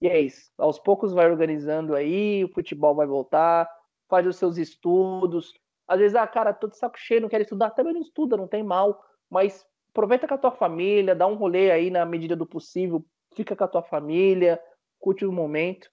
E 0.00 0.08
é 0.08 0.20
isso. 0.20 0.50
Aos 0.56 0.78
poucos 0.78 1.12
vai 1.12 1.28
organizando 1.28 1.94
aí, 1.94 2.44
o 2.44 2.52
futebol 2.52 2.94
vai 2.94 3.06
voltar, 3.06 3.68
faz 4.08 4.26
os 4.26 4.36
seus 4.36 4.56
estudos. 4.56 5.52
Às 5.88 5.98
vezes, 5.98 6.14
ah, 6.14 6.26
cara, 6.26 6.54
tô 6.54 6.68
de 6.68 6.78
saco 6.78 6.98
cheio, 6.98 7.20
não 7.20 7.28
quero 7.28 7.42
estudar. 7.42 7.70
Também 7.70 7.92
não 7.92 8.00
estuda, 8.00 8.36
não 8.36 8.46
tem 8.46 8.62
mal. 8.62 9.02
Mas 9.28 9.66
aproveita 9.90 10.28
com 10.28 10.34
a 10.34 10.38
tua 10.38 10.52
família, 10.52 11.14
dá 11.14 11.26
um 11.26 11.34
rolê 11.34 11.70
aí 11.70 11.90
na 11.90 12.06
medida 12.06 12.36
do 12.36 12.46
possível, 12.46 13.04
fica 13.34 13.56
com 13.56 13.64
a 13.64 13.68
tua 13.68 13.82
família, 13.82 14.60
curte 15.00 15.26
o 15.26 15.32
momento. 15.32 15.90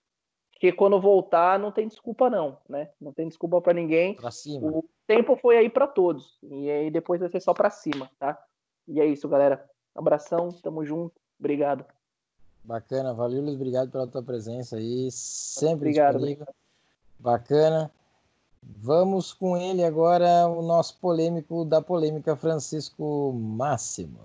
Porque 0.57 0.71
quando 0.71 0.99
voltar, 0.99 1.59
não 1.59 1.71
tem 1.71 1.87
desculpa, 1.87 2.31
não, 2.31 2.57
né? 2.67 2.89
Não 2.99 3.13
tem 3.13 3.27
desculpa 3.27 3.61
para 3.61 3.73
ninguém. 3.73 4.15
Pra 4.15 4.31
cima. 4.31 4.67
O 4.67 4.83
tempo 5.05 5.35
foi 5.35 5.55
aí 5.55 5.69
para 5.69 5.85
todos. 5.85 6.39
E 6.41 6.67
aí 6.67 6.89
depois 6.89 7.19
vai 7.19 7.29
ser 7.29 7.39
só 7.39 7.53
para 7.53 7.69
cima, 7.69 8.09
tá? 8.17 8.43
E 8.87 8.99
é 8.99 9.05
isso, 9.05 9.29
galera. 9.29 9.63
Abração, 9.93 10.49
tamo 10.63 10.83
junto. 10.83 11.13
Obrigado. 11.39 11.85
Bacana, 12.63 13.13
valeu, 13.13 13.43
Luiz. 13.43 13.53
Obrigado 13.53 13.91
pela 13.91 14.07
tua 14.07 14.23
presença 14.23 14.77
aí. 14.77 15.09
Sempre 15.11 15.89
obrigado, 15.89 16.13
disponível. 16.13 16.47
Obrigado. 16.47 16.55
Bacana. 17.19 17.91
Vamos 18.63 19.33
com 19.33 19.55
ele 19.55 19.83
agora, 19.83 20.47
o 20.47 20.63
nosso 20.63 20.97
polêmico 20.99 21.63
da 21.65 21.83
polêmica, 21.83 22.35
Francisco 22.35 23.31
Máximo. 23.31 24.19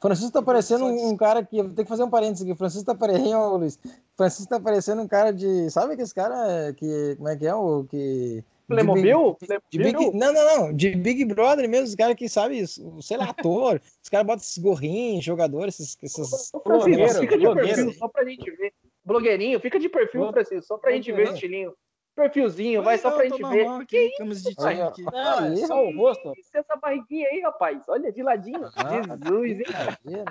Francisco 0.00 0.32
tá 0.32 0.42
parecendo 0.42 0.84
um, 0.84 1.08
um, 1.08 1.16
cara 1.16 1.44
que. 1.44 1.62
Tem 1.62 1.84
que 1.84 1.88
fazer 1.88 2.04
um 2.04 2.10
parênteses 2.10 2.44
aqui. 2.44 2.56
Francisco 2.56 2.86
tá 2.86 2.94
parecendo. 2.94 3.56
Luiz. 3.58 3.78
Francisco 4.16 4.48
tá 4.48 4.60
parecendo 4.60 5.02
um 5.02 5.08
cara 5.08 5.32
de. 5.32 5.70
Sabe 5.70 5.94
aquele 5.94 6.08
cara 6.10 6.72
que. 6.74 7.14
Como 7.16 7.28
é 7.28 7.36
que 7.36 7.46
é? 7.46 7.54
O 7.54 7.84
que. 7.84 8.44
Playmobil? 8.68 9.36
De 9.70 9.78
Big, 9.78 10.10
não, 10.12 10.32
não, 10.32 10.44
não. 10.44 10.72
De 10.74 10.94
Big 10.94 11.24
Brother 11.24 11.66
mesmo, 11.66 11.86
os 11.86 11.94
caras 11.94 12.14
que, 12.14 12.28
sabe, 12.28 12.66
sei 12.66 13.16
lá, 13.16 13.30
ator. 13.30 13.80
os 14.02 14.10
caras 14.10 14.26
botam 14.26 14.42
esses 14.42 14.58
gorrinhos, 14.58 15.24
jogadores, 15.24 15.80
esses. 15.80 15.96
esses... 16.02 16.50
Blogueiro, 16.64 17.14
fica 17.14 17.38
de 17.38 17.54
perfil 17.54 17.92
só 17.94 18.08
pra 18.08 18.24
gente 18.26 18.50
ver. 18.50 18.74
Blogueirinho, 19.02 19.58
fica 19.58 19.80
de 19.80 19.88
perfil, 19.88 20.30
Francisco, 20.30 20.66
só 20.66 20.76
pra 20.76 20.92
gente 20.92 21.10
ver 21.10 21.30
o 21.30 21.32
estilinho 21.32 21.72
perfilzinho, 22.18 22.82
vai 22.82 22.98
só 22.98 23.12
pra 23.12 23.28
gente 23.28 23.40
ver. 23.42 23.86
Que 23.86 24.12
isso? 24.18 24.50
De 24.50 24.82
aqui. 24.82 25.02
Não, 25.02 25.44
é 25.44 25.56
só 25.56 25.86
o 25.86 25.96
rosto. 25.96 26.32
Isso, 26.36 26.50
essa 26.52 26.74
barriguinha 26.76 27.28
aí, 27.30 27.40
rapaz. 27.40 27.88
Olha, 27.88 28.12
de 28.12 28.22
ladinho. 28.22 28.68
Ah, 28.74 28.90
Jesus, 28.90 29.60
hein? 29.60 30.24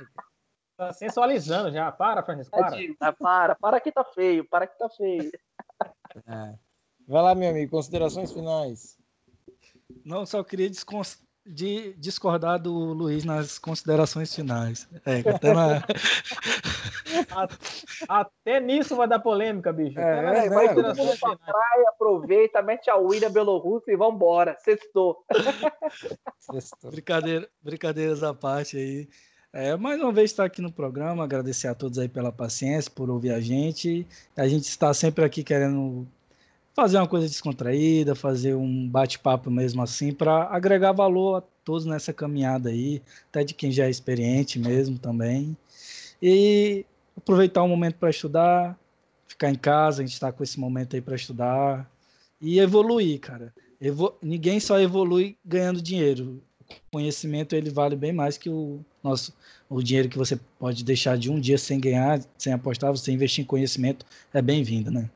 Tá 0.76 0.92
sensualizando 0.92 1.72
já. 1.72 1.92
Para, 1.92 2.22
Francisco, 2.24 2.52
para. 2.52 2.78
Ah, 3.00 3.14
para, 3.14 3.56
para 3.56 3.80
que 3.80 3.92
tá 3.92 4.04
feio, 4.04 4.44
para 4.46 4.68
que 4.68 4.78
tá 4.78 4.90
feio. 4.90 5.32
É. 6.26 6.56
Vai 7.08 7.22
lá, 7.22 7.36
meu 7.36 7.50
amigo, 7.52 7.70
considerações 7.70 8.34
finais. 8.34 8.98
Não, 10.04 10.26
só 10.26 10.44
queria 10.44 10.68
descons 10.68 11.24
de 11.48 11.94
discordar 11.94 12.60
do 12.62 12.72
Luiz 12.72 13.24
nas 13.24 13.58
considerações 13.58 14.34
finais. 14.36 14.88
É, 15.06 15.20
até, 15.30 15.54
na... 15.54 15.84
até, 18.08 18.60
nisso 18.60 18.96
vai 18.96 19.08
dar 19.08 19.20
polêmica, 19.20 19.72
bicho. 19.72 20.00
É, 20.00 20.46
é, 20.46 20.50
vai 20.50 20.74
todo 20.76 20.96
mundo 20.96 21.18
pra 21.20 21.36
praia, 21.38 21.90
aproveita, 21.90 22.62
mete 22.62 22.90
a 22.90 22.98
William 22.98 23.32
Belorrusso 23.32 23.90
e 23.90 23.96
vambora. 23.96 24.58
Sextou. 24.60 25.24
Sextou. 26.40 26.92
Brincadeira, 26.92 27.48
brincadeiras 27.62 28.24
à 28.24 28.34
parte 28.34 28.78
aí. 28.78 29.08
É, 29.54 29.76
mais 29.76 30.00
uma 30.02 30.12
vez 30.12 30.32
estar 30.32 30.44
aqui 30.44 30.62
no 30.62 30.72
programa, 30.72 31.24
agradecer 31.24 31.68
a 31.68 31.74
todos 31.74 31.98
aí 31.98 32.10
pela 32.10 32.32
paciência, 32.32 32.92
por 32.92 33.10
ouvir 33.10 33.32
a 33.32 33.40
gente. 33.40 34.06
A 34.36 34.48
gente 34.48 34.66
está 34.66 34.94
sempre 34.94 35.24
aqui 35.24 35.44
querendo 35.44 36.06
fazer 36.78 36.98
uma 36.98 37.08
coisa 37.08 37.28
descontraída, 37.28 38.14
fazer 38.14 38.54
um 38.54 38.88
bate-papo 38.88 39.50
mesmo 39.50 39.82
assim, 39.82 40.12
para 40.14 40.44
agregar 40.44 40.92
valor 40.92 41.38
a 41.38 41.42
todos 41.66 41.88
nessa 41.88 42.14
caminhada 42.14 42.70
aí, 42.70 43.02
até 43.30 43.44
de 43.44 43.56
quem 43.56 43.72
já 43.72 43.88
é 43.88 43.90
experiente 43.90 44.60
mesmo 44.60 45.00
também. 45.00 45.58
E 46.22 46.86
aproveitar 47.18 47.64
um 47.64 47.68
momento 47.68 47.96
para 47.96 48.12
estudar, 48.12 48.78
ficar 49.28 49.50
em 49.50 49.56
casa, 49.56 50.04
a 50.04 50.06
gente 50.06 50.14
está 50.14 50.32
com 50.32 50.44
esse 50.44 50.60
momento 50.60 50.96
aí 50.96 51.02
para 51.02 51.16
estudar 51.16 51.90
e 52.40 52.60
evoluir, 52.60 53.20
cara. 53.22 53.52
Evo... 53.82 54.14
Ninguém 54.22 54.60
só 54.60 54.80
evolui 54.80 55.36
ganhando 55.44 55.82
dinheiro. 55.82 56.40
O 56.70 56.92
conhecimento 56.92 57.56
ele 57.56 57.72
vale 57.72 57.96
bem 57.96 58.14
mais 58.14 58.38
que 58.38 58.52
o 58.52 58.86
nosso 59.04 59.34
o 59.68 59.82
dinheiro 59.82 60.10
que 60.10 60.18
você 60.18 60.40
pode 60.60 60.84
deixar 60.84 61.18
de 61.18 61.32
um 61.32 61.40
dia 61.40 61.58
sem 61.58 61.80
ganhar, 61.80 62.22
sem 62.38 62.54
apostar, 62.54 62.92
você 62.92 63.12
investir 63.12 63.44
em 63.44 63.48
conhecimento 63.48 64.06
é 64.32 64.44
bem-vindo, 64.44 64.92
né? 64.92 65.10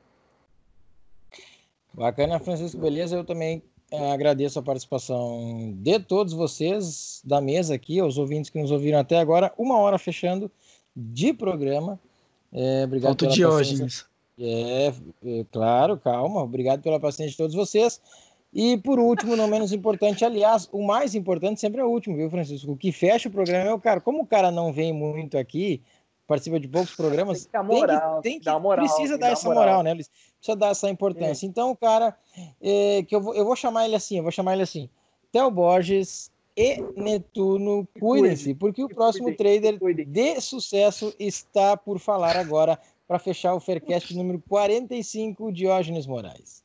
Bacana, 1.94 2.40
Francisco, 2.40 2.80
beleza? 2.80 3.16
Eu 3.16 3.24
também 3.24 3.62
é, 3.92 4.12
agradeço 4.12 4.58
a 4.58 4.64
participação 4.64 5.74
de 5.76 6.00
todos 6.00 6.34
vocês 6.34 7.22
da 7.26 7.42
mesa 7.42 7.76
aqui, 7.76 8.02
os 8.02 8.18
ouvintes 8.18 8.50
que 8.50 8.62
nos 8.62 8.72
ouviram 8.72 9.00
até 9.00 9.18
agora. 9.18 9.54
Uma 9.58 9.78
hora 9.78 9.98
fechando 9.98 10.50
de 10.96 11.34
programa. 11.34 12.00
É, 12.54 12.84
obrigado 12.86 13.20
Falta 13.20 13.28
Diógenes. 13.28 14.06
É, 14.40 14.94
é, 15.26 15.46
claro, 15.52 15.98
calma. 15.98 16.42
Obrigado 16.42 16.82
pela 16.82 17.00
paciência 17.00 17.32
de 17.32 17.38
todos 17.38 17.56
vocês. 17.56 18.02
E 18.54 18.78
por 18.78 19.00
último, 19.00 19.36
não 19.36 19.48
menos 19.48 19.72
importante, 19.72 20.26
aliás, 20.26 20.68
o 20.72 20.86
mais 20.86 21.16
importante 21.16 21.60
sempre 21.60 21.80
é 21.80 21.86
o 21.86 21.90
último, 21.90 22.18
viu, 22.18 22.30
Francisco? 22.30 22.72
O 22.72 22.78
que 22.78 22.92
fecha 22.92 23.30
o 23.30 23.32
programa 23.32 23.70
é 23.70 23.74
o 23.74 23.80
cara. 23.80 24.02
Como 24.02 24.24
o 24.24 24.26
cara 24.26 24.52
não 24.52 24.74
vem 24.74 24.92
muito 24.92 25.38
aqui, 25.38 25.82
participa 26.28 26.60
de 26.60 26.68
poucos 26.68 26.94
programas, 26.96 27.46
tem 27.46 27.62
que, 27.62 27.68
moral, 27.68 28.22
tem 28.22 28.40
que, 28.40 28.46
tem 28.46 28.54
que 28.54 28.60
moral, 28.60 28.86
precisa 28.86 29.18
dar 29.18 29.32
essa 29.32 29.48
moral, 29.48 29.64
moral 29.64 29.84
né? 29.84 29.92
Eles 29.92 30.10
precisa 30.42 30.58
dar 30.58 30.70
essa 30.72 30.90
importância. 30.90 31.46
É. 31.46 31.48
Então, 31.48 31.72
o 31.72 31.78
cara, 31.78 32.18
é, 32.60 33.04
que 33.04 33.16
eu 33.16 33.22
vou, 33.22 33.36
eu 33.36 33.46
vou 33.46 33.56
chamar 33.56 33.86
ele 33.86 33.96
assim, 33.96 34.18
eu 34.18 34.24
vou 34.24 34.32
chamar 34.32 34.54
ele 34.54 34.64
assim, 34.64 34.90
Theo 35.32 35.50
Borges 35.52 36.32
e 36.58 36.82
Netuno, 36.98 37.88
cuidem-se, 38.00 38.54
porque 38.56 38.84
o 38.84 38.90
próximo 38.90 39.34
trader 39.36 39.80
de 40.06 40.42
sucesso 40.42 41.14
está 41.18 41.78
por 41.78 42.00
falar 42.00 42.36
agora 42.36 42.78
para 43.08 43.20
fechar 43.20 43.54
o 43.54 43.60
Faircast 43.60 44.16
número 44.16 44.42
45, 44.50 45.52
Diógenes 45.52 46.06
Moraes. 46.08 46.62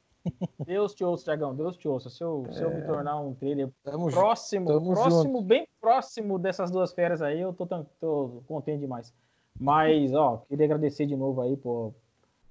Deus 0.64 0.92
te 0.92 1.04
ouça, 1.04 1.24
Tiagão, 1.24 1.54
Deus 1.54 1.76
te 1.76 1.86
ouça. 1.86 2.10
Se 2.10 2.22
eu, 2.22 2.44
é... 2.48 2.52
se 2.52 2.62
eu 2.62 2.70
me 2.70 2.80
é. 2.80 2.84
tornar 2.84 3.20
um 3.20 3.32
trader 3.34 3.70
tamo 3.84 4.10
próximo, 4.10 4.66
tamo 4.66 4.92
próximo, 4.92 5.22
junto. 5.22 5.42
bem 5.42 5.68
próximo 5.80 6.38
dessas 6.38 6.70
duas 6.70 6.92
férias 6.92 7.22
aí, 7.22 7.40
eu 7.40 7.52
tô, 7.52 7.66
tô 8.00 8.42
contente 8.48 8.80
demais. 8.80 9.14
Mas, 9.58 10.12
ó, 10.12 10.44
queria 10.48 10.66
agradecer 10.66 11.06
de 11.06 11.16
novo 11.16 11.40
aí, 11.40 11.56
pô. 11.56 11.94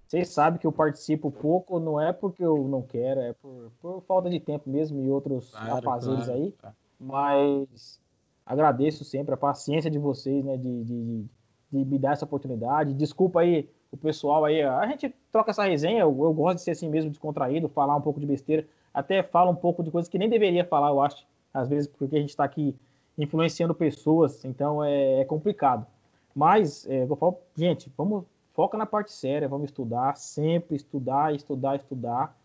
Vocês 0.08 0.30
sabem 0.30 0.60
que 0.60 0.68
eu 0.68 0.72
participo 0.72 1.32
pouco, 1.32 1.80
não 1.80 2.00
é 2.00 2.14
porque 2.14 2.44
eu 2.44 2.68
não 2.68 2.82
quero, 2.82 3.22
é 3.22 3.34
por, 3.34 3.72
por 3.82 4.02
falta 4.02 4.30
de 4.30 4.40
tempo 4.40 4.70
mesmo 4.70 5.02
e 5.02 5.10
outros 5.10 5.52
claro, 5.52 5.78
afazeres 5.78 6.26
claro, 6.26 6.40
aí. 6.40 6.54
Mas 7.00 8.00
agradeço 8.46 9.04
sempre 9.04 9.34
a 9.34 9.38
paciência 9.38 9.90
de 9.90 9.98
vocês, 9.98 10.46
né, 10.46 10.58
de, 10.58 10.84
de, 10.84 11.26
de 11.72 11.86
me 11.86 11.98
dar 11.98 12.14
essa 12.14 12.26
oportunidade. 12.26 12.94
Desculpa 12.94 13.42
aí 13.42 13.68
o 13.92 13.98
pessoal 13.98 14.46
aí, 14.46 14.62
a 14.62 14.86
gente 14.88 15.14
troca 15.32 15.52
essa 15.52 15.64
resenha, 15.64 16.02
eu, 16.02 16.10
eu, 16.10 16.34
gosto 16.34 16.58
de 16.58 16.64
ser 16.64 16.72
assim 16.72 16.90
mesmo, 16.90 17.10
descontraído, 17.10 17.70
falar 17.70 17.96
um 17.96 18.02
pouco 18.02 18.20
de 18.20 18.26
besteira, 18.26 18.68
até 18.94 19.24
falo 19.24 19.52
um 19.52 19.56
pouco 19.56 19.82
de 19.82 19.90
coisas 19.90 20.10
que 20.10 20.18
nem 20.18 20.30
deveria 20.30 20.66
falar, 20.66 20.90
eu 20.90 21.02
acho, 21.02 21.26
às 21.54 21.68
vezes 21.70 21.88
porque 21.88 22.16
a 22.16 22.20
gente 22.20 22.30
está 22.30 22.44
aqui 22.44 22.76
influenciando 23.18 23.74
pessoas, 23.74 24.44
então 24.44 24.84
é, 24.84 25.22
é 25.22 25.26
complicado. 25.26 25.88
Mas, 26.34 26.86
é, 26.88 27.04
eu 27.04 27.16
falo, 27.16 27.38
gente, 27.56 27.92
vamos, 27.98 28.26
foca 28.56 28.78
na 28.78 28.86
parte 28.86 29.12
séria, 29.12 29.48
vamos 29.48 29.66
estudar, 29.66 30.16
sempre 30.16 30.76
estudar, 30.76 31.36
estudar, 31.36 31.76
estudar, 31.76 32.36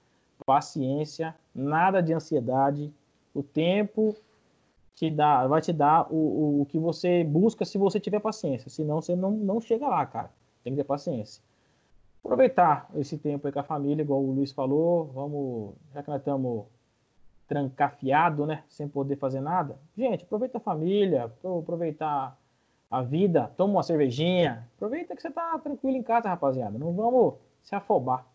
paciência, 0.44 1.34
nada 1.54 2.02
de 2.02 2.12
ansiedade, 2.12 2.92
o 3.32 3.42
tempo 3.42 4.16
te 4.94 5.08
dá, 5.08 5.46
vai 5.46 5.60
te 5.60 5.72
dar 5.72 6.12
o, 6.12 6.16
o, 6.16 6.62
o 6.62 6.66
que 6.66 6.78
você 6.78 7.22
busca 7.22 7.64
se 7.64 7.78
você 7.78 8.00
tiver 8.00 8.20
paciência, 8.20 8.68
senão 8.68 9.00
você 9.00 9.14
não, 9.14 9.30
não 9.30 9.60
chega 9.60 9.88
lá, 9.88 10.04
cara. 10.04 10.30
Tem 10.62 10.74
que 10.74 10.78
ter 10.78 10.84
paciência. 10.84 11.42
Aproveitar 12.22 12.90
esse 12.96 13.16
tempo 13.16 13.46
aí 13.46 13.52
com 13.52 13.60
a 13.60 13.62
família, 13.64 14.02
igual 14.02 14.22
o 14.22 14.32
Luiz 14.32 14.52
falou. 14.52 15.06
Vamos, 15.06 15.74
já 15.94 16.02
que 16.02 16.10
nós 16.10 16.20
estamos 16.20 16.66
trancafiado, 17.48 18.46
né? 18.46 18.62
Sem 18.68 18.86
poder 18.86 19.16
fazer 19.16 19.40
nada. 19.40 19.78
Gente, 19.96 20.24
aproveita 20.24 20.58
a 20.58 20.60
família, 20.60 21.32
aproveitar 21.42 22.38
a 22.90 23.02
vida, 23.02 23.52
toma 23.56 23.74
uma 23.74 23.82
cervejinha. 23.82 24.66
Aproveita 24.76 25.14
que 25.14 25.22
você 25.22 25.30
tá 25.30 25.58
tranquilo 25.58 25.96
em 25.96 26.02
casa, 26.02 26.28
rapaziada. 26.28 26.78
Não 26.78 26.92
vamos 26.92 27.34
se 27.62 27.74
afobar. 27.74 28.26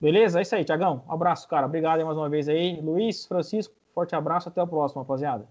Beleza? 0.00 0.38
É 0.38 0.42
isso 0.42 0.54
aí, 0.54 0.64
Tiagão. 0.64 1.02
Um 1.08 1.12
abraço, 1.12 1.46
cara. 1.46 1.66
Obrigado 1.66 2.04
mais 2.04 2.16
uma 2.16 2.28
vez 2.28 2.48
aí. 2.48 2.80
Luiz, 2.80 3.26
Francisco, 3.26 3.74
forte 3.94 4.14
abraço. 4.14 4.48
Até 4.48 4.62
o 4.62 4.66
próximo, 4.66 5.02
rapaziada. 5.02 5.46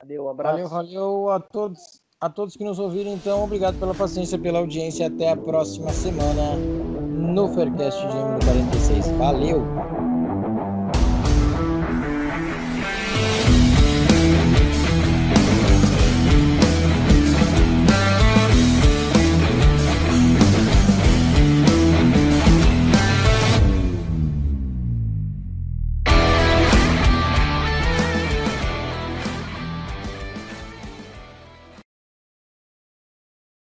Valeu, 0.00 0.26
um 0.26 0.28
abraço. 0.28 0.68
Valeu, 0.68 0.68
valeu 0.68 1.30
a 1.30 1.40
todos 1.40 2.00
a 2.20 2.28
todos 2.28 2.56
que 2.56 2.64
nos 2.64 2.78
ouviram, 2.78 3.12
então, 3.12 3.44
obrigado 3.44 3.78
pela 3.78 3.94
paciência, 3.94 4.38
pela 4.38 4.58
audiência. 4.58 5.06
Até 5.06 5.30
a 5.30 5.36
próxima 5.36 5.90
semana 5.90 6.56
no 6.56 7.48
Faircast 7.54 8.00
de 8.00 8.14
número 8.14 8.44
46. 8.44 9.08
Valeu! 9.12 10.07